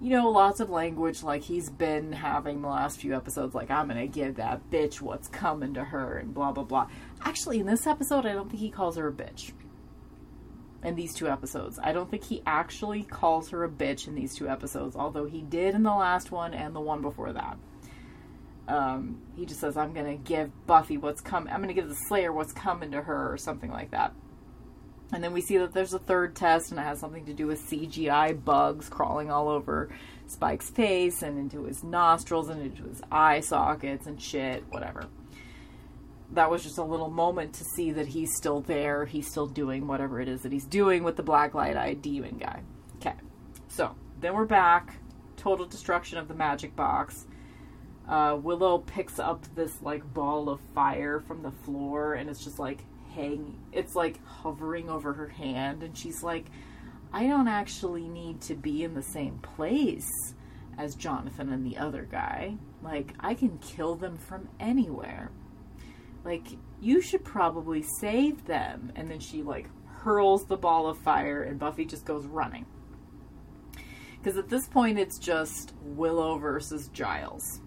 you 0.00 0.10
know, 0.10 0.28
lots 0.28 0.60
of 0.60 0.68
language 0.68 1.22
like 1.22 1.42
he's 1.42 1.70
been 1.70 2.12
having 2.12 2.60
the 2.60 2.68
last 2.68 3.00
few 3.00 3.16
episodes, 3.16 3.54
like, 3.54 3.70
I'm 3.70 3.88
gonna 3.88 4.06
give 4.06 4.36
that 4.36 4.70
bitch 4.70 5.00
what's 5.00 5.28
coming 5.28 5.74
to 5.74 5.82
her, 5.82 6.18
and 6.18 6.34
blah, 6.34 6.52
blah, 6.52 6.64
blah. 6.64 6.88
Actually, 7.22 7.58
in 7.58 7.66
this 7.66 7.86
episode, 7.86 8.26
I 8.26 8.34
don't 8.34 8.48
think 8.48 8.60
he 8.60 8.70
calls 8.70 8.96
her 8.96 9.08
a 9.08 9.12
bitch. 9.12 9.52
In 10.84 10.94
these 10.94 11.14
two 11.14 11.28
episodes. 11.28 11.80
I 11.82 11.92
don't 11.92 12.10
think 12.10 12.24
he 12.24 12.42
actually 12.46 13.02
calls 13.02 13.50
her 13.50 13.64
a 13.64 13.68
bitch 13.68 14.06
in 14.06 14.14
these 14.14 14.36
two 14.36 14.48
episodes, 14.48 14.94
although 14.94 15.24
he 15.24 15.40
did 15.40 15.74
in 15.74 15.82
the 15.82 15.94
last 15.94 16.30
one 16.30 16.54
and 16.54 16.76
the 16.76 16.80
one 16.80 17.02
before 17.02 17.32
that. 17.32 17.56
Um, 18.68 19.22
he 19.36 19.46
just 19.46 19.60
says, 19.60 19.76
I'm 19.76 19.92
gonna 19.92 20.16
give 20.16 20.50
Buffy 20.66 20.96
what's 20.96 21.20
coming, 21.20 21.52
I'm 21.52 21.60
gonna 21.60 21.72
give 21.72 21.88
the 21.88 21.94
Slayer 21.94 22.32
what's 22.32 22.52
coming 22.52 22.92
to 22.92 23.02
her, 23.02 23.32
or 23.32 23.38
something 23.38 23.70
like 23.70 23.90
that. 23.92 24.12
And 25.12 25.22
then 25.22 25.32
we 25.32 25.40
see 25.40 25.56
that 25.58 25.72
there's 25.72 25.94
a 25.94 26.00
third 26.00 26.34
test, 26.34 26.70
and 26.70 26.80
it 26.80 26.82
has 26.82 26.98
something 26.98 27.26
to 27.26 27.32
do 27.32 27.46
with 27.46 27.60
CGI 27.68 28.44
bugs 28.44 28.88
crawling 28.88 29.30
all 29.30 29.48
over 29.48 29.88
Spike's 30.26 30.70
face 30.70 31.22
and 31.22 31.38
into 31.38 31.64
his 31.64 31.84
nostrils 31.84 32.48
and 32.48 32.60
into 32.60 32.84
his 32.84 33.02
eye 33.10 33.40
sockets 33.40 34.06
and 34.06 34.20
shit, 34.20 34.64
whatever. 34.70 35.06
That 36.32 36.50
was 36.50 36.62
just 36.62 36.78
a 36.78 36.82
little 36.82 37.10
moment 37.10 37.54
to 37.54 37.64
see 37.76 37.92
that 37.92 38.06
he's 38.06 38.30
still 38.36 38.60
there. 38.60 39.04
He's 39.04 39.28
still 39.28 39.46
doing 39.46 39.86
whatever 39.86 40.20
it 40.20 40.28
is 40.28 40.42
that 40.42 40.52
he's 40.52 40.66
doing 40.66 41.04
with 41.04 41.16
the 41.16 41.22
black 41.22 41.54
light 41.54 41.76
eyed 41.76 42.02
demon 42.02 42.38
guy. 42.38 42.62
Okay. 42.96 43.14
So 43.68 43.94
then 44.20 44.34
we're 44.34 44.44
back. 44.44 44.98
Total 45.36 45.66
destruction 45.66 46.18
of 46.18 46.28
the 46.28 46.34
magic 46.34 46.74
box. 46.74 47.26
Uh, 48.08 48.38
Willow 48.40 48.78
picks 48.78 49.18
up 49.18 49.44
this 49.54 49.82
like 49.82 50.12
ball 50.12 50.48
of 50.48 50.60
fire 50.74 51.20
from 51.20 51.42
the 51.42 51.50
floor, 51.50 52.14
and 52.14 52.28
it's 52.28 52.42
just 52.42 52.58
like 52.58 52.84
hang 53.16 53.58
it's 53.72 53.94
like 53.94 54.24
hovering 54.26 54.90
over 54.90 55.14
her 55.14 55.28
hand 55.28 55.82
and 55.82 55.96
she's 55.96 56.22
like 56.22 56.44
I 57.12 57.26
don't 57.26 57.48
actually 57.48 58.08
need 58.08 58.42
to 58.42 58.54
be 58.54 58.84
in 58.84 58.94
the 58.94 59.02
same 59.02 59.38
place 59.38 60.10
as 60.76 60.94
Jonathan 60.94 61.50
and 61.50 61.64
the 61.64 61.78
other 61.78 62.02
guy. 62.02 62.56
Like 62.82 63.14
I 63.20 63.32
can 63.32 63.58
kill 63.58 63.94
them 63.94 64.18
from 64.18 64.48
anywhere. 64.60 65.30
Like 66.26 66.48
you 66.80 67.00
should 67.00 67.24
probably 67.24 67.84
save 68.00 68.44
them 68.46 68.92
and 68.96 69.08
then 69.08 69.20
she 69.20 69.42
like 69.42 69.68
hurls 69.86 70.44
the 70.46 70.56
ball 70.56 70.88
of 70.88 70.98
fire 70.98 71.44
and 71.44 71.58
Buffy 71.58 71.84
just 71.84 72.04
goes 72.04 72.26
running. 72.26 72.66
Cuz 74.24 74.36
at 74.36 74.48
this 74.48 74.66
point 74.66 74.98
it's 74.98 75.18
just 75.18 75.72
Willow 75.82 76.36
versus 76.36 76.88
Giles. 76.88 77.60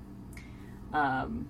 Um 0.91 1.49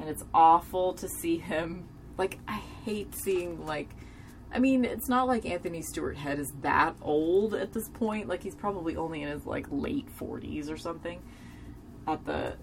and 0.00 0.08
it's 0.08 0.24
awful 0.34 0.94
to 0.94 1.08
see 1.08 1.38
him 1.38 1.88
like 2.18 2.40
I 2.48 2.60
hate 2.84 3.14
seeing 3.14 3.64
like 3.64 3.90
I 4.52 4.58
mean, 4.58 4.84
it's 4.84 5.08
not 5.08 5.28
like 5.28 5.46
Anthony 5.46 5.80
Stewart 5.80 6.16
Head 6.16 6.40
is 6.40 6.52
that 6.62 6.96
old 7.00 7.54
at 7.54 7.72
this 7.72 7.88
point. 7.88 8.26
Like 8.26 8.42
he's 8.42 8.56
probably 8.56 8.96
only 8.96 9.22
in 9.22 9.28
his 9.28 9.46
like 9.46 9.66
late 9.70 10.08
40s 10.18 10.68
or 10.68 10.76
something 10.76 11.22
at 12.08 12.24
the 12.24 12.56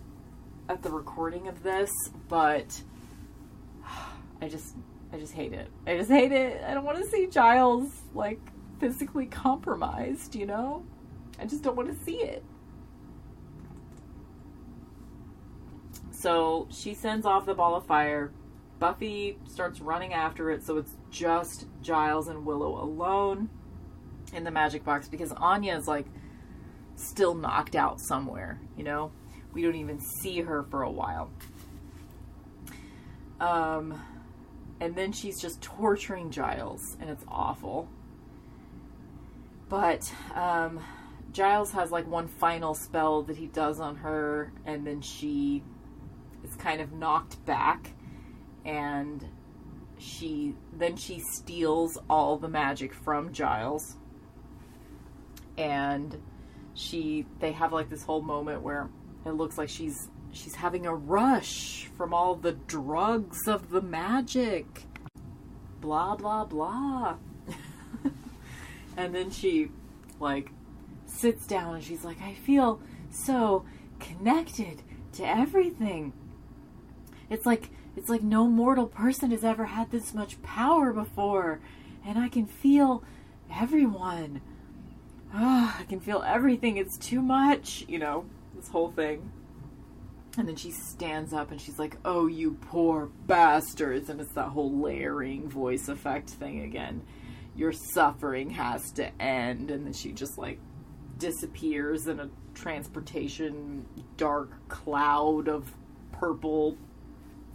at 0.68 0.84
the 0.84 0.90
recording 0.90 1.48
of 1.48 1.64
this, 1.64 1.90
but 2.28 2.84
I 4.42 4.48
just 4.48 4.76
I 5.12 5.18
just 5.18 5.34
hate 5.34 5.54
it. 5.54 5.70
I 5.86 5.98
just 5.98 6.10
hate 6.10 6.32
it. 6.32 6.62
I 6.64 6.74
don't 6.74 6.84
want 6.84 6.98
to 6.98 7.10
see 7.10 7.28
Giles 7.28 8.02
like 8.14 8.40
physically 8.80 9.26
compromised, 9.26 10.36
you 10.36 10.46
know? 10.46 10.86
I 11.40 11.46
just 11.46 11.64
don't 11.64 11.76
want 11.76 11.90
to 11.90 12.04
see 12.04 12.18
it. 12.18 12.44
So 16.12 16.68
she 16.72 16.94
sends 16.94 17.26
off 17.26 17.46
the 17.46 17.54
ball 17.54 17.76
of 17.76 17.86
fire 17.86 18.32
Buffy 18.80 19.38
starts 19.48 19.82
running 19.82 20.14
after 20.14 20.52
it, 20.52 20.64
so 20.64 20.78
it's 20.78 20.94
just 21.10 21.66
Giles 21.82 22.28
and 22.28 22.46
Willow 22.46 22.82
alone 22.82 23.50
in 24.34 24.44
the 24.44 24.52
magic 24.52 24.84
box 24.84 25.08
because 25.08 25.32
Anya 25.32 25.76
is 25.76 25.88
like 25.88 26.06
still 26.96 27.34
knocked 27.34 27.76
out 27.76 28.00
somewhere, 28.00 28.60
you 28.78 28.84
know? 28.84 29.12
We 29.54 29.64
don't 29.64 29.76
even 29.76 30.00
see 30.00 30.42
her 30.42 30.64
for 30.64 30.84
a 30.84 30.92
while. 30.92 31.32
Um, 33.40 34.00
and 34.80 34.96
then 34.96 35.12
she's 35.12 35.40
just 35.40 35.62
torturing 35.62 36.30
Giles, 36.30 36.98
and 37.00 37.10
it's 37.10 37.24
awful. 37.28 37.90
But 39.70 40.12
um, 40.36 40.80
Giles 41.32 41.72
has 41.72 41.92
like 41.92 42.08
one 42.08 42.28
final 42.28 42.74
spell 42.74 43.24
that 43.24 43.38
he 43.38 43.48
does 43.48 43.80
on 43.80 43.98
her, 43.98 44.52
and 44.66 44.86
then 44.86 45.02
she 45.02 45.64
is 46.44 46.56
kind 46.56 46.82
of 46.82 46.94
knocked 46.94 47.44
back 47.46 47.92
and 48.66 49.26
she 49.98 50.54
then 50.74 50.96
she 50.96 51.20
steals 51.20 51.98
all 52.10 52.38
the 52.38 52.48
magic 52.48 52.94
from 52.94 53.34
Giles 53.34 53.96
and 55.58 56.16
she 56.76 57.26
they 57.40 57.52
have 57.54 57.74
like 57.74 57.90
this 57.90 58.04
whole 58.04 58.22
moment 58.22 58.62
where 58.62 58.90
it 59.26 59.32
looks 59.32 59.58
like 59.58 59.70
she's 59.70 60.10
she's 60.38 60.56
having 60.56 60.86
a 60.86 60.96
rush 60.96 61.90
from 61.98 62.14
all 62.14 62.36
the 62.36 62.54
drugs 62.54 63.48
of 63.48 63.70
the 63.70 63.82
magic 63.82 64.88
blah, 65.82 66.16
blah, 66.16 66.44
blah. 66.44 67.16
and 68.98 69.16
then 69.16 69.32
she, 69.32 69.70
like, 70.20 70.52
sits 71.06 71.48
down 71.48 71.76
and 71.76 71.84
she's 71.84 72.04
like, 72.04 72.22
I 72.22 72.34
feel 72.34 72.82
so 73.10 73.66
connected 74.00 74.82
to 75.14 75.26
everything. 75.26 76.14
It's 77.30 77.46
like 77.46 77.70
it's 77.96 78.10
like 78.10 78.22
no 78.22 78.48
mortal 78.48 78.86
person 78.86 79.32
has 79.32 79.44
ever 79.44 79.66
had 79.66 79.92
this 79.92 80.14
much 80.14 80.42
power 80.44 80.94
before, 80.94 81.60
and 82.06 82.20
I 82.20 82.30
can 82.30 82.46
feel 82.46 83.04
everyone. 83.54 84.42
Oh, 85.34 85.76
I 85.80 85.84
can 85.84 86.00
feel 86.00 86.24
everything. 86.26 86.78
It's 86.78 86.98
too 86.98 87.22
much, 87.22 87.86
you 87.88 87.98
know, 87.98 88.26
this 88.56 88.70
whole 88.70 88.92
thing. 88.92 89.32
And 90.38 90.48
then 90.48 90.56
she 90.56 90.72
stands 90.72 91.34
up 91.34 91.50
and 91.52 91.60
she's 91.60 91.80
like, 91.80 91.98
Oh, 92.06 92.28
you 92.28 92.58
poor 92.70 93.10
bastards. 93.26 94.10
And 94.10 94.22
it's 94.22 94.34
that 94.34 94.50
whole 94.50 94.80
layering 94.80 95.50
voice 95.50 95.88
effect 95.90 96.30
thing 96.30 96.62
again. 96.62 97.02
Your 97.56 97.74
suffering 97.74 98.52
has 98.52 98.92
to 98.94 99.22
end. 99.22 99.72
And 99.72 99.86
then 99.86 99.94
she 99.94 100.12
just 100.12 100.38
like 100.38 100.60
disappears 101.18 102.06
in 102.06 102.20
a 102.20 102.30
transportation 102.54 103.86
dark 104.16 104.68
cloud 104.68 105.48
of 105.48 105.74
purple 106.12 106.78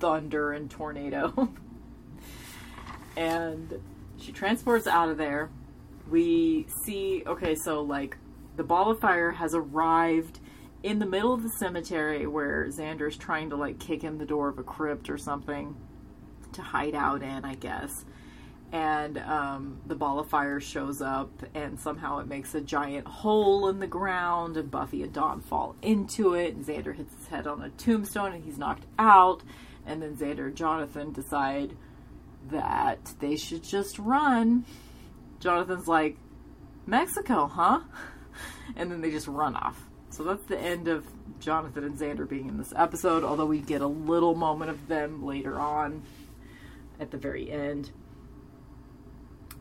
thunder 0.00 0.52
and 0.52 0.68
tornado. 0.68 1.52
and 3.16 3.80
she 4.18 4.32
transports 4.32 4.88
out 4.88 5.08
of 5.08 5.18
there. 5.18 5.50
We 6.10 6.66
see, 6.84 7.22
okay, 7.26 7.54
so 7.54 7.82
like 7.82 8.16
the 8.56 8.64
ball 8.64 8.90
of 8.90 8.98
fire 8.98 9.30
has 9.30 9.54
arrived 9.54 10.40
in 10.82 10.98
the 10.98 11.06
middle 11.06 11.32
of 11.32 11.42
the 11.42 11.48
cemetery 11.48 12.26
where 12.26 12.66
Xander's 12.66 13.16
trying 13.16 13.50
to 13.50 13.56
like 13.56 13.78
kick 13.78 14.04
in 14.04 14.18
the 14.18 14.26
door 14.26 14.48
of 14.48 14.58
a 14.58 14.62
crypt 14.62 15.10
or 15.10 15.18
something 15.18 15.76
to 16.52 16.62
hide 16.62 16.94
out 16.94 17.22
in, 17.22 17.44
I 17.44 17.54
guess. 17.54 18.04
And 18.72 19.18
um, 19.18 19.80
the 19.86 19.94
ball 19.94 20.18
of 20.18 20.28
fire 20.30 20.58
shows 20.58 21.02
up, 21.02 21.30
and 21.54 21.78
somehow 21.78 22.20
it 22.20 22.26
makes 22.26 22.54
a 22.54 22.60
giant 22.60 23.06
hole 23.06 23.68
in 23.68 23.80
the 23.80 23.86
ground, 23.86 24.56
and 24.56 24.70
Buffy 24.70 25.02
and 25.02 25.12
Dawn 25.12 25.42
fall 25.42 25.76
into 25.82 26.32
it, 26.32 26.54
and 26.54 26.64
Xander 26.64 26.96
hits 26.96 27.14
his 27.14 27.26
head 27.26 27.46
on 27.46 27.60
a 27.62 27.68
tombstone, 27.68 28.32
and 28.32 28.42
he's 28.42 28.56
knocked 28.56 28.86
out. 28.98 29.42
And 29.84 30.00
then 30.00 30.16
Xander 30.16 30.46
and 30.46 30.56
Jonathan 30.56 31.12
decide 31.12 31.76
that 32.50 33.12
they 33.20 33.36
should 33.36 33.62
just 33.62 33.98
run. 33.98 34.64
Jonathan's 35.38 35.86
like, 35.86 36.16
Mexico, 36.86 37.46
huh? 37.46 37.80
And 38.74 38.90
then 38.90 39.02
they 39.02 39.10
just 39.10 39.26
run 39.26 39.54
off. 39.54 39.84
So 40.12 40.24
that's 40.24 40.44
the 40.44 40.58
end 40.58 40.88
of 40.88 41.06
Jonathan 41.40 41.84
and 41.84 41.98
Xander 41.98 42.28
being 42.28 42.46
in 42.46 42.58
this 42.58 42.72
episode, 42.76 43.24
although 43.24 43.46
we 43.46 43.60
get 43.60 43.80
a 43.80 43.86
little 43.86 44.34
moment 44.34 44.70
of 44.70 44.86
them 44.86 45.24
later 45.24 45.58
on 45.58 46.02
at 47.00 47.10
the 47.10 47.16
very 47.16 47.50
end. 47.50 47.90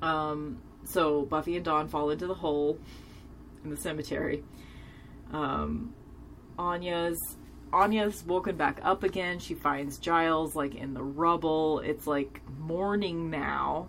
Um, 0.01 0.61
so 0.83 1.23
Buffy 1.23 1.55
and 1.55 1.63
Dawn 1.63 1.87
fall 1.87 2.09
into 2.09 2.27
the 2.27 2.33
hole 2.33 2.77
in 3.63 3.69
the 3.69 3.77
cemetery. 3.77 4.43
Um, 5.31 5.93
Anya's 6.59 7.37
Anya's 7.71 8.21
woken 8.25 8.57
back 8.57 8.81
up 8.83 9.03
again. 9.03 9.39
She 9.39 9.53
finds 9.53 9.99
Giles 9.99 10.53
like 10.53 10.75
in 10.75 10.93
the 10.93 11.03
rubble. 11.03 11.79
It's 11.79 12.05
like 12.05 12.41
morning 12.59 13.29
now. 13.29 13.87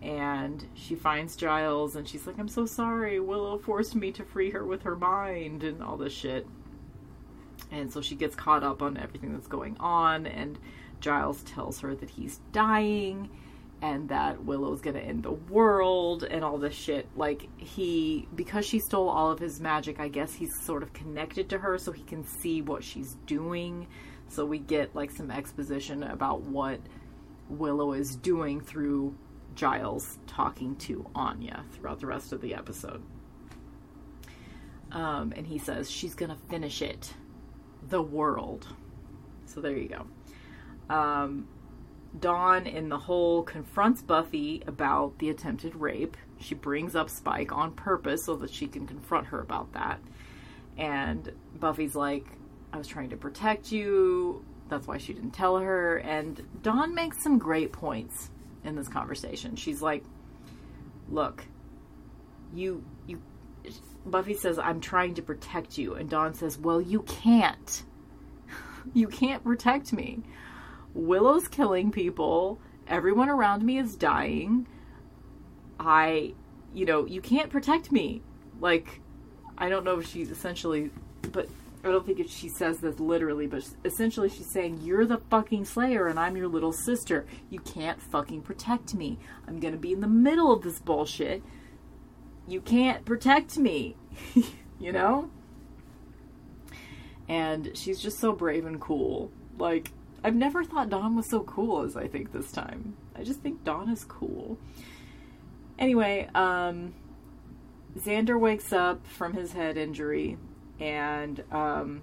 And 0.00 0.64
she 0.74 0.94
finds 0.94 1.34
Giles 1.34 1.96
and 1.96 2.08
she's 2.08 2.26
like, 2.26 2.38
I'm 2.38 2.48
so 2.48 2.66
sorry. 2.66 3.18
Willow 3.18 3.58
forced 3.58 3.96
me 3.96 4.12
to 4.12 4.24
free 4.24 4.50
her 4.50 4.64
with 4.64 4.82
her 4.82 4.94
mind 4.94 5.64
and 5.64 5.82
all 5.82 5.96
this 5.96 6.12
shit. 6.12 6.46
And 7.70 7.92
so 7.92 8.00
she 8.00 8.14
gets 8.14 8.36
caught 8.36 8.62
up 8.62 8.80
on 8.80 8.96
everything 8.96 9.32
that's 9.32 9.48
going 9.48 9.76
on. 9.78 10.26
And 10.26 10.58
Giles 11.00 11.42
tells 11.42 11.80
her 11.80 11.94
that 11.96 12.10
he's 12.10 12.40
dying 12.52 13.28
and 13.80 14.08
that 14.08 14.44
Willow's 14.44 14.80
gonna 14.80 14.98
end 14.98 15.22
the 15.22 15.32
world 15.32 16.24
and 16.24 16.44
all 16.44 16.58
this 16.58 16.74
shit. 16.74 17.08
Like, 17.16 17.48
he, 17.56 18.28
because 18.34 18.66
she 18.66 18.78
stole 18.80 19.08
all 19.08 19.30
of 19.30 19.38
his 19.38 19.60
magic, 19.60 20.00
I 20.00 20.08
guess 20.08 20.32
he's 20.32 20.52
sort 20.62 20.82
of 20.82 20.92
connected 20.92 21.48
to 21.50 21.58
her 21.58 21.78
so 21.78 21.92
he 21.92 22.02
can 22.02 22.24
see 22.24 22.62
what 22.62 22.82
she's 22.82 23.14
doing. 23.26 23.88
So 24.28 24.44
we 24.44 24.58
get 24.58 24.94
like 24.94 25.10
some 25.10 25.30
exposition 25.30 26.02
about 26.02 26.42
what 26.42 26.80
Willow 27.48 27.92
is 27.92 28.16
doing 28.16 28.60
through 28.60 29.14
Giles 29.58 30.18
talking 30.28 30.76
to 30.76 31.04
Anya 31.16 31.64
throughout 31.72 31.98
the 31.98 32.06
rest 32.06 32.32
of 32.32 32.40
the 32.40 32.54
episode. 32.54 33.02
Um, 34.92 35.34
and 35.36 35.44
he 35.44 35.58
says 35.58 35.90
she's 35.90 36.14
gonna 36.14 36.38
finish 36.48 36.80
it, 36.80 37.12
the 37.88 38.00
world. 38.00 38.68
So 39.46 39.60
there 39.60 39.76
you 39.76 39.88
go. 39.88 40.94
Um, 40.94 41.48
Dawn 42.20 42.68
in 42.68 42.88
the 42.88 42.98
hole 42.98 43.42
confronts 43.42 44.00
Buffy 44.00 44.62
about 44.64 45.18
the 45.18 45.28
attempted 45.28 45.74
rape. 45.74 46.16
She 46.38 46.54
brings 46.54 46.94
up 46.94 47.10
Spike 47.10 47.50
on 47.50 47.72
purpose 47.72 48.24
so 48.24 48.36
that 48.36 48.50
she 48.50 48.68
can 48.68 48.86
confront 48.86 49.26
her 49.26 49.40
about 49.40 49.72
that. 49.72 49.98
And 50.76 51.32
Buffy's 51.58 51.96
like, 51.96 52.26
I 52.72 52.78
was 52.78 52.86
trying 52.86 53.10
to 53.10 53.16
protect 53.16 53.72
you. 53.72 54.44
That's 54.68 54.86
why 54.86 54.98
she 54.98 55.14
didn't 55.14 55.32
tell 55.32 55.58
her. 55.58 55.96
And 55.96 56.40
Dawn 56.62 56.94
makes 56.94 57.22
some 57.24 57.38
great 57.38 57.72
points 57.72 58.30
in 58.68 58.76
this 58.76 58.88
conversation. 58.88 59.56
She's 59.56 59.82
like, 59.82 60.04
Look, 61.10 61.44
you, 62.54 62.84
you, 63.06 63.20
Buffy 64.04 64.34
says, 64.34 64.58
I'm 64.58 64.80
trying 64.80 65.14
to 65.14 65.22
protect 65.22 65.78
you. 65.78 65.94
And 65.94 66.08
Dawn 66.08 66.34
says, 66.34 66.58
Well, 66.58 66.80
you 66.80 67.02
can't. 67.02 67.84
you 68.94 69.08
can't 69.08 69.42
protect 69.42 69.92
me. 69.92 70.22
Willow's 70.94 71.48
killing 71.48 71.90
people. 71.90 72.60
Everyone 72.86 73.28
around 73.28 73.62
me 73.62 73.78
is 73.78 73.96
dying. 73.96 74.66
I, 75.78 76.34
you 76.74 76.86
know, 76.86 77.06
you 77.06 77.20
can't 77.20 77.50
protect 77.50 77.92
me. 77.92 78.22
Like, 78.60 79.00
I 79.56 79.68
don't 79.68 79.84
know 79.84 79.98
if 79.98 80.08
she's 80.08 80.30
essentially, 80.30 80.90
but 81.32 81.48
I 81.84 81.88
don't 81.88 82.04
think 82.04 82.28
she 82.28 82.48
says 82.48 82.80
this 82.80 82.98
literally, 82.98 83.46
but 83.46 83.68
essentially 83.84 84.28
she's 84.28 84.50
saying, 84.50 84.80
You're 84.82 85.06
the 85.06 85.18
fucking 85.30 85.64
Slayer 85.64 86.06
and 86.06 86.18
I'm 86.18 86.36
your 86.36 86.48
little 86.48 86.72
sister. 86.72 87.26
You 87.50 87.60
can't 87.60 88.00
fucking 88.00 88.42
protect 88.42 88.94
me. 88.94 89.18
I'm 89.46 89.60
gonna 89.60 89.76
be 89.76 89.92
in 89.92 90.00
the 90.00 90.08
middle 90.08 90.52
of 90.52 90.62
this 90.62 90.78
bullshit. 90.78 91.42
You 92.46 92.60
can't 92.60 93.04
protect 93.04 93.58
me. 93.58 93.96
you 94.78 94.92
know? 94.92 95.30
And 97.28 97.76
she's 97.76 98.00
just 98.00 98.18
so 98.18 98.32
brave 98.32 98.64
and 98.64 98.80
cool. 98.80 99.30
Like, 99.58 99.92
I've 100.24 100.34
never 100.34 100.64
thought 100.64 100.88
Dawn 100.88 101.14
was 101.14 101.28
so 101.28 101.42
cool 101.42 101.82
as 101.82 101.96
I 101.96 102.08
think 102.08 102.32
this 102.32 102.50
time. 102.50 102.96
I 103.14 103.22
just 103.22 103.40
think 103.40 103.64
Dawn 103.64 103.90
is 103.90 104.04
cool. 104.04 104.58
Anyway, 105.78 106.28
um, 106.34 106.94
Xander 107.98 108.38
wakes 108.38 108.72
up 108.72 109.06
from 109.06 109.34
his 109.34 109.52
head 109.52 109.76
injury, 109.76 110.38
and 110.80 111.42
um, 111.50 112.02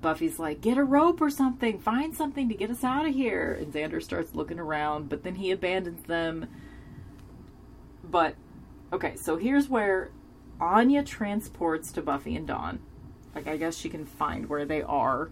Buffy's 0.00 0.38
like, 0.38 0.60
"Get 0.60 0.78
a 0.78 0.84
rope 0.84 1.20
or 1.20 1.30
something. 1.30 1.78
Find 1.78 2.14
something 2.14 2.48
to 2.48 2.54
get 2.54 2.70
us 2.70 2.84
out 2.84 3.06
of 3.06 3.14
here." 3.14 3.58
And 3.60 3.72
Xander 3.72 4.02
starts 4.02 4.34
looking 4.34 4.58
around, 4.58 5.08
but 5.08 5.22
then 5.22 5.34
he 5.34 5.50
abandons 5.50 6.04
them. 6.06 6.46
But 8.02 8.36
okay, 8.92 9.16
so 9.16 9.36
here's 9.36 9.68
where 9.68 10.10
Anya 10.60 11.02
transports 11.02 11.92
to 11.92 12.02
Buffy 12.02 12.36
and 12.36 12.46
Dawn. 12.46 12.80
Like, 13.34 13.48
I 13.48 13.56
guess 13.56 13.76
she 13.76 13.88
can 13.88 14.04
find 14.04 14.48
where 14.48 14.64
they 14.64 14.82
are 14.82 15.30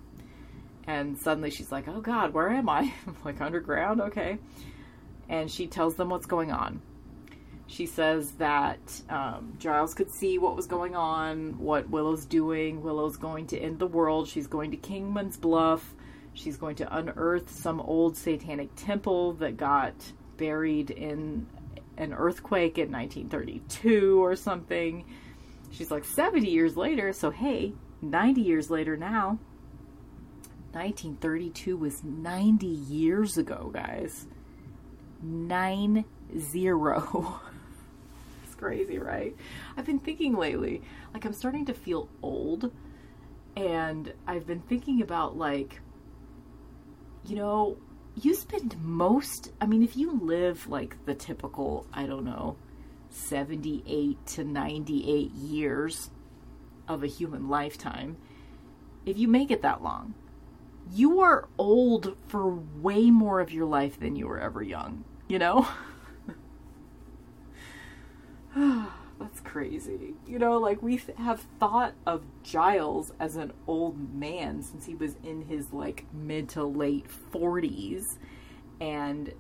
and 0.87 1.19
suddenly 1.19 1.51
she's 1.51 1.71
like, 1.71 1.89
"Oh 1.89 2.01
God, 2.01 2.33
where 2.35 2.51
am 2.51 2.69
I? 2.69 2.93
Like 3.25 3.41
underground, 3.41 4.01
okay." 4.01 4.39
And 5.29 5.51
she 5.51 5.67
tells 5.67 5.95
them 5.95 6.11
what's 6.11 6.27
going 6.27 6.51
on. 6.53 6.83
She 7.73 7.87
says 7.87 8.33
that 8.33 9.01
um, 9.09 9.55
Giles 9.59 9.95
could 9.95 10.11
see 10.11 10.37
what 10.37 10.57
was 10.57 10.67
going 10.67 10.95
on, 10.95 11.59
what 11.59 11.89
Willow's 11.89 12.27
doing. 12.27 12.83
Willow's 12.83 13.17
going 13.17 13.47
to 13.47 13.59
end 13.59 13.79
the 13.79 13.87
world. 13.87 14.29
She's 14.29 14.47
going 14.47 14.73
to 14.73 14.77
Kingman's 14.77 15.39
Bluff. 15.39 15.95
She's 16.35 16.59
going 16.59 16.77
to 16.77 16.95
unearth 16.95 17.49
some 17.49 17.81
old 17.81 18.19
satanic 18.19 18.69
temple 18.77 19.33
that 19.35 19.57
got 19.57 19.95
buried 20.37 20.91
in 20.91 21.47
an 21.97 22.13
earthquake 22.13 22.77
in 22.77 22.93
1932 22.93 24.23
or 24.23 24.37
something. 24.37 25.07
She's 25.71 25.91
like 25.91 26.05
70 26.05 26.51
years 26.51 26.77
later, 26.77 27.15
so 27.15 27.31
hey, 27.31 27.73
90 28.03 28.43
years 28.43 28.69
later 28.69 28.99
now, 28.99 29.39
1932 30.73 31.75
was 31.79 32.05
90 32.05 32.67
years 32.67 33.39
ago, 33.39 33.71
guys. 33.73 34.27
Nine 35.23 36.05
zero. 36.39 37.41
crazy, 38.63 38.99
right? 38.99 39.35
I've 39.77 39.87
been 39.87 39.99
thinking 39.99 40.37
lately, 40.37 40.83
like, 41.13 41.25
I'm 41.25 41.33
starting 41.33 41.67
to 41.67 41.75
feel 41.75 42.09
old, 42.23 42.73
and 43.57 44.13
I've 44.25 44.47
been 44.47 44.61
thinking 44.61 45.03
about, 45.03 45.37
like, 45.37 45.81
you 47.27 47.35
know, 47.35 47.77
you 48.15 48.37
spend 48.37 48.77
most, 48.81 49.51
I 49.61 49.67
mean, 49.67 49.83
if 49.83 49.97
you 49.97 50.13
live 50.13 50.69
like 50.69 50.97
the 51.07 51.15
typical, 51.15 51.87
I 51.93 52.07
don't 52.07 52.25
know, 52.25 52.57
78 53.11 54.27
to 54.27 54.45
98 54.45 55.33
years 55.33 56.11
of 56.87 57.03
a 57.03 57.09
human 57.09 57.49
lifetime, 57.49 58.17
if 59.05 59.19
you 59.19 59.27
make 59.27 59.51
it 59.51 59.63
that 59.63 59.83
long, 59.83 60.15
you 60.93 61.21
are 61.21 61.49
old 61.59 62.17
for 62.29 62.55
way 62.81 63.11
more 63.11 63.41
of 63.41 63.51
your 63.51 63.67
life 63.67 63.99
than 63.99 64.15
you 64.15 64.29
were 64.29 64.39
ever 64.39 64.63
young, 64.63 65.05
you 65.27 65.41
know? 65.41 65.67
That's 69.19 69.41
crazy. 69.45 70.15
You 70.27 70.39
know, 70.39 70.59
like 70.59 70.83
we 70.83 71.01
have 71.17 71.41
thought 71.61 71.95
of 72.07 72.23
Giles 72.43 73.13
as 73.21 73.37
an 73.37 73.53
old 73.67 74.15
man 74.15 74.63
since 74.63 74.85
he 74.85 74.95
was 74.95 75.17
in 75.23 75.43
his 75.43 75.73
like 75.73 76.07
mid 76.13 76.49
to 76.51 76.65
late 76.65 77.07
40s 77.33 78.03
and 78.81 79.33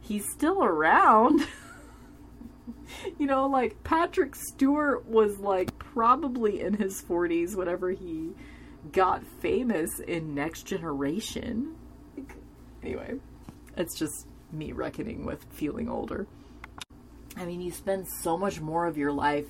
he's 0.00 0.24
still 0.32 0.64
around. 0.64 1.46
you 3.18 3.26
know, 3.26 3.46
like 3.46 3.82
Patrick 3.84 4.34
Stewart 4.34 5.06
was 5.06 5.38
like 5.38 5.78
probably 5.78 6.60
in 6.60 6.74
his 6.74 7.02
40s 7.02 7.54
whenever 7.54 7.90
he 7.90 8.30
got 8.92 9.22
famous 9.40 10.00
in 10.00 10.34
Next 10.34 10.62
Generation. 10.62 11.74
Anyway, 12.82 13.16
it's 13.76 13.98
just 13.98 14.26
me 14.52 14.72
reckoning 14.72 15.24
with 15.24 15.44
feeling 15.50 15.88
older. 15.88 16.26
I 17.36 17.44
mean, 17.44 17.60
you 17.60 17.70
spend 17.70 18.06
so 18.08 18.36
much 18.36 18.60
more 18.60 18.86
of 18.86 18.96
your 18.96 19.12
life 19.12 19.46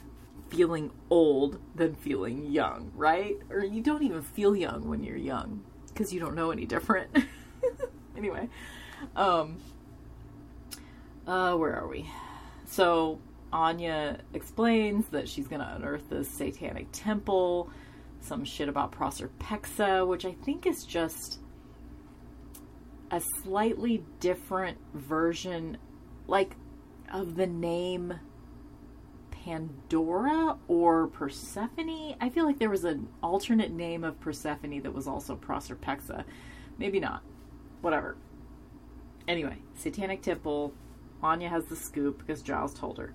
feeling 0.49 0.91
old 1.11 1.61
than 1.75 1.95
feeling 1.95 2.47
young, 2.47 2.91
right? 2.95 3.37
Or 3.51 3.65
you 3.65 3.83
don't 3.83 4.03
even 4.03 4.23
feel 4.23 4.57
young 4.57 4.89
when 4.89 5.03
you're 5.03 5.17
young 5.17 5.63
because 5.89 6.13
you 6.13 6.21
don't 6.21 6.35
know 6.35 6.51
any 6.51 6.67
different. 6.67 7.11
anyway, 8.17 8.49
um, 9.15 9.57
uh, 11.27 11.55
where 11.55 11.75
are 11.75 11.89
we? 11.89 12.11
So 12.67 13.21
Anya 13.53 14.19
explains 14.35 15.09
that 15.09 15.29
she's 15.29 15.47
to 15.49 15.61
unearth 15.61 16.09
this 16.11 16.29
satanic 16.29 16.89
temple 16.93 17.71
some 18.27 18.45
shit 18.45 18.69
about 18.69 18.93
Proserpina, 18.93 20.07
which 20.07 20.25
I 20.25 20.33
think 20.33 20.67
is 20.67 20.85
just 20.85 21.39
a 23.11 23.23
slightly 23.43 24.05
different 24.21 24.79
version, 24.95 25.79
like, 26.27 26.57
of 27.13 27.37
the 27.37 27.47
name 27.47 28.15
Pandora 29.31 30.57
or 30.67 31.07
Persephone. 31.07 32.17
I 32.21 32.29
feel 32.31 32.45
like 32.45 32.59
there 32.59 32.71
was 32.71 32.85
an 32.85 33.09
alternate 33.23 33.71
name 33.71 34.03
of 34.03 34.19
Persephone 34.21 34.83
that 34.83 34.93
was 34.93 35.07
also 35.07 35.37
Proserpina. 35.37 36.25
Maybe 36.79 36.99
not. 36.99 37.23
Whatever. 37.81 38.17
Anyway, 39.29 39.59
Satanic 39.77 40.23
Temple. 40.23 40.73
Anya 41.23 41.49
has 41.49 41.65
the 41.67 41.77
scoop 41.77 42.19
because 42.19 42.43
Giles 42.43 42.75
told 42.75 42.99
her. 42.99 43.13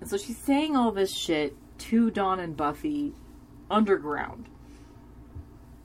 And 0.00 0.10
so 0.10 0.16
she's 0.16 0.38
saying 0.38 0.76
all 0.76 0.90
this 0.92 1.16
shit 1.16 1.56
to 1.78 2.10
Dawn 2.10 2.40
and 2.40 2.56
Buffy 2.56 3.14
underground. 3.70 4.48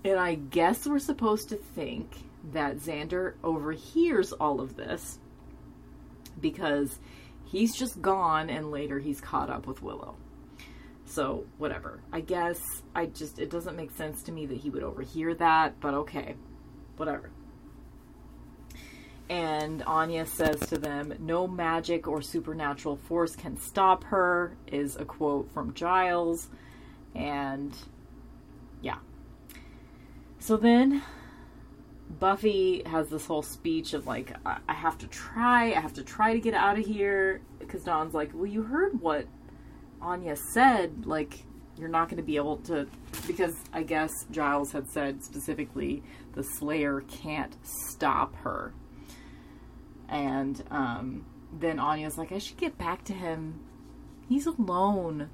And 0.04 0.20
I 0.20 0.36
guess 0.36 0.86
we're 0.88 1.00
supposed 1.00 1.50
to 1.50 1.56
think 1.56 2.12
that 2.54 2.78
Xander 2.78 3.34
overhears 3.44 4.32
all 4.34 4.62
of 4.62 4.76
this 4.76 5.20
because 6.40 7.00
he's 7.46 7.76
just 7.76 8.02
gone 8.02 8.50
and 8.50 8.72
later 8.72 9.00
he's 9.00 9.22
caught 9.22 9.50
up 9.50 9.68
with 9.68 9.82
Willow. 9.82 10.16
So, 11.06 11.46
whatever. 11.58 12.02
I 12.12 12.20
guess 12.20 12.60
I 12.94 13.06
just, 13.06 13.40
it 13.40 13.50
doesn't 13.50 13.78
make 13.78 13.92
sense 13.92 14.24
to 14.24 14.32
me 14.32 14.46
that 14.48 14.58
he 14.58 14.70
would 14.70 14.84
overhear 14.84 15.34
that, 15.36 15.80
but 15.80 15.94
okay. 15.94 16.36
Whatever. 16.98 17.32
And 19.30 19.84
Anya 19.84 20.26
says 20.26 20.60
to 20.68 20.78
them, 20.78 21.14
No 21.20 21.48
magic 21.48 22.08
or 22.08 22.22
supernatural 22.22 22.98
force 22.98 23.36
can 23.36 23.58
stop 23.58 24.04
her, 24.06 24.56
is 24.68 24.96
a 24.96 25.06
quote 25.06 25.52
from 25.54 25.74
Giles. 25.74 26.50
And 27.16 27.74
yeah. 28.82 28.98
So 30.40 30.58
then 30.58 31.04
Buffy 32.10 32.84
has 32.86 33.10
this 33.10 33.26
whole 33.26 33.44
speech 33.44 33.94
of 33.94 34.08
like, 34.08 34.34
I, 34.46 34.74
have 34.74 34.98
to 35.00 35.08
try, 35.08 35.72
I 35.72 35.80
have 35.80 35.94
to 35.94 36.04
try 36.04 36.34
to 36.34 36.40
get 36.40 36.54
out 36.54 36.80
of 36.80 36.86
here. 36.86 37.42
Because 37.60 37.84
Dawn's 37.84 38.14
like, 38.14 38.32
Well, 38.34 38.46
you 38.46 38.64
heard 38.64 39.02
what 39.02 39.28
Anya 40.02 40.36
said. 40.36 41.06
Like, 41.06 41.44
you're 41.78 41.90
not 41.90 42.10
going 42.10 42.18
to 42.18 42.24
be 42.24 42.38
able 42.38 42.58
to. 42.58 42.88
Because 43.28 43.56
I 43.74 43.84
guess 43.84 44.12
Giles 44.32 44.72
had 44.72 44.90
said 44.90 45.24
specifically 45.24 46.04
the 46.34 46.44
Slayer 46.44 47.02
can't 47.02 47.56
stop 47.64 48.36
her. 48.38 48.74
And 50.10 50.64
um, 50.72 51.26
then 51.52 51.80
Anya's 51.80 52.18
like, 52.18 52.32
I 52.32 52.38
should 52.38 52.58
get 52.58 52.78
back 52.78 53.04
to 53.06 53.14
him. 53.14 53.60
He's 54.30 54.46
alone 54.46 55.30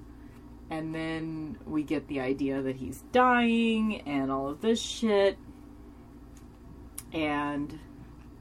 and 0.70 0.94
then 0.94 1.58
we 1.66 1.84
get 1.84 2.08
the 2.08 2.20
idea 2.20 2.62
that 2.62 2.78
he's 2.78 3.02
dying 3.12 4.02
and 4.02 4.32
all 4.32 4.50
of 4.50 4.62
this 4.62 4.82
shit. 4.82 5.38
And 7.14 7.80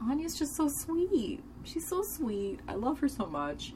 Anya's 0.01 0.39
just 0.39 0.57
so 0.57 0.69
sweet. 0.69 1.43
She's 1.63 1.87
so 1.87 2.03
sweet. 2.03 2.61
I 2.67 2.75
love 2.75 2.99
her 3.01 3.09
so 3.09 3.27
much. 3.27 3.75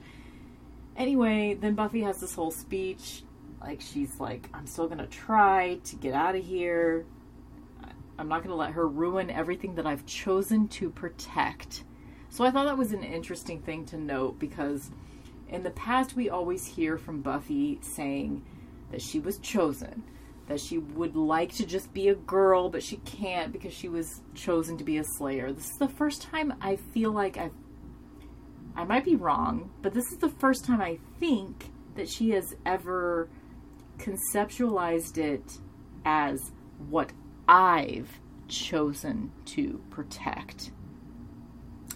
Anyway, 0.97 1.55
then 1.55 1.75
Buffy 1.75 2.01
has 2.01 2.19
this 2.21 2.35
whole 2.35 2.51
speech. 2.51 3.23
Like, 3.61 3.81
she's 3.81 4.19
like, 4.19 4.49
I'm 4.55 4.67
still 4.67 4.89
gonna 4.89 5.07
try 5.07 5.79
to 5.85 5.97
get 5.97 6.15
out 6.15 6.35
of 6.35 6.45
here. 6.45 7.05
I'm 8.19 8.29
not 8.29 8.43
gonna 8.43 8.57
let 8.57 8.73
her 8.73 8.89
ruin 8.89 9.31
everything 9.31 9.75
that 9.75 9.87
I've 9.87 10.07
chosen 10.07 10.69
to 10.69 10.89
protect. 10.89 11.85
So 12.31 12.45
I 12.45 12.51
thought 12.51 12.65
that 12.65 12.79
was 12.79 12.93
an 12.93 13.03
interesting 13.03 13.61
thing 13.61 13.85
to 13.87 13.99
note 13.99 14.39
because 14.39 14.91
in 15.49 15.63
the 15.63 15.71
past, 15.71 16.17
we 16.17 16.29
always 16.31 16.67
hear 16.67 16.99
from 16.99 17.21
Buffy 17.21 17.79
saying 17.83 18.45
that 18.91 19.03
she 19.03 19.21
was 19.21 19.39
chosen, 19.39 20.03
that 20.49 20.61
she 20.61 20.79
would 20.79 21.17
like 21.17 21.53
to 21.55 21.67
just 21.67 21.93
be 21.93 22.09
a 22.09 22.15
girl, 22.15 22.69
but 22.69 22.83
she 22.83 22.97
can't 22.99 23.53
because 23.53 23.73
she 23.73 23.89
was 23.89 24.23
chosen 24.35 24.79
to 24.79 24.85
be 24.85 24.99
a 24.99 25.05
slayer. 25.05 25.53
This 25.53 25.71
is 25.71 25.79
the 25.79 25.89
first 25.89 26.23
time 26.23 26.55
I 26.61 26.77
feel 26.77 27.13
like 27.13 27.37
I've. 27.37 27.53
I 28.77 28.85
might 28.85 29.05
be 29.05 29.17
wrong, 29.17 29.71
but 29.81 29.95
this 29.95 30.13
is 30.13 30.19
the 30.19 30.29
first 30.29 30.65
time 30.65 30.81
I 30.81 30.99
think 31.19 31.71
that 31.95 32.09
she 32.09 32.31
has 32.31 32.55
ever 32.67 33.29
conceptualized 33.99 35.17
it 35.17 35.59
as 36.05 36.53
what 36.91 37.13
I've 37.49 38.21
chosen 38.49 39.33
to 39.47 39.81
protect 39.91 40.71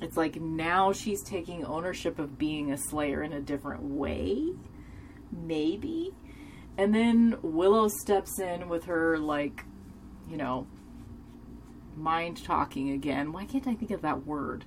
it's 0.01 0.17
like 0.17 0.41
now 0.41 0.93
she's 0.93 1.23
taking 1.23 1.65
ownership 1.65 2.19
of 2.19 2.39
being 2.39 2.73
a 2.73 2.79
slayer 2.79 3.23
in 3.23 3.33
a 3.33 3.41
different 3.41 3.83
way 3.83 4.53
maybe 5.33 6.13
and 6.81 6.95
then 6.95 7.37
willow 7.43 7.89
steps 7.89 8.41
in 8.41 8.67
with 8.71 8.85
her 8.85 9.19
like 9.19 9.65
you 10.31 10.39
know 10.39 10.67
mind 11.95 12.43
talking 12.43 12.93
again. 12.93 13.33
Why 13.33 13.45
can't 13.45 13.67
i 13.67 13.75
think 13.75 13.91
of 13.91 14.01
that 14.01 14.27
word? 14.27 14.65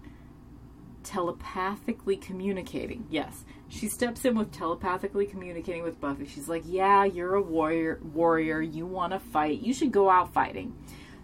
Telepathically 1.01 2.15
communicating. 2.15 3.07
Yes. 3.09 3.43
She 3.67 3.87
steps 3.87 4.23
in 4.25 4.37
with 4.37 4.51
telepathically 4.51 5.25
communicating 5.25 5.81
with 5.81 5.99
buffy. 5.99 6.27
She's 6.27 6.47
like 6.47 6.61
yeah 6.67 7.03
you're 7.03 7.33
a 7.33 7.41
warrior 7.41 7.99
warrior. 8.13 8.61
You 8.61 8.85
want 8.85 9.13
to 9.13 9.19
fight. 9.19 9.61
You 9.61 9.73
should 9.73 9.91
go 9.91 10.07
out 10.07 10.35
fighting. 10.35 10.75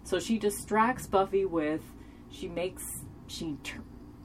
So 0.02 0.18
she 0.18 0.40
distracts 0.40 1.06
buffy 1.06 1.44
with 1.44 1.82
she 2.32 2.48
makes 2.48 2.82
she 3.28 3.56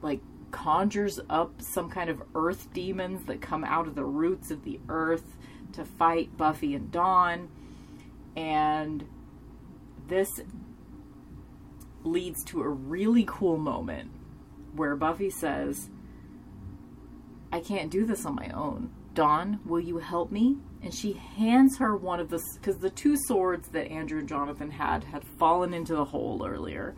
like 0.02 0.20
conjures 0.50 1.20
up 1.30 1.52
some 1.62 1.88
kind 1.90 2.10
of 2.10 2.20
earth 2.34 2.72
demons 2.72 3.24
that 3.26 3.40
come 3.40 3.62
out 3.62 3.86
of 3.86 3.94
the 3.94 4.04
roots 4.04 4.50
of 4.50 4.64
the 4.64 4.80
earth 4.88 5.35
to 5.76 5.84
fight 5.84 6.36
Buffy 6.36 6.74
and 6.74 6.90
Dawn. 6.90 7.48
And 8.36 9.06
this 10.08 10.28
leads 12.04 12.44
to 12.44 12.62
a 12.62 12.68
really 12.68 13.24
cool 13.26 13.56
moment 13.56 14.10
where 14.74 14.94
Buffy 14.96 15.30
says, 15.30 15.88
I 17.52 17.60
can't 17.60 17.90
do 17.90 18.04
this 18.04 18.26
on 18.26 18.34
my 18.34 18.50
own. 18.50 18.90
Dawn, 19.14 19.60
will 19.64 19.80
you 19.80 19.98
help 19.98 20.30
me? 20.30 20.58
And 20.82 20.92
she 20.92 21.14
hands 21.14 21.78
her 21.78 21.96
one 21.96 22.20
of 22.20 22.28
the, 22.28 22.42
because 22.56 22.76
the 22.78 22.90
two 22.90 23.16
swords 23.26 23.68
that 23.70 23.90
Andrew 23.90 24.18
and 24.18 24.28
Jonathan 24.28 24.70
had 24.70 25.04
had 25.04 25.24
fallen 25.38 25.72
into 25.72 25.94
the 25.94 26.04
hole 26.04 26.46
earlier. 26.46 26.94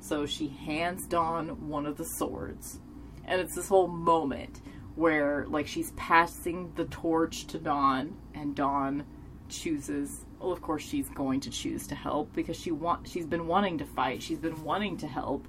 So 0.00 0.26
she 0.26 0.48
hands 0.48 1.06
Dawn 1.06 1.68
one 1.68 1.86
of 1.86 1.96
the 1.96 2.04
swords. 2.04 2.80
And 3.24 3.40
it's 3.40 3.54
this 3.54 3.68
whole 3.68 3.86
moment 3.86 4.60
where 4.96 5.46
like 5.48 5.66
she's 5.66 5.90
passing 5.92 6.72
the 6.76 6.84
torch 6.86 7.46
to 7.48 7.58
Dawn 7.58 8.16
and 8.34 8.54
Dawn 8.54 9.04
chooses 9.48 10.24
well 10.40 10.52
of 10.52 10.62
course 10.62 10.82
she's 10.82 11.08
going 11.10 11.40
to 11.40 11.50
choose 11.50 11.86
to 11.86 11.94
help 11.94 12.32
because 12.34 12.56
she 12.56 12.70
want 12.70 13.08
she's 13.08 13.26
been 13.26 13.46
wanting 13.46 13.78
to 13.78 13.84
fight. 13.84 14.22
She's 14.22 14.38
been 14.38 14.62
wanting 14.64 14.96
to 14.98 15.06
help 15.06 15.46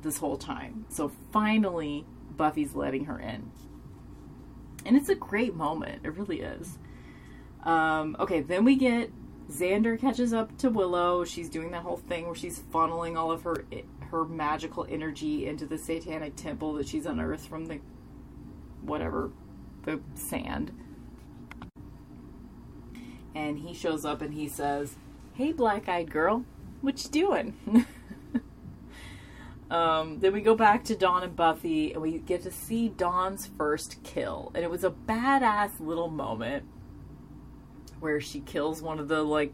this 0.00 0.18
whole 0.18 0.36
time. 0.36 0.86
So 0.88 1.12
finally 1.32 2.04
Buffy's 2.36 2.74
letting 2.74 3.06
her 3.06 3.18
in. 3.18 3.50
And 4.86 4.96
it's 4.96 5.08
a 5.08 5.14
great 5.14 5.54
moment. 5.54 6.02
It 6.04 6.16
really 6.16 6.40
is. 6.40 6.78
Um, 7.64 8.16
okay, 8.18 8.40
then 8.40 8.64
we 8.64 8.76
get 8.76 9.10
Xander 9.50 9.98
catches 9.98 10.32
up 10.32 10.56
to 10.58 10.70
Willow. 10.70 11.24
She's 11.24 11.48
doing 11.48 11.70
that 11.72 11.82
whole 11.82 11.96
thing 11.96 12.26
where 12.26 12.34
she's 12.34 12.58
funneling 12.58 13.16
all 13.16 13.30
of 13.30 13.42
her 13.42 13.64
her 14.10 14.24
magical 14.24 14.86
energy 14.88 15.46
into 15.46 15.66
the 15.66 15.76
satanic 15.76 16.34
temple 16.34 16.72
that 16.74 16.88
she's 16.88 17.04
unearthed 17.04 17.46
from 17.46 17.66
the 17.66 17.78
whatever 18.82 19.30
the 19.84 20.00
sand. 20.14 20.72
And 23.34 23.58
he 23.58 23.74
shows 23.74 24.04
up 24.04 24.22
and 24.22 24.34
he 24.34 24.48
says, 24.48 24.96
"Hey, 25.34 25.52
black-eyed 25.52 26.10
girl, 26.10 26.44
what 26.80 27.02
you 27.04 27.10
doing? 27.10 27.54
um, 29.70 30.20
then 30.20 30.32
we 30.32 30.40
go 30.40 30.54
back 30.54 30.84
to 30.84 30.96
Dawn 30.96 31.22
and 31.22 31.36
Buffy, 31.36 31.92
and 31.92 32.02
we 32.02 32.18
get 32.18 32.42
to 32.42 32.50
see 32.50 32.88
Dawn's 32.88 33.46
first 33.58 34.02
kill, 34.02 34.50
and 34.54 34.64
it 34.64 34.70
was 34.70 34.84
a 34.84 34.90
badass 34.90 35.80
little 35.80 36.08
moment 36.08 36.64
where 38.00 38.20
she 38.20 38.40
kills 38.40 38.80
one 38.80 38.98
of 38.98 39.08
the 39.08 39.22
like 39.22 39.52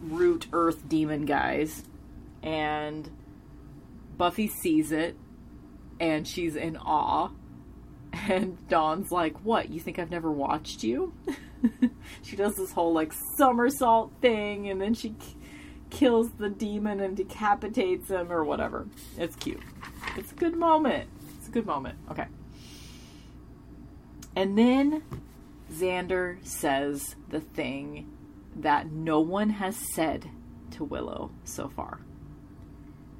root 0.00 0.46
earth 0.52 0.88
demon 0.88 1.24
guys, 1.24 1.84
and 2.42 3.10
Buffy 4.16 4.48
sees 4.48 4.92
it, 4.92 5.16
and 5.98 6.26
she's 6.26 6.56
in 6.56 6.76
awe. 6.76 7.30
And 8.28 8.56
Dawn's 8.68 9.10
like, 9.10 9.36
What? 9.44 9.70
You 9.70 9.80
think 9.80 9.98
I've 9.98 10.10
never 10.10 10.30
watched 10.30 10.82
you? 10.84 11.14
she 12.22 12.36
does 12.36 12.54
this 12.56 12.72
whole 12.72 12.92
like 12.92 13.12
somersault 13.36 14.12
thing, 14.20 14.68
and 14.68 14.80
then 14.80 14.94
she 14.94 15.10
k- 15.10 15.36
kills 15.90 16.30
the 16.38 16.48
demon 16.48 17.00
and 17.00 17.16
decapitates 17.16 18.08
him 18.08 18.32
or 18.32 18.44
whatever. 18.44 18.86
It's 19.16 19.36
cute. 19.36 19.62
It's 20.16 20.32
a 20.32 20.34
good 20.34 20.56
moment. 20.56 21.08
It's 21.38 21.48
a 21.48 21.50
good 21.50 21.66
moment. 21.66 21.98
Okay. 22.10 22.26
And 24.34 24.56
then 24.56 25.02
Xander 25.72 26.44
says 26.46 27.16
the 27.28 27.40
thing 27.40 28.10
that 28.56 28.90
no 28.90 29.20
one 29.20 29.50
has 29.50 29.76
said 29.94 30.28
to 30.72 30.84
Willow 30.84 31.30
so 31.44 31.68
far. 31.68 32.00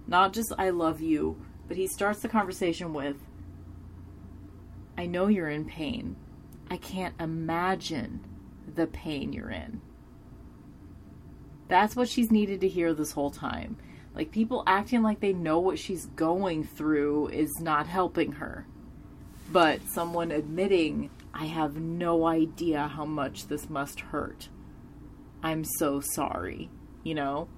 Not 0.07 0.33
just 0.33 0.53
I 0.59 0.71
love 0.71 1.01
you, 1.01 1.41
but 1.69 1.77
he 1.77 1.87
starts 1.87 2.21
the 2.21 2.29
conversation 2.29 2.93
with 2.93 3.17
I 5.03 5.07
know 5.07 5.27
you're 5.27 5.49
in 5.49 5.65
pain. 5.65 6.15
I 6.71 6.77
can't 6.77 7.21
imagine 7.21 8.25
the 8.73 8.87
pain 8.87 9.33
you're 9.33 9.51
in. 9.51 9.81
That's 11.67 11.97
what 11.97 12.09
she's 12.09 12.31
needed 12.31 12.61
to 12.61 12.69
hear 12.69 12.95
this 12.95 13.11
whole 13.11 13.33
time. 13.33 13.79
Like 14.15 14.31
people 14.31 14.63
acting 14.65 15.03
like 15.03 15.19
they 15.19 15.33
know 15.33 15.59
what 15.59 15.81
she's 15.81 16.07
going 16.07 16.63
through 16.63 17.31
is 17.31 17.51
not 17.59 17.89
helping 17.89 18.31
her. 18.31 18.65
But 19.51 19.81
someone 19.89 20.31
admitting, 20.31 21.11
I 21.35 21.47
have 21.47 21.75
no 21.75 22.25
idea 22.25 22.87
how 22.87 23.05
much 23.05 23.49
this 23.49 23.69
must 23.69 23.99
hurt. 23.99 24.51
I'm 25.43 25.65
so 25.65 26.01
sorry, 26.01 26.71
you 27.03 27.17
know? 27.17 27.49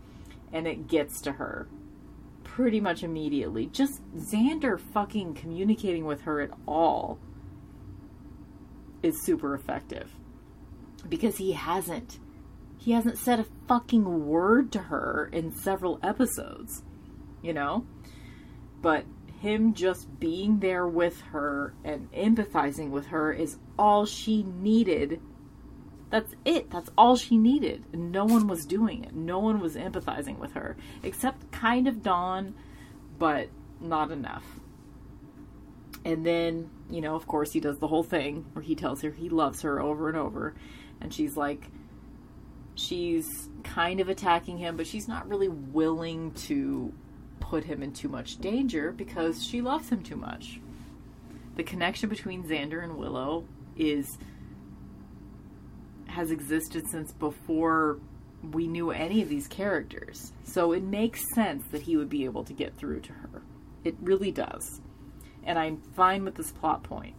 And 0.50 0.66
it 0.66 0.88
gets 0.88 1.20
to 1.20 1.32
her 1.32 1.68
pretty 2.42 2.80
much 2.80 3.02
immediately. 3.02 3.66
Just 3.66 4.00
Xander 4.16 4.80
fucking 4.80 5.34
communicating 5.34 6.06
with 6.06 6.22
her 6.22 6.40
at 6.40 6.50
all 6.66 7.18
is 9.04 9.22
super 9.22 9.54
effective. 9.54 10.10
Because 11.08 11.36
he 11.36 11.52
hasn't. 11.52 12.18
He 12.78 12.92
hasn't 12.92 13.18
said 13.18 13.38
a 13.38 13.46
fucking 13.68 14.26
word 14.26 14.72
to 14.72 14.78
her 14.78 15.28
in 15.32 15.54
several 15.54 15.98
episodes, 16.02 16.82
you 17.42 17.52
know? 17.52 17.86
But 18.82 19.04
him 19.40 19.74
just 19.74 20.18
being 20.18 20.60
there 20.60 20.86
with 20.86 21.20
her 21.32 21.74
and 21.84 22.10
empathizing 22.12 22.90
with 22.90 23.06
her 23.06 23.32
is 23.32 23.58
all 23.78 24.06
she 24.06 24.42
needed. 24.42 25.20
That's 26.10 26.34
it. 26.44 26.70
That's 26.70 26.90
all 26.96 27.16
she 27.16 27.36
needed. 27.36 27.84
No 27.94 28.24
one 28.24 28.46
was 28.46 28.64
doing 28.64 29.04
it. 29.04 29.14
No 29.14 29.38
one 29.38 29.60
was 29.60 29.76
empathizing 29.76 30.38
with 30.38 30.52
her. 30.52 30.76
Except 31.02 31.50
kind 31.52 31.88
of 31.88 32.02
Dawn, 32.02 32.54
but 33.18 33.48
not 33.80 34.10
enough. 34.10 34.53
And 36.04 36.24
then, 36.24 36.70
you 36.90 37.00
know, 37.00 37.14
of 37.16 37.26
course, 37.26 37.52
he 37.52 37.60
does 37.60 37.78
the 37.78 37.88
whole 37.88 38.02
thing 38.02 38.44
where 38.52 38.62
he 38.62 38.74
tells 38.74 39.00
her 39.02 39.10
he 39.10 39.28
loves 39.28 39.62
her 39.62 39.80
over 39.80 40.08
and 40.08 40.18
over. 40.18 40.54
And 41.00 41.12
she's 41.12 41.36
like, 41.36 41.70
she's 42.74 43.48
kind 43.62 44.00
of 44.00 44.08
attacking 44.08 44.58
him, 44.58 44.76
but 44.76 44.86
she's 44.86 45.08
not 45.08 45.28
really 45.28 45.48
willing 45.48 46.32
to 46.32 46.92
put 47.40 47.64
him 47.64 47.82
in 47.82 47.92
too 47.92 48.08
much 48.08 48.38
danger 48.38 48.92
because 48.92 49.44
she 49.44 49.60
loves 49.60 49.88
him 49.88 50.02
too 50.02 50.16
much. 50.16 50.60
The 51.56 51.62
connection 51.62 52.08
between 52.08 52.44
Xander 52.44 52.82
and 52.82 52.96
Willow 52.96 53.44
is 53.76 54.18
has 56.06 56.30
existed 56.30 56.86
since 56.88 57.12
before 57.12 57.98
we 58.52 58.68
knew 58.68 58.90
any 58.90 59.22
of 59.22 59.28
these 59.28 59.48
characters. 59.48 60.32
So 60.44 60.72
it 60.72 60.82
makes 60.82 61.22
sense 61.34 61.64
that 61.72 61.82
he 61.82 61.96
would 61.96 62.08
be 62.08 62.24
able 62.24 62.44
to 62.44 62.52
get 62.52 62.76
through 62.76 63.00
to 63.00 63.12
her. 63.12 63.42
It 63.82 63.96
really 64.00 64.30
does. 64.30 64.80
And 65.44 65.58
I'm 65.58 65.78
fine 65.94 66.24
with 66.24 66.34
this 66.34 66.52
plot 66.52 66.82
point. 66.82 67.14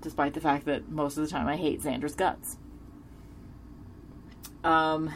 Despite 0.00 0.34
the 0.34 0.40
fact 0.40 0.66
that 0.66 0.90
most 0.90 1.16
of 1.16 1.24
the 1.24 1.30
time 1.30 1.48
I 1.48 1.56
hate 1.56 1.82
Xander's 1.82 2.14
guts. 2.14 2.58
Um 4.62 5.12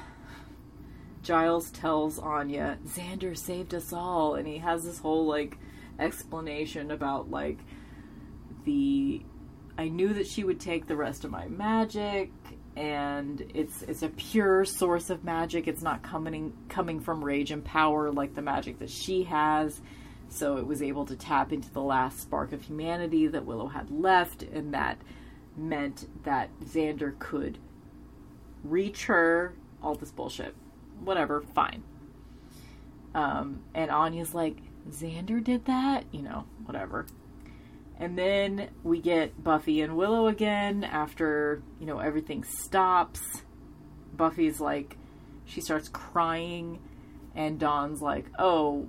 Giles 1.22 1.70
tells 1.70 2.18
Anya, 2.18 2.78
Xander 2.86 3.36
saved 3.36 3.74
us 3.74 3.92
all, 3.92 4.34
and 4.34 4.46
he 4.46 4.58
has 4.58 4.84
this 4.84 4.98
whole 4.98 5.26
like 5.26 5.58
explanation 5.98 6.90
about 6.90 7.30
like 7.30 7.58
the 8.64 9.22
I 9.76 9.88
knew 9.88 10.12
that 10.14 10.26
she 10.26 10.42
would 10.42 10.60
take 10.60 10.86
the 10.86 10.96
rest 10.96 11.24
of 11.24 11.30
my 11.30 11.46
magic 11.48 12.30
and 12.76 13.44
it's 13.54 13.82
it's 13.82 14.02
a 14.02 14.08
pure 14.08 14.64
source 14.64 15.10
of 15.10 15.24
magic. 15.24 15.66
It's 15.66 15.82
not 15.82 16.02
coming 16.02 16.52
coming 16.68 17.00
from 17.00 17.24
rage 17.24 17.50
and 17.50 17.64
power 17.64 18.12
like 18.12 18.34
the 18.34 18.42
magic 18.42 18.78
that 18.78 18.90
she 18.90 19.24
has. 19.24 19.80
So 20.28 20.56
it 20.58 20.66
was 20.66 20.82
able 20.82 21.06
to 21.06 21.16
tap 21.16 21.52
into 21.52 21.70
the 21.70 21.82
last 21.82 22.20
spark 22.20 22.52
of 22.52 22.62
humanity 22.62 23.26
that 23.26 23.46
Willow 23.46 23.68
had 23.68 23.90
left, 23.90 24.42
and 24.42 24.74
that 24.74 24.98
meant 25.56 26.06
that 26.24 26.50
Xander 26.60 27.18
could 27.18 27.58
reach 28.62 29.06
her. 29.06 29.54
All 29.82 29.94
this 29.94 30.10
bullshit 30.10 30.54
whatever, 31.04 31.40
fine. 31.40 31.82
Um, 33.14 33.60
and 33.74 33.90
Anya's 33.90 34.34
like, 34.34 34.58
Xander 34.90 35.42
did 35.42 35.64
that? 35.66 36.04
You 36.12 36.22
know, 36.22 36.44
whatever. 36.64 37.06
And 37.98 38.16
then 38.16 38.70
we 38.84 39.00
get 39.00 39.42
Buffy 39.42 39.80
and 39.80 39.96
Willow 39.96 40.28
again 40.28 40.84
after, 40.84 41.62
you 41.80 41.86
know, 41.86 41.98
everything 41.98 42.44
stops. 42.44 43.42
Buffy's 44.14 44.60
like, 44.60 44.96
she 45.44 45.60
starts 45.60 45.88
crying, 45.88 46.78
and 47.34 47.58
Dawn's 47.58 48.00
like, 48.00 48.26
oh, 48.38 48.86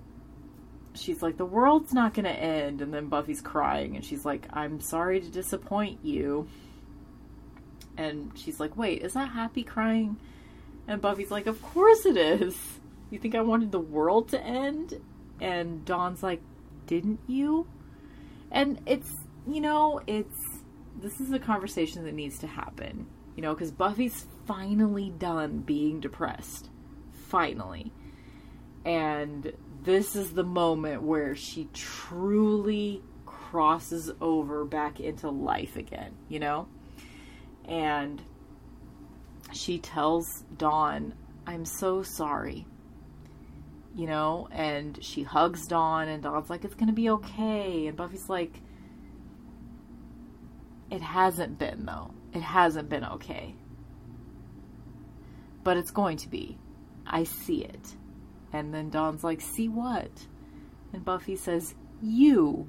she's 0.93 1.21
like, 1.21 1.37
the 1.37 1.45
world's 1.45 1.93
not 1.93 2.13
gonna 2.13 2.29
end. 2.29 2.81
And 2.81 2.93
then 2.93 3.07
Buffy's 3.07 3.41
crying, 3.41 3.95
and 3.95 4.03
she's 4.03 4.25
like, 4.25 4.47
I'm 4.51 4.79
sorry 4.81 5.19
to 5.21 5.29
disappoint 5.29 5.99
you. 6.03 6.47
And 7.97 8.31
she's 8.35 8.59
like, 8.59 8.77
wait, 8.77 9.01
is 9.01 9.13
that 9.13 9.29
happy 9.29 9.63
crying? 9.63 10.17
And 10.89 11.01
Buffy's 11.01 11.29
like, 11.29 11.45
Of 11.45 11.61
course 11.61 12.05
it 12.05 12.17
is. 12.17 12.57
You 13.11 13.19
think 13.19 13.35
I 13.35 13.41
wanted 13.41 13.71
the 13.71 13.79
world 13.79 14.29
to 14.29 14.43
end? 14.43 14.99
And 15.39 15.85
Dawn's 15.85 16.23
like, 16.23 16.41
Didn't 16.87 17.19
you? 17.27 17.67
And 18.51 18.81
it's, 18.87 19.15
you 19.47 19.61
know, 19.61 20.01
it's, 20.07 20.35
this 20.99 21.21
is 21.21 21.31
a 21.31 21.37
conversation 21.37 22.03
that 22.05 22.15
needs 22.15 22.39
to 22.39 22.47
happen, 22.47 23.05
you 23.35 23.43
know, 23.43 23.53
because 23.53 23.71
Buffy's 23.71 24.25
finally 24.47 25.11
done 25.11 25.59
being 25.59 25.99
depressed. 25.99 26.69
Finally. 27.27 27.91
And 28.83 29.53
this 29.83 30.15
is 30.15 30.33
the 30.33 30.43
moment 30.43 31.03
where 31.03 31.35
she 31.35 31.69
truly 31.73 33.01
crosses 33.25 34.11
over 34.21 34.65
back 34.65 34.99
into 34.99 35.29
life 35.29 35.75
again, 35.75 36.13
you 36.27 36.39
know? 36.39 36.67
And 37.65 38.21
she 39.53 39.79
tells 39.79 40.43
Dawn, 40.57 41.13
I'm 41.47 41.65
so 41.65 42.03
sorry. 42.03 42.65
You 43.95 44.05
know, 44.05 44.47
and 44.51 45.03
she 45.03 45.23
hugs 45.23 45.65
Dawn, 45.65 46.07
and 46.07 46.21
Dawn's 46.21 46.49
like, 46.49 46.63
it's 46.63 46.75
gonna 46.75 46.93
be 46.93 47.09
okay. 47.09 47.87
And 47.87 47.97
Buffy's 47.97 48.29
like, 48.29 48.61
it 50.91 51.01
hasn't 51.01 51.59
been, 51.59 51.85
though. 51.85 52.11
It 52.33 52.41
hasn't 52.41 52.89
been 52.89 53.03
okay. 53.03 53.55
But 55.63 55.77
it's 55.77 55.91
going 55.91 56.17
to 56.17 56.29
be. 56.29 56.57
I 57.05 57.23
see 57.23 57.63
it. 57.63 57.95
And 58.51 58.73
then 58.73 58.89
Dawn's 58.89 59.23
like, 59.23 59.41
see 59.41 59.67
what? 59.67 60.27
And 60.93 61.05
Buffy 61.05 61.35
says, 61.35 61.75
you. 62.01 62.67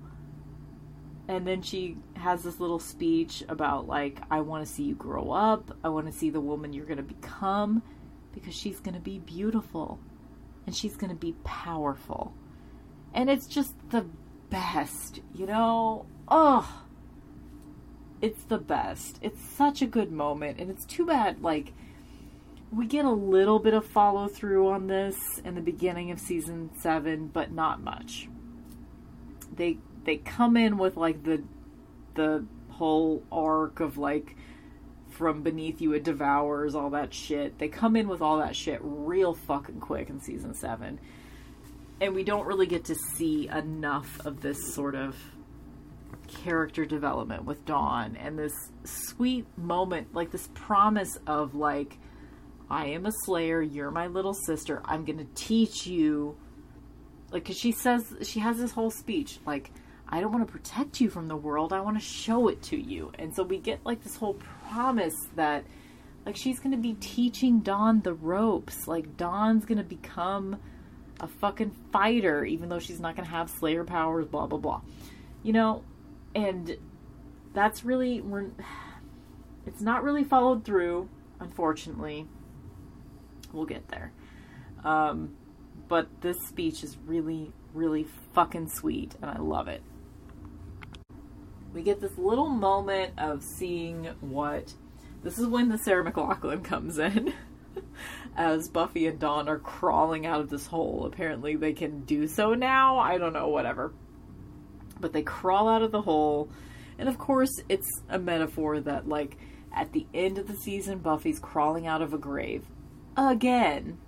And 1.29 1.47
then 1.47 1.63
she 1.63 1.97
has 2.15 2.43
this 2.43 2.61
little 2.61 2.81
speech 2.81 3.45
about 3.49 3.87
like 3.87 4.21
i 4.31 4.41
want 4.41 4.67
to 4.67 4.73
see 4.73 4.83
you 4.83 4.95
grow 4.95 5.31
up. 5.31 5.77
I 5.85 5.89
want 5.89 6.07
to 6.07 6.13
see 6.13 6.29
the 6.31 6.41
woman 6.41 6.73
you're 6.73 6.87
going 6.87 6.97
to 6.97 7.03
become 7.03 7.83
because 8.33 8.55
she's 8.55 8.81
going 8.81 8.95
to 8.95 9.01
be 9.01 9.19
beautiful 9.19 9.99
and 10.67 10.75
she's 10.75 10.97
going 10.97 11.11
to 11.11 11.17
be 11.17 11.35
powerful. 11.45 12.35
And 13.15 13.31
it's 13.31 13.47
just 13.47 13.75
the 13.91 14.07
best 14.51 15.21
you 15.35 15.47
know? 15.47 16.07
Oh 16.29 16.85
it's 18.21 18.43
the 18.45 18.59
best. 18.59 19.19
It's 19.23 19.41
such 19.41 19.83
a 19.83 19.87
good 19.87 20.13
moment 20.13 20.61
and 20.61 20.71
it's 20.71 20.85
too 20.85 21.07
bad 21.07 21.43
like 21.43 21.73
we 22.73 22.87
get 22.87 23.05
a 23.05 23.11
little 23.11 23.59
bit 23.59 23.75
of 23.75 23.85
follow 23.85 24.29
through 24.29 24.69
on 24.69 24.87
this 24.87 25.17
in 25.45 25.55
the 25.55 25.61
beginning 25.61 26.11
of 26.11 26.21
season 26.21 26.71
7 26.79 27.29
but 27.29 27.53
not 27.53 27.83
much 27.83 28.29
they 29.55 29.79
they 30.05 30.17
come 30.17 30.57
in 30.57 30.79
with 30.79 30.97
like 30.97 31.25
the 31.25 31.43
the 32.15 32.45
whole 32.71 33.23
arc 33.31 33.81
of 33.81 33.99
like 33.99 34.37
from 35.11 35.43
beneath 35.43 35.81
you 35.83 35.93
it 35.93 36.03
devours 36.03 36.75
all 36.75 36.91
that 36.91 37.13
shit. 37.13 37.59
They 37.59 37.69
come 37.69 37.97
in 37.97 38.09
with 38.09 38.23
all 38.23 38.39
that 38.39 38.57
shit 38.57 38.81
real 38.83 39.35
fucking 39.35 39.81
quick 39.81 40.09
in 40.09 40.21
season 40.21 40.55
7. 40.55 40.99
And 42.01 42.15
we 42.15 42.25
don't 42.25 42.47
really 42.47 42.67
get 42.67 42.87
to 42.87 42.95
see 42.95 43.49
enough 43.49 44.25
of 44.25 44.41
this 44.41 44.73
sort 44.75 44.95
of 44.95 45.17
character 46.27 46.87
development 46.87 47.45
with 47.45 47.67
Dawn 47.67 48.17
and 48.17 48.39
this 48.39 48.55
sweet 48.85 49.47
moment, 49.59 50.15
like 50.15 50.31
this 50.31 50.49
promise 50.55 51.19
of 51.27 51.55
like 51.55 51.99
I 52.71 52.87
am 52.87 53.05
a 53.07 53.13
slayer, 53.25 53.61
you're 53.61 53.91
my 53.91 54.07
little 54.07 54.35
sister. 54.35 54.81
I'm 54.85 55.05
going 55.05 55.19
to 55.19 55.27
teach 55.35 55.87
you 55.87 56.37
like 57.33 57.45
cuz 57.45 57.57
she 57.57 57.73
says 57.73 58.15
she 58.23 58.41
has 58.41 58.59
this 58.59 58.73
whole 58.73 58.91
speech 58.91 59.39
like 59.47 59.71
I 60.13 60.21
don't 60.21 60.33
want 60.33 60.47
to 60.47 60.53
protect 60.53 61.01
you 61.01 61.09
from 61.09 61.29
the 61.29 61.37
world. 61.37 61.73
I 61.73 61.81
want 61.81 61.97
to 61.97 62.05
show 62.05 62.49
it 62.49 62.63
to 62.63 62.77
you. 62.77 63.13
And 63.17 63.35
so 63.35 63.45
we 63.45 63.59
get 63.59 63.81
like 63.85 64.03
this 64.03 64.17
whole 64.17 64.35
promise 64.69 65.15
that 65.37 65.65
like 66.27 66.37
she's 66.37 66.59
going 66.59 66.73
to 66.73 66.79
be 66.79 66.95
teaching 66.95 67.61
Dawn 67.61 68.01
the 68.01 68.15
ropes. 68.15 68.89
Like 68.89 69.17
Dawn's 69.17 69.65
going 69.65 69.79
to 69.79 69.85
become 69.85 70.59
a 71.21 71.29
fucking 71.29 71.71
fighter 71.93 72.45
even 72.45 72.69
though 72.69 72.79
she's 72.79 72.99
not 72.99 73.15
going 73.15 73.27
to 73.27 73.31
have 73.31 73.51
slayer 73.51 73.85
powers 73.85 74.27
blah 74.27 74.47
blah 74.47 74.59
blah. 74.59 74.81
You 75.45 75.53
know, 75.53 75.85
and 76.35 76.77
that's 77.55 77.85
really 77.85 78.21
we're 78.21 78.47
it's 79.67 79.81
not 79.81 80.03
really 80.03 80.25
followed 80.25 80.65
through 80.65 81.09
unfortunately. 81.39 82.27
We'll 83.53 83.67
get 83.67 83.89
there. 83.89 84.13
Um 84.85 85.37
but 85.89 86.09
this 86.21 86.37
speech 86.47 86.85
is 86.85 86.97
really 87.07 87.53
really 87.75 88.07
fucking 88.35 88.69
sweet 88.69 89.15
and 89.21 89.31
I 89.31 89.39
love 89.39 89.69
it 89.69 89.83
we 91.73 91.83
get 91.83 92.01
this 92.01 92.17
little 92.19 92.49
moment 92.49 93.15
of 93.19 93.43
seeing 93.43 94.07
what 94.21 94.75
this 95.23 95.39
is 95.39 95.47
when 95.47 95.69
the 95.69 95.79
Sarah 95.79 96.11
McLachlan 96.11 96.65
comes 96.65 96.99
in. 96.99 97.33
As 98.37 98.69
Buffy 98.69 99.07
and 99.07 99.19
Dawn 99.19 99.49
are 99.49 99.59
crawling 99.59 100.27
out 100.27 100.41
of 100.41 100.51
this 100.51 100.67
hole. 100.67 101.05
Apparently, 101.07 101.57
they 101.57 101.73
can 101.73 102.01
do 102.01 102.27
so 102.27 102.55
now. 102.55 102.99
I 102.99 103.19
don't 103.19 103.33
know, 103.33 103.49
whatever. 103.49 103.93
But 104.99 105.13
they 105.13 105.23
crawl 105.23 105.69
out 105.69 105.83
of 105.83 105.93
the 105.93 106.03
hole. 106.03 106.49
And 106.99 107.09
of 107.09 107.19
course, 107.19 107.51
it's 107.69 107.89
a 108.09 108.19
metaphor 108.19 108.81
that, 108.81 109.09
like, 109.09 109.37
at 109.73 109.93
the 109.93 110.07
end 110.15 110.39
of 110.39 110.49
the 110.49 110.57
season, 110.57 110.99
Buffy's 110.99 111.39
crawling 111.39 111.87
out 111.87 112.03
of 112.03 112.15
a 112.15 112.19
grave. 112.19 112.65
Again. 113.29 113.99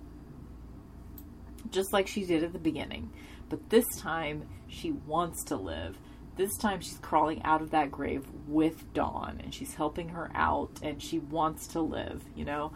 Just 1.69 1.93
like 1.93 2.07
she 2.07 2.25
did 2.25 2.43
at 2.43 2.53
the 2.53 2.59
beginning. 2.59 3.11
But 3.49 3.69
this 3.69 3.85
time, 3.97 4.47
she 4.67 4.91
wants 4.91 5.43
to 5.45 5.55
live 5.55 5.97
this 6.35 6.57
time 6.57 6.81
she's 6.81 6.97
crawling 6.99 7.43
out 7.43 7.61
of 7.61 7.71
that 7.71 7.91
grave 7.91 8.25
with 8.47 8.91
Dawn 8.93 9.39
and 9.43 9.53
she's 9.53 9.75
helping 9.75 10.09
her 10.09 10.31
out 10.33 10.79
and 10.81 11.01
she 11.01 11.19
wants 11.19 11.67
to 11.67 11.81
live, 11.81 12.23
you 12.35 12.45
know? 12.45 12.73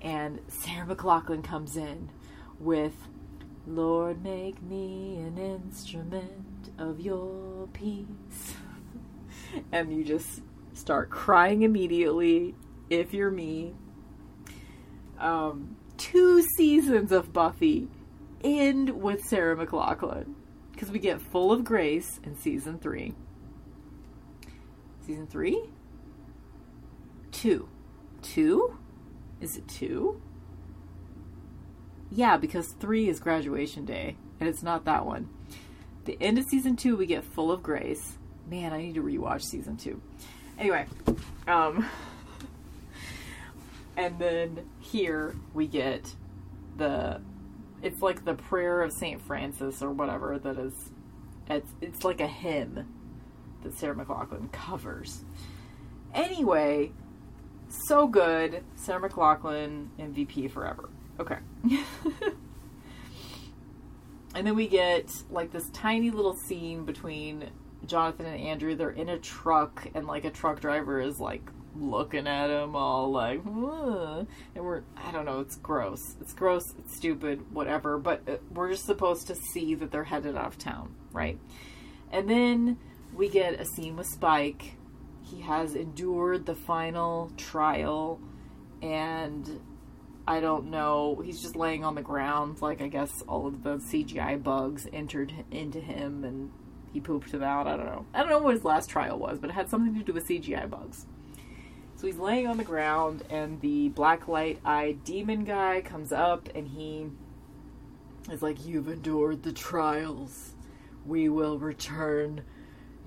And 0.00 0.40
Sarah 0.48 0.86
McLachlan 0.86 1.44
comes 1.44 1.76
in 1.76 2.10
with 2.58 2.94
Lord, 3.66 4.22
make 4.22 4.62
me 4.62 5.16
an 5.16 5.38
instrument 5.38 6.70
of 6.78 7.00
your 7.00 7.66
peace. 7.72 8.54
and 9.72 9.94
you 9.94 10.04
just 10.04 10.42
start 10.74 11.10
crying 11.10 11.62
immediately 11.62 12.54
if 12.90 13.14
you're 13.14 13.30
me. 13.30 13.74
Um, 15.24 15.76
two 15.96 16.42
seasons 16.42 17.10
of 17.10 17.32
Buffy 17.32 17.88
end 18.42 18.90
with 18.90 19.24
Sarah 19.24 19.56
McLachlan 19.56 20.34
because 20.70 20.90
we 20.90 20.98
get 20.98 21.22
Full 21.22 21.50
of 21.50 21.64
Grace 21.64 22.20
in 22.22 22.36
season 22.36 22.78
three. 22.78 23.14
Season 25.06 25.26
three? 25.26 25.64
Two. 27.32 27.68
Two? 28.20 28.76
Is 29.40 29.56
it 29.56 29.66
two? 29.66 30.20
Yeah, 32.10 32.36
because 32.36 32.72
three 32.72 33.08
is 33.08 33.18
graduation 33.18 33.86
day, 33.86 34.16
and 34.40 34.48
it's 34.48 34.62
not 34.62 34.84
that 34.84 35.06
one. 35.06 35.30
The 36.04 36.18
end 36.20 36.38
of 36.38 36.44
season 36.44 36.76
two, 36.76 36.98
we 36.98 37.06
get 37.06 37.24
Full 37.24 37.50
of 37.50 37.62
Grace. 37.62 38.18
Man, 38.50 38.74
I 38.74 38.82
need 38.82 38.94
to 38.96 39.02
rewatch 39.02 39.42
season 39.42 39.78
two. 39.78 40.02
Anyway, 40.58 40.86
um, 41.48 41.86
and 43.96 44.18
then 44.18 44.68
here 44.80 45.34
we 45.52 45.66
get 45.66 46.14
the 46.76 47.20
it's 47.82 48.00
like 48.00 48.24
the 48.24 48.34
prayer 48.34 48.82
of 48.82 48.92
Saint 48.92 49.20
Francis 49.20 49.82
or 49.82 49.90
whatever 49.90 50.38
that 50.38 50.58
is. 50.58 50.90
It's 51.48 51.70
it's 51.80 52.04
like 52.04 52.20
a 52.20 52.26
hymn 52.26 52.86
that 53.62 53.78
Sarah 53.78 53.94
McLachlan 53.94 54.50
covers. 54.52 55.24
Anyway, 56.14 56.92
so 57.68 58.06
good. 58.06 58.64
Sarah 58.76 59.08
McLachlan 59.08 59.88
MVP 59.98 60.50
forever. 60.50 60.88
Okay. 61.20 61.38
and 64.34 64.46
then 64.46 64.54
we 64.54 64.66
get 64.66 65.10
like 65.30 65.52
this 65.52 65.68
tiny 65.70 66.10
little 66.10 66.34
scene 66.34 66.84
between 66.84 67.50
Jonathan 67.86 68.26
and 68.26 68.40
Andrew. 68.40 68.74
They're 68.74 68.90
in 68.90 69.08
a 69.08 69.18
truck, 69.18 69.88
and 69.94 70.06
like 70.06 70.24
a 70.24 70.30
truck 70.30 70.60
driver 70.60 71.00
is 71.00 71.20
like 71.20 71.50
looking 71.76 72.26
at 72.26 72.50
him 72.50 72.76
all 72.76 73.10
like, 73.10 73.44
and 73.44 74.26
we're, 74.64 74.82
I 74.96 75.10
don't 75.12 75.24
know, 75.24 75.40
it's 75.40 75.56
gross. 75.56 76.16
It's 76.20 76.32
gross, 76.32 76.74
it's 76.78 76.96
stupid, 76.96 77.52
whatever, 77.52 77.98
but 77.98 78.28
uh, 78.28 78.36
we're 78.52 78.70
just 78.70 78.86
supposed 78.86 79.26
to 79.28 79.34
see 79.34 79.74
that 79.74 79.90
they're 79.90 80.04
headed 80.04 80.36
out 80.36 80.46
of 80.46 80.58
town, 80.58 80.94
right? 81.12 81.38
And 82.12 82.28
then 82.28 82.78
we 83.14 83.28
get 83.28 83.60
a 83.60 83.64
scene 83.64 83.96
with 83.96 84.06
Spike. 84.06 84.76
He 85.22 85.40
has 85.40 85.74
endured 85.74 86.46
the 86.46 86.54
final 86.54 87.32
trial, 87.36 88.20
and 88.82 89.60
I 90.26 90.40
don't 90.40 90.70
know, 90.70 91.20
he's 91.24 91.42
just 91.42 91.56
laying 91.56 91.84
on 91.84 91.94
the 91.94 92.02
ground, 92.02 92.62
like 92.62 92.80
I 92.80 92.88
guess 92.88 93.22
all 93.28 93.46
of 93.46 93.62
the 93.62 93.76
CGI 93.76 94.42
bugs 94.42 94.86
entered 94.92 95.32
into 95.50 95.80
him 95.80 96.24
and 96.24 96.50
he 96.92 97.00
pooped 97.00 97.32
them 97.32 97.42
out. 97.42 97.66
I 97.66 97.76
don't 97.76 97.86
know. 97.86 98.06
I 98.14 98.20
don't 98.20 98.30
know 98.30 98.38
what 98.38 98.54
his 98.54 98.64
last 98.64 98.88
trial 98.88 99.18
was, 99.18 99.38
but 99.38 99.50
it 99.50 99.54
had 99.54 99.68
something 99.68 99.94
to 99.98 100.04
do 100.04 100.12
with 100.12 100.28
CGI 100.28 100.70
bugs. 100.70 101.06
So 101.96 102.06
he's 102.06 102.16
laying 102.16 102.46
on 102.46 102.56
the 102.56 102.64
ground, 102.64 103.22
and 103.30 103.60
the 103.60 103.88
black 103.90 104.28
light 104.28 104.60
eyed 104.64 105.04
demon 105.04 105.44
guy 105.44 105.80
comes 105.80 106.12
up 106.12 106.48
and 106.54 106.66
he 106.66 107.06
is 108.30 108.42
like, 108.42 108.64
You've 108.66 108.88
endured 108.88 109.42
the 109.42 109.52
trials. 109.52 110.54
We 111.06 111.28
will 111.28 111.58
return 111.58 112.42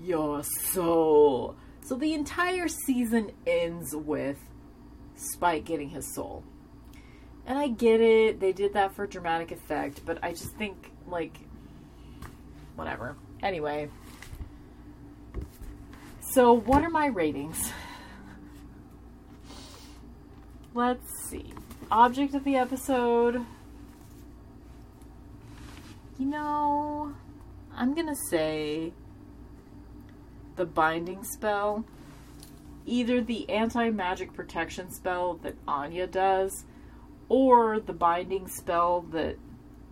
your 0.00 0.42
soul. 0.42 1.56
So 1.82 1.96
the 1.96 2.14
entire 2.14 2.68
season 2.68 3.32
ends 3.46 3.94
with 3.94 4.38
Spike 5.16 5.64
getting 5.64 5.90
his 5.90 6.14
soul. 6.14 6.44
And 7.46 7.58
I 7.58 7.68
get 7.68 8.00
it, 8.00 8.40
they 8.40 8.52
did 8.52 8.74
that 8.74 8.94
for 8.94 9.06
dramatic 9.06 9.52
effect, 9.52 10.02
but 10.04 10.18
I 10.22 10.32
just 10.32 10.54
think, 10.56 10.92
like, 11.06 11.38
whatever. 12.76 13.16
Anyway. 13.42 13.88
So, 16.20 16.52
what 16.52 16.82
are 16.84 16.90
my 16.90 17.06
ratings? 17.06 17.72
Let's 20.78 21.12
see. 21.28 21.52
Object 21.90 22.36
of 22.36 22.44
the 22.44 22.54
episode. 22.54 23.44
You 26.16 26.26
know, 26.26 27.14
I'm 27.74 27.94
gonna 27.96 28.14
say 28.14 28.92
the 30.54 30.64
binding 30.64 31.24
spell. 31.24 31.84
Either 32.86 33.20
the 33.20 33.50
anti 33.50 33.90
magic 33.90 34.32
protection 34.32 34.92
spell 34.92 35.34
that 35.42 35.56
Anya 35.66 36.06
does, 36.06 36.64
or 37.28 37.80
the 37.80 37.92
binding 37.92 38.46
spell 38.46 39.00
that 39.10 39.36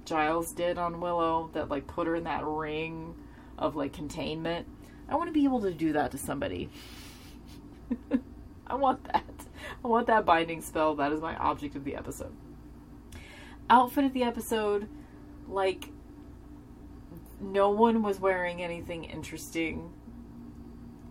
Giles 0.05 0.53
did 0.53 0.79
on 0.79 1.01
Willow 1.01 1.51
that 1.53 1.69
like 1.69 1.89
put 1.89 2.07
her 2.07 2.15
in 2.15 2.23
that 2.23 2.45
ring 2.45 3.17
of 3.59 3.75
like 3.75 3.93
containment. 3.93 4.69
I 5.09 5.17
want 5.17 5.27
to 5.27 5.33
be 5.33 5.43
able 5.43 5.63
to 5.63 5.73
do 5.73 5.95
that 5.95 6.13
to 6.13 6.19
somebody. 6.19 6.71
I 8.69 8.77
want 8.77 9.03
that. 9.13 9.36
I 9.85 9.89
want 9.89 10.07
that 10.09 10.25
binding 10.25 10.61
spell. 10.61 10.95
That 10.97 11.13
is 11.13 11.21
my 11.21 11.37
object 11.37 11.77
of 11.77 11.85
the 11.85 11.97
episode. 11.97 12.33
Outfit 13.69 14.05
of 14.05 14.13
the 14.13 14.23
episode, 14.23 14.89
like, 15.49 15.91
no 17.41 17.71
one 17.71 18.03
was 18.03 18.21
wearing 18.21 18.63
anything 18.63 19.05
interesting 19.05 19.93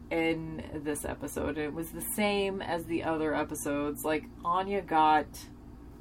in 0.10 0.64
this 0.74 1.06
episode. 1.06 1.58
It 1.58 1.74
was 1.74 1.90
the 1.90 2.02
same 2.02 2.62
as 2.62 2.86
the 2.86 3.04
other 3.04 3.34
episodes. 3.34 4.06
Like, 4.06 4.26
Anya 4.44 4.82
got. 4.82 5.28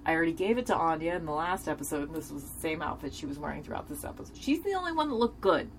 I 0.07 0.15
already 0.15 0.33
gave 0.33 0.59
it 0.59 0.67
to 0.67 0.77
Anya 0.77 1.15
in 1.15 1.25
the 1.25 1.33
last 1.33 1.67
episode, 1.67 2.09
and 2.09 2.15
this 2.17 2.31
was 2.31 2.45
the 2.45 2.61
same 2.61 2.83
outfit 2.83 3.15
she 3.15 3.25
was 3.25 3.39
wearing 3.39 3.63
throughout 3.63 3.89
this 3.89 4.05
episode. 4.05 4.37
She's 4.37 4.63
the 4.63 4.75
only 4.75 4.93
one 4.93 5.09
that 5.09 5.15
looked 5.15 5.41
good 5.41 5.71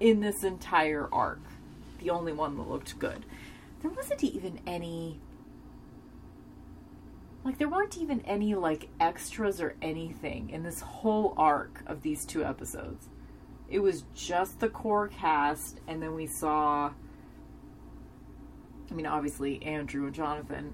in 0.00 0.20
this 0.20 0.44
entire 0.44 1.08
arc. 1.10 1.40
The 2.00 2.10
only 2.10 2.32
one 2.32 2.56
that 2.58 2.68
looked 2.68 2.98
good. 2.98 3.24
There 3.84 3.92
wasn't 3.92 4.24
even 4.24 4.60
any 4.66 5.20
like 7.44 7.58
there 7.58 7.68
weren't 7.68 7.98
even 7.98 8.22
any 8.22 8.54
like 8.54 8.88
extras 8.98 9.60
or 9.60 9.76
anything 9.82 10.48
in 10.48 10.62
this 10.62 10.80
whole 10.80 11.34
arc 11.36 11.82
of 11.86 12.00
these 12.00 12.24
two 12.24 12.42
episodes. 12.42 13.10
It 13.68 13.80
was 13.80 14.04
just 14.14 14.58
the 14.58 14.70
core 14.70 15.08
cast 15.08 15.80
and 15.86 16.02
then 16.02 16.14
we 16.14 16.26
saw 16.26 16.92
I 18.90 18.94
mean, 18.94 19.04
obviously 19.04 19.62
Andrew 19.62 20.06
and 20.06 20.14
Jonathan 20.14 20.72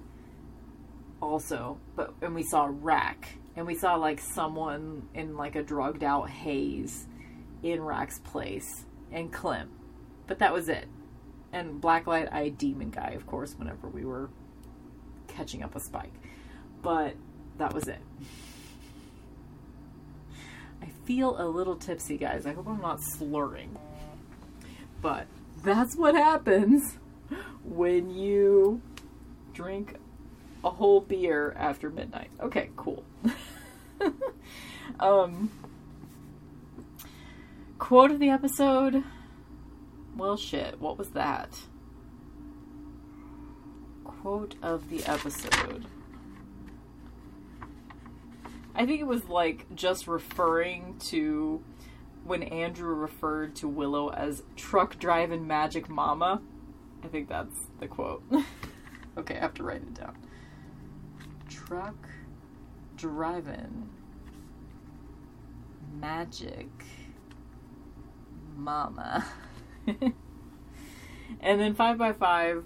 also, 1.21 1.79
but 1.97 2.15
and 2.23 2.33
we 2.33 2.45
saw 2.45 2.69
Rack, 2.71 3.39
and 3.57 3.67
we 3.67 3.75
saw 3.75 3.97
like 3.97 4.21
someone 4.21 5.09
in 5.15 5.37
like 5.37 5.57
a 5.57 5.65
drugged 5.65 6.05
out 6.05 6.31
haze 6.31 7.09
in 7.65 7.83
Rack's 7.83 8.21
place, 8.21 8.85
and 9.11 9.33
Clem, 9.33 9.69
but 10.29 10.39
that 10.39 10.53
was 10.53 10.69
it. 10.69 10.87
And 11.53 11.81
Blacklight 11.81 12.33
Eye 12.33 12.51
Demon 12.51 12.91
Guy, 12.91 13.11
of 13.11 13.27
course, 13.27 13.55
whenever 13.59 13.89
we 13.89 14.05
were 14.05 14.31
catching 15.27 15.63
up 15.63 15.75
with 15.75 15.83
Spike, 15.83 16.13
but 16.83 17.15
that 17.59 17.73
was 17.73 17.89
it. 17.89 18.01
I 20.83 20.87
feel 21.05 21.41
a 21.41 21.47
little 21.47 21.77
tipsy, 21.77 22.17
guys. 22.17 22.47
I 22.47 22.53
hope 22.53 22.67
I'm 22.67 22.81
not 22.81 23.01
slurring. 23.03 23.77
But 25.03 25.27
that's 25.63 25.97
what 25.97 26.15
happens 26.15 26.97
when 27.65 28.11
you 28.11 28.81
drink 29.53 29.97
a 30.65 30.71
whole 30.71 31.01
beer 31.01 31.55
after 31.57 31.91
midnight. 31.91 32.31
Okay, 32.41 32.71
cool. 32.77 33.05
um, 35.01 35.51
quote 37.79 38.11
of 38.11 38.19
the 38.19 38.31
episode. 38.31 39.03
Well, 40.21 40.37
shit. 40.37 40.79
What 40.79 40.99
was 40.99 41.09
that? 41.13 41.49
Quote 44.05 44.55
of 44.61 44.91
the 44.91 45.03
episode. 45.07 45.87
I 48.75 48.85
think 48.85 49.01
it 49.01 49.07
was 49.07 49.31
like 49.31 49.75
just 49.75 50.07
referring 50.07 50.99
to 51.07 51.65
when 52.25 52.43
Andrew 52.43 52.93
referred 52.93 53.57
to 53.57 53.69
Willow 53.69 54.11
as 54.11 54.43
truck 54.57 54.99
driving 54.99 55.47
magic 55.47 55.89
mama. 55.89 56.43
I 57.03 57.09
think 57.09 57.31
that's 57.31 57.57
the 57.79 57.89
quote. 57.89 58.23
okay, 59.17 59.39
I 59.39 59.41
have 59.41 59.55
to 59.55 59.63
write 59.63 59.81
it 59.81 59.95
down. 59.95 60.19
Truck 61.49 62.11
driving 62.95 63.89
magic 65.99 66.69
mama. 68.55 69.25
and 71.41 71.61
then 71.61 71.75
5 71.75 71.99
by 71.99 72.13
5 72.13 72.65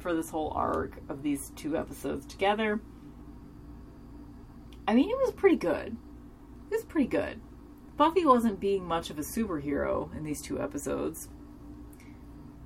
for 0.00 0.14
this 0.14 0.30
whole 0.30 0.52
arc 0.54 1.00
of 1.08 1.22
these 1.22 1.50
two 1.56 1.76
episodes 1.76 2.26
together. 2.26 2.80
I 4.86 4.94
mean, 4.94 5.10
it 5.10 5.18
was 5.18 5.32
pretty 5.32 5.56
good. 5.56 5.96
It 6.70 6.74
was 6.74 6.84
pretty 6.84 7.08
good. 7.08 7.40
Buffy 7.96 8.24
wasn't 8.24 8.60
being 8.60 8.84
much 8.84 9.10
of 9.10 9.18
a 9.18 9.22
superhero 9.22 10.14
in 10.16 10.22
these 10.22 10.42
two 10.42 10.60
episodes, 10.60 11.28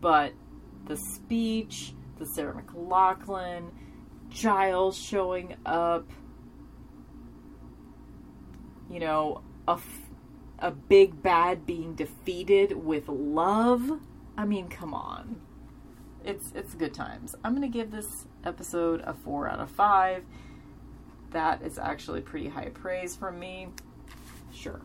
but 0.00 0.32
the 0.86 0.96
speech, 0.96 1.94
the 2.18 2.26
Sarah 2.26 2.60
McLachlan, 2.60 3.70
Giles 4.28 4.98
showing 4.98 5.56
up, 5.64 6.10
you 8.90 8.98
know, 8.98 9.42
a, 9.68 9.78
a 10.60 10.70
big 10.70 11.22
bad 11.22 11.66
being 11.66 11.94
defeated 11.94 12.72
with 12.72 13.08
love. 13.08 14.00
I 14.36 14.44
mean, 14.44 14.68
come 14.68 14.94
on. 14.94 15.40
It's 16.24 16.52
it's 16.54 16.74
good 16.74 16.92
times. 16.92 17.34
I'm 17.42 17.56
going 17.56 17.70
to 17.70 17.78
give 17.78 17.90
this 17.90 18.26
episode 18.44 19.00
a 19.02 19.14
4 19.14 19.48
out 19.48 19.60
of 19.60 19.70
5. 19.70 20.24
That 21.30 21.62
is 21.62 21.78
actually 21.78 22.20
pretty 22.20 22.48
high 22.48 22.68
praise 22.68 23.16
from 23.16 23.38
me. 23.38 23.68
Sure. 24.52 24.80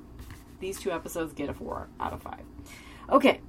These 0.59 0.79
two 0.79 0.91
episodes 0.91 1.33
get 1.33 1.49
a 1.49 1.53
4 1.53 1.89
out 1.99 2.13
of 2.13 2.21
5. 2.21 2.39
Okay. 3.11 3.41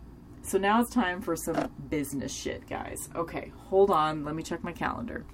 So 0.43 0.59
now 0.59 0.81
it's 0.81 0.91
time 0.91 1.21
for 1.21 1.35
some 1.35 1.73
business 1.89 2.33
shit, 2.33 2.69
guys. 2.69 3.09
Okay, 3.17 3.51
hold 3.65 3.91
on. 3.91 4.25
Let 4.25 4.37
me 4.37 4.45
check 4.45 4.63
my 4.63 4.71
calendar. 4.71 5.25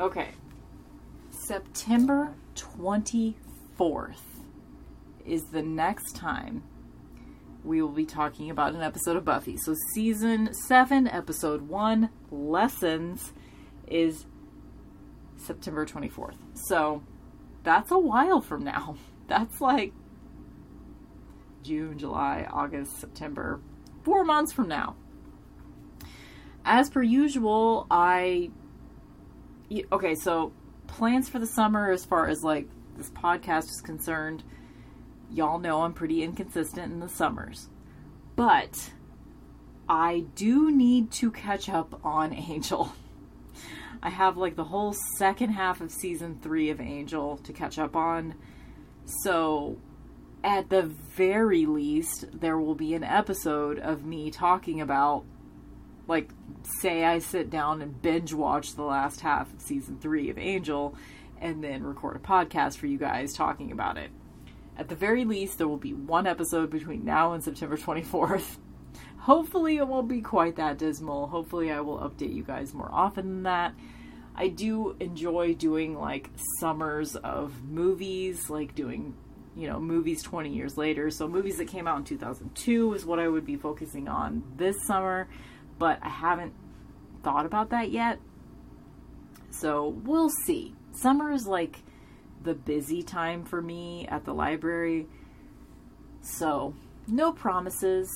Okay. 0.00 0.30
September 1.30 2.34
24th 2.56 4.27
is 5.28 5.44
the 5.44 5.62
next 5.62 6.16
time 6.16 6.62
we 7.64 7.82
will 7.82 7.90
be 7.90 8.06
talking 8.06 8.50
about 8.50 8.74
an 8.74 8.80
episode 8.80 9.16
of 9.16 9.24
Buffy. 9.24 9.56
So, 9.56 9.74
season 9.92 10.54
7, 10.54 11.06
episode 11.06 11.62
1, 11.62 12.08
Lessons, 12.30 13.32
is 13.86 14.26
September 15.36 15.84
24th. 15.84 16.36
So, 16.54 17.02
that's 17.62 17.90
a 17.90 17.98
while 17.98 18.40
from 18.40 18.64
now. 18.64 18.96
That's 19.28 19.60
like 19.60 19.92
June, 21.62 21.98
July, 21.98 22.48
August, 22.50 22.98
September, 22.98 23.60
four 24.02 24.24
months 24.24 24.54
from 24.54 24.68
now. 24.68 24.96
As 26.64 26.88
per 26.88 27.02
usual, 27.02 27.86
I. 27.90 28.50
Okay, 29.92 30.14
so 30.14 30.54
plans 30.86 31.28
for 31.28 31.38
the 31.38 31.46
summer 31.46 31.90
as 31.90 32.06
far 32.06 32.26
as 32.26 32.42
like 32.42 32.68
this 32.96 33.10
podcast 33.10 33.64
is 33.64 33.82
concerned, 33.82 34.42
y'all 35.30 35.58
know 35.58 35.82
I'm 35.82 35.92
pretty 35.92 36.22
inconsistent 36.22 36.92
in 36.92 37.00
the 37.00 37.08
summers. 37.08 37.68
But 38.36 38.92
I 39.88 40.26
do 40.34 40.70
need 40.70 41.10
to 41.12 41.30
catch 41.30 41.68
up 41.68 42.00
on 42.04 42.32
Angel. 42.50 42.92
I 44.02 44.10
have 44.10 44.36
like 44.36 44.54
the 44.54 44.64
whole 44.64 44.94
second 45.16 45.50
half 45.50 45.80
of 45.80 45.90
season 45.90 46.38
three 46.40 46.70
of 46.70 46.80
Angel 46.80 47.38
to 47.38 47.52
catch 47.52 47.78
up 47.78 47.96
on. 47.96 48.34
So 49.22 49.78
at 50.44 50.70
the 50.70 50.82
very 50.82 51.66
least, 51.66 52.26
there 52.32 52.58
will 52.58 52.74
be 52.74 52.94
an 52.94 53.02
episode 53.02 53.78
of 53.78 54.04
me 54.04 54.30
talking 54.30 54.80
about, 54.80 55.24
like, 56.06 56.30
say 56.80 57.04
I 57.04 57.18
sit 57.18 57.50
down 57.50 57.82
and 57.82 58.00
binge 58.00 58.32
watch 58.32 58.74
the 58.74 58.82
last 58.82 59.20
half 59.20 59.52
of 59.52 59.60
season 59.60 59.98
three 59.98 60.30
of 60.30 60.38
Angel 60.38 60.94
and 61.40 61.62
then 61.62 61.82
record 61.82 62.16
a 62.16 62.20
podcast 62.20 62.76
for 62.76 62.86
you 62.86 62.98
guys 62.98 63.32
talking 63.32 63.72
about 63.72 63.96
it. 63.96 64.10
At 64.78 64.88
the 64.88 64.94
very 64.94 65.24
least, 65.24 65.58
there 65.58 65.68
will 65.68 65.76
be 65.76 65.92
one 65.92 66.26
episode 66.26 66.70
between 66.70 67.04
now 67.04 67.32
and 67.32 67.42
September 67.42 67.76
24th. 67.76 68.56
Hopefully, 69.18 69.76
it 69.76 69.88
won't 69.88 70.08
be 70.08 70.20
quite 70.20 70.56
that 70.56 70.78
dismal. 70.78 71.26
Hopefully, 71.26 71.72
I 71.72 71.80
will 71.80 71.98
update 71.98 72.32
you 72.32 72.44
guys 72.44 72.72
more 72.72 72.88
often 72.90 73.26
than 73.26 73.42
that. 73.42 73.74
I 74.36 74.48
do 74.48 74.96
enjoy 75.00 75.54
doing 75.54 75.98
like 75.98 76.30
summers 76.60 77.16
of 77.16 77.64
movies, 77.64 78.48
like 78.48 78.76
doing 78.76 79.14
you 79.58 79.66
know, 79.66 79.80
movies 79.80 80.22
20 80.22 80.54
years 80.54 80.76
later. 80.78 81.10
So 81.10 81.26
movies 81.26 81.56
that 81.56 81.66
came 81.66 81.88
out 81.88 81.98
in 81.98 82.04
2002 82.04 82.94
is 82.94 83.04
what 83.04 83.18
I 83.18 83.26
would 83.26 83.44
be 83.44 83.56
focusing 83.56 84.06
on 84.06 84.44
this 84.56 84.76
summer, 84.86 85.28
but 85.80 85.98
I 86.00 86.08
haven't 86.08 86.52
thought 87.24 87.44
about 87.44 87.70
that 87.70 87.90
yet. 87.90 88.20
So 89.50 89.88
we'll 89.88 90.30
see. 90.46 90.76
Summer 90.92 91.32
is 91.32 91.44
like 91.44 91.80
the 92.42 92.54
busy 92.54 93.02
time 93.02 93.44
for 93.44 93.60
me 93.60 94.06
at 94.08 94.24
the 94.24 94.32
library. 94.32 95.06
So, 96.20 96.74
no 97.06 97.32
promises. 97.32 98.08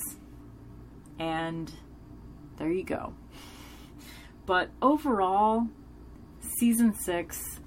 And 1.19 1.71
there 2.57 2.71
you 2.71 2.83
go. 2.83 3.13
But 4.45 4.69
overall, 4.81 5.67
season 6.39 6.93
6 6.93 7.59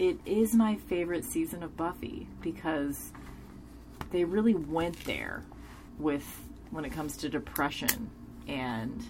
it 0.00 0.18
is 0.24 0.54
my 0.54 0.76
favorite 0.76 1.26
season 1.26 1.62
of 1.62 1.76
Buffy 1.76 2.26
because 2.40 3.12
they 4.10 4.24
really 4.24 4.54
went 4.54 5.04
there 5.04 5.44
with 5.98 6.24
when 6.70 6.86
it 6.86 6.90
comes 6.90 7.18
to 7.18 7.28
depression 7.28 8.10
and 8.48 9.04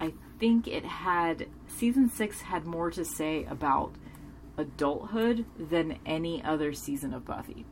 I 0.00 0.14
think 0.40 0.66
it 0.66 0.86
had 0.86 1.48
season 1.76 2.08
6 2.08 2.40
had 2.42 2.64
more 2.64 2.90
to 2.90 3.04
say 3.04 3.44
about 3.44 3.94
adulthood 4.56 5.44
than 5.58 5.98
any 6.04 6.42
other 6.44 6.72
season 6.72 7.14
of 7.14 7.24
Buffy. 7.24 7.66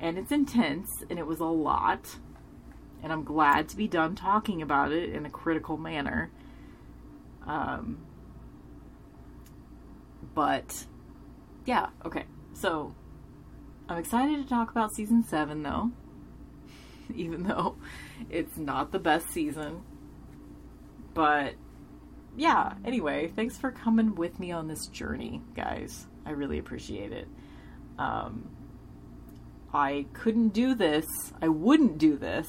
And 0.00 0.18
it's 0.18 0.32
intense 0.32 1.04
and 1.08 1.18
it 1.18 1.26
was 1.26 1.40
a 1.40 1.44
lot 1.44 2.16
and 3.02 3.12
I'm 3.12 3.24
glad 3.24 3.68
to 3.70 3.76
be 3.76 3.88
done 3.88 4.14
talking 4.14 4.62
about 4.62 4.92
it 4.92 5.10
in 5.10 5.26
a 5.26 5.30
critical 5.30 5.76
manner. 5.76 6.30
Um, 7.46 7.98
but 10.34 10.86
yeah, 11.66 11.88
okay. 12.04 12.24
So 12.54 12.94
I'm 13.88 13.98
excited 13.98 14.42
to 14.42 14.48
talk 14.48 14.70
about 14.70 14.94
season 14.94 15.24
seven 15.24 15.62
though, 15.62 15.90
even 17.14 17.42
though 17.42 17.76
it's 18.30 18.56
not 18.56 18.92
the 18.92 19.00
best 19.00 19.28
season. 19.30 19.82
But 21.12 21.54
yeah, 22.36 22.74
anyway, 22.84 23.32
thanks 23.34 23.56
for 23.56 23.70
coming 23.70 24.14
with 24.14 24.38
me 24.38 24.52
on 24.52 24.68
this 24.68 24.86
journey, 24.86 25.42
guys. 25.54 26.06
I 26.24 26.30
really 26.30 26.58
appreciate 26.58 27.12
it. 27.12 27.28
Um, 27.98 28.50
I 29.72 30.06
couldn't 30.12 30.50
do 30.50 30.74
this, 30.74 31.06
I 31.40 31.48
wouldn't 31.48 31.98
do 31.98 32.16
this 32.16 32.48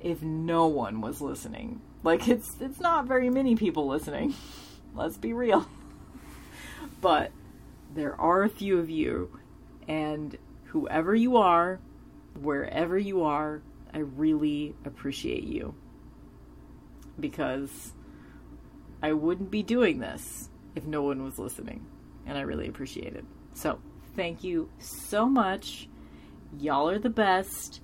if 0.00 0.22
no 0.22 0.66
one 0.66 1.00
was 1.00 1.20
listening. 1.20 1.80
Like 2.02 2.28
it's 2.28 2.48
it's 2.60 2.80
not 2.80 3.06
very 3.06 3.28
many 3.28 3.56
people 3.56 3.86
listening. 3.86 4.34
Let's 4.94 5.18
be 5.18 5.32
real 5.32 5.66
but 7.00 7.32
there 7.94 8.18
are 8.20 8.42
a 8.42 8.48
few 8.48 8.78
of 8.78 8.90
you, 8.90 9.38
and 9.88 10.36
whoever 10.66 11.14
you 11.14 11.38
are, 11.38 11.80
wherever 12.40 12.96
you 12.96 13.24
are, 13.24 13.62
I 13.92 13.98
really 13.98 14.74
appreciate 14.84 15.44
you 15.44 15.74
because 17.18 17.92
I 19.02 19.12
wouldn't 19.12 19.50
be 19.50 19.62
doing 19.62 19.98
this 19.98 20.48
if 20.74 20.84
no 20.86 21.02
one 21.02 21.22
was 21.22 21.38
listening, 21.38 21.86
and 22.26 22.36
I 22.36 22.42
really 22.42 22.68
appreciate 22.68 23.14
it. 23.14 23.24
So, 23.54 23.80
thank 24.14 24.44
you 24.44 24.70
so 24.78 25.26
much. 25.26 25.88
Y'all 26.58 26.88
are 26.88 26.98
the 26.98 27.10
best. 27.10 27.80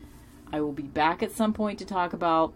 I 0.52 0.60
will 0.60 0.72
be 0.72 0.84
back 0.84 1.22
at 1.22 1.32
some 1.32 1.52
point 1.52 1.78
to 1.80 1.84
talk 1.84 2.12
about 2.12 2.54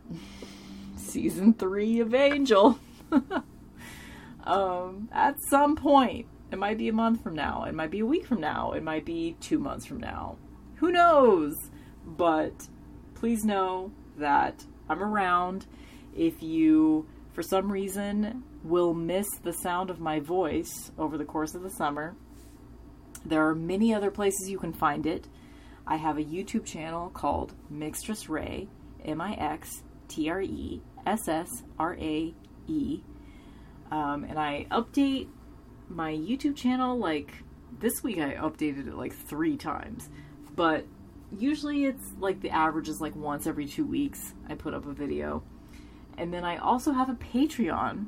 season 0.96 1.54
three 1.54 2.00
of 2.00 2.14
Angel. 2.14 2.78
um, 4.44 5.08
at 5.12 5.36
some 5.48 5.76
point. 5.76 6.26
It 6.52 6.58
might 6.58 6.78
be 6.78 6.88
a 6.88 6.92
month 6.92 7.22
from 7.22 7.36
now. 7.36 7.64
It 7.64 7.74
might 7.74 7.92
be 7.92 8.00
a 8.00 8.06
week 8.06 8.26
from 8.26 8.40
now. 8.40 8.72
It 8.72 8.82
might 8.82 9.04
be 9.04 9.36
two 9.40 9.60
months 9.60 9.86
from 9.86 9.98
now. 9.98 10.36
Who 10.76 10.90
knows? 10.90 11.54
But 12.04 12.68
please 13.14 13.44
know 13.44 13.92
that 14.18 14.64
I'm 14.88 15.02
around. 15.02 15.66
If 16.16 16.42
you, 16.42 17.06
for 17.32 17.42
some 17.42 17.70
reason, 17.70 18.42
will 18.62 18.94
miss 18.94 19.26
the 19.42 19.52
sound 19.52 19.90
of 19.90 20.00
my 20.00 20.20
voice 20.20 20.90
over 20.98 21.16
the 21.16 21.24
course 21.24 21.54
of 21.54 21.62
the 21.62 21.70
summer, 21.70 22.14
there 23.24 23.46
are 23.46 23.54
many 23.54 23.94
other 23.94 24.10
places 24.10 24.48
you 24.48 24.58
can 24.58 24.72
find 24.72 25.06
it. 25.06 25.28
I 25.86 25.96
have 25.96 26.18
a 26.18 26.24
YouTube 26.24 26.64
channel 26.64 27.10
called 27.10 27.54
Mixtress 27.72 28.28
Rae, 28.28 28.68
M 29.04 29.20
I 29.20 29.34
X 29.34 29.82
T 30.08 30.30
R 30.30 30.40
E 30.40 30.82
S 31.06 31.28
S 31.28 31.48
R 31.78 31.96
A 32.00 32.34
E. 32.66 33.00
Um, 33.90 34.24
and 34.24 34.38
I 34.38 34.66
update 34.70 35.28
my 35.88 36.12
YouTube 36.12 36.56
channel 36.56 36.96
like 36.96 37.32
this 37.78 38.02
week 38.02 38.18
I 38.18 38.34
updated 38.34 38.86
it 38.86 38.94
like 38.94 39.14
three 39.14 39.56
times. 39.56 40.08
But 40.54 40.86
usually 41.36 41.84
it's 41.84 42.12
like 42.18 42.40
the 42.40 42.50
average 42.50 42.88
is 42.88 43.00
like 43.00 43.16
once 43.16 43.46
every 43.46 43.66
two 43.66 43.86
weeks 43.86 44.34
I 44.48 44.54
put 44.54 44.74
up 44.74 44.86
a 44.86 44.92
video. 44.92 45.42
And 46.16 46.32
then 46.32 46.44
I 46.44 46.56
also 46.58 46.92
have 46.92 47.08
a 47.08 47.14
Patreon. 47.14 48.06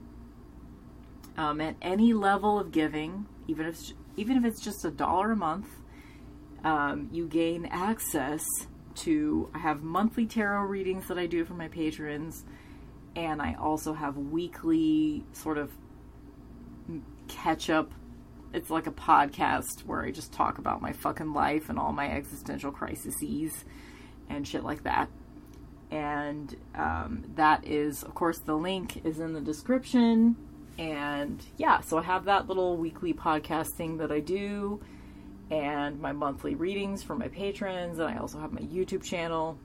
Um, 1.36 1.60
at 1.60 1.76
any 1.80 2.12
level 2.12 2.58
of 2.58 2.72
giving, 2.72 3.26
even 3.48 3.66
if 3.66 3.78
even 4.16 4.36
if 4.36 4.44
it's 4.44 4.62
just 4.62 4.84
a 4.84 4.90
dollar 4.90 5.32
a 5.32 5.36
month, 5.36 5.68
um, 6.64 7.08
you 7.12 7.26
gain 7.26 7.66
access 7.66 8.44
to. 8.96 9.50
I 9.54 9.58
have 9.58 9.82
monthly 9.82 10.26
tarot 10.26 10.64
readings 10.64 11.08
that 11.08 11.18
I 11.18 11.26
do 11.26 11.44
for 11.44 11.54
my 11.54 11.68
patrons, 11.68 12.44
and 13.16 13.40
I 13.40 13.54
also 13.54 13.94
have 13.94 14.16
weekly 14.16 15.24
sort 15.32 15.58
of 15.58 15.70
catch 17.28 17.70
up. 17.70 17.92
It's 18.52 18.68
like 18.68 18.86
a 18.86 18.92
podcast 18.92 19.86
where 19.86 20.02
I 20.02 20.10
just 20.10 20.32
talk 20.32 20.58
about 20.58 20.82
my 20.82 20.92
fucking 20.92 21.32
life 21.32 21.70
and 21.70 21.78
all 21.78 21.92
my 21.92 22.10
existential 22.10 22.70
crises 22.70 23.64
and 24.28 24.46
shit 24.46 24.62
like 24.62 24.84
that. 24.84 25.08
And 25.90 26.54
um, 26.74 27.24
that 27.36 27.66
is, 27.66 28.02
of 28.02 28.14
course, 28.14 28.38
the 28.38 28.54
link 28.54 29.04
is 29.04 29.20
in 29.20 29.32
the 29.32 29.40
description. 29.40 30.36
And 30.78 31.42
yeah, 31.56 31.80
so 31.80 31.98
I 31.98 32.02
have 32.02 32.24
that 32.24 32.48
little 32.48 32.76
weekly 32.76 33.12
podcast 33.12 33.74
thing 33.76 33.98
that 33.98 34.10
I 34.10 34.20
do, 34.20 34.80
and 35.50 36.00
my 36.00 36.12
monthly 36.12 36.54
readings 36.54 37.02
for 37.02 37.14
my 37.14 37.28
patrons, 37.28 37.98
and 37.98 38.08
I 38.08 38.16
also 38.16 38.38
have 38.38 38.52
my 38.52 38.62
YouTube 38.62 39.02
channel. 39.02 39.58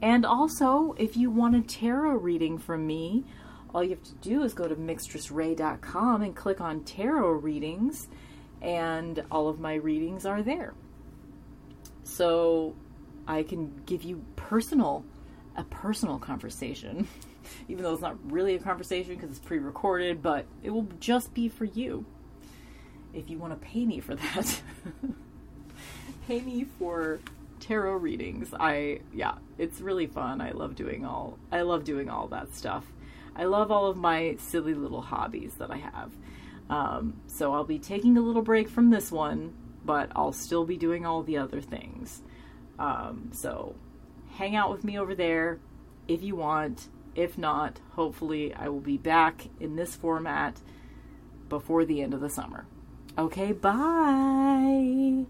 And 0.00 0.24
also, 0.24 0.94
if 0.98 1.16
you 1.16 1.30
want 1.30 1.54
a 1.54 1.60
tarot 1.60 2.16
reading 2.16 2.58
from 2.58 2.86
me, 2.86 3.24
all 3.74 3.82
you 3.82 3.90
have 3.90 4.02
to 4.04 4.14
do 4.16 4.42
is 4.42 4.54
go 4.54 4.68
to 4.68 4.74
mixtressrae.com 4.74 6.22
and 6.22 6.34
click 6.34 6.60
on 6.60 6.84
tarot 6.84 7.32
readings, 7.32 8.08
and 8.62 9.22
all 9.30 9.48
of 9.48 9.60
my 9.60 9.74
readings 9.74 10.24
are 10.24 10.42
there. 10.42 10.74
So 12.04 12.74
I 13.26 13.42
can 13.42 13.82
give 13.86 14.02
you 14.02 14.24
personal, 14.36 15.04
a 15.56 15.64
personal 15.64 16.18
conversation, 16.18 17.08
even 17.68 17.82
though 17.82 17.92
it's 17.92 18.02
not 18.02 18.16
really 18.30 18.54
a 18.54 18.58
conversation 18.58 19.14
because 19.14 19.30
it's 19.30 19.38
pre 19.38 19.58
recorded, 19.58 20.22
but 20.22 20.46
it 20.62 20.70
will 20.70 20.88
just 21.00 21.34
be 21.34 21.48
for 21.48 21.64
you. 21.64 22.04
If 23.12 23.30
you 23.30 23.38
want 23.38 23.60
to 23.60 23.66
pay 23.66 23.84
me 23.84 24.00
for 24.00 24.14
that, 24.14 24.60
pay 26.26 26.40
me 26.40 26.66
for 26.78 27.20
tarot 27.60 27.96
readings. 27.96 28.52
I, 28.58 29.00
yeah, 29.12 29.34
it's 29.58 29.80
really 29.80 30.06
fun. 30.06 30.40
I 30.40 30.50
love 30.50 30.74
doing 30.74 31.04
all, 31.04 31.38
I 31.52 31.62
love 31.62 31.84
doing 31.84 32.10
all 32.10 32.28
that 32.28 32.54
stuff. 32.54 32.84
I 33.36 33.44
love 33.44 33.70
all 33.70 33.86
of 33.86 33.96
my 33.96 34.36
silly 34.38 34.74
little 34.74 35.00
hobbies 35.00 35.54
that 35.54 35.70
I 35.70 35.78
have. 35.78 36.12
Um, 36.70 37.20
so 37.26 37.52
I'll 37.52 37.64
be 37.64 37.78
taking 37.78 38.16
a 38.16 38.20
little 38.20 38.42
break 38.42 38.68
from 38.68 38.90
this 38.90 39.10
one, 39.10 39.54
but 39.84 40.10
I'll 40.14 40.32
still 40.32 40.64
be 40.64 40.76
doing 40.76 41.04
all 41.04 41.22
the 41.22 41.38
other 41.38 41.60
things. 41.60 42.22
Um, 42.78 43.30
so 43.32 43.74
hang 44.36 44.56
out 44.56 44.70
with 44.70 44.84
me 44.84 44.98
over 44.98 45.14
there 45.14 45.58
if 46.08 46.22
you 46.22 46.36
want. 46.36 46.88
If 47.14 47.38
not, 47.38 47.80
hopefully 47.92 48.54
I 48.54 48.68
will 48.68 48.80
be 48.80 48.96
back 48.96 49.48
in 49.60 49.76
this 49.76 49.94
format 49.94 50.60
before 51.48 51.84
the 51.84 52.02
end 52.02 52.14
of 52.14 52.20
the 52.20 52.30
summer. 52.30 52.66
Okay, 53.16 53.52
bye. 53.52 55.26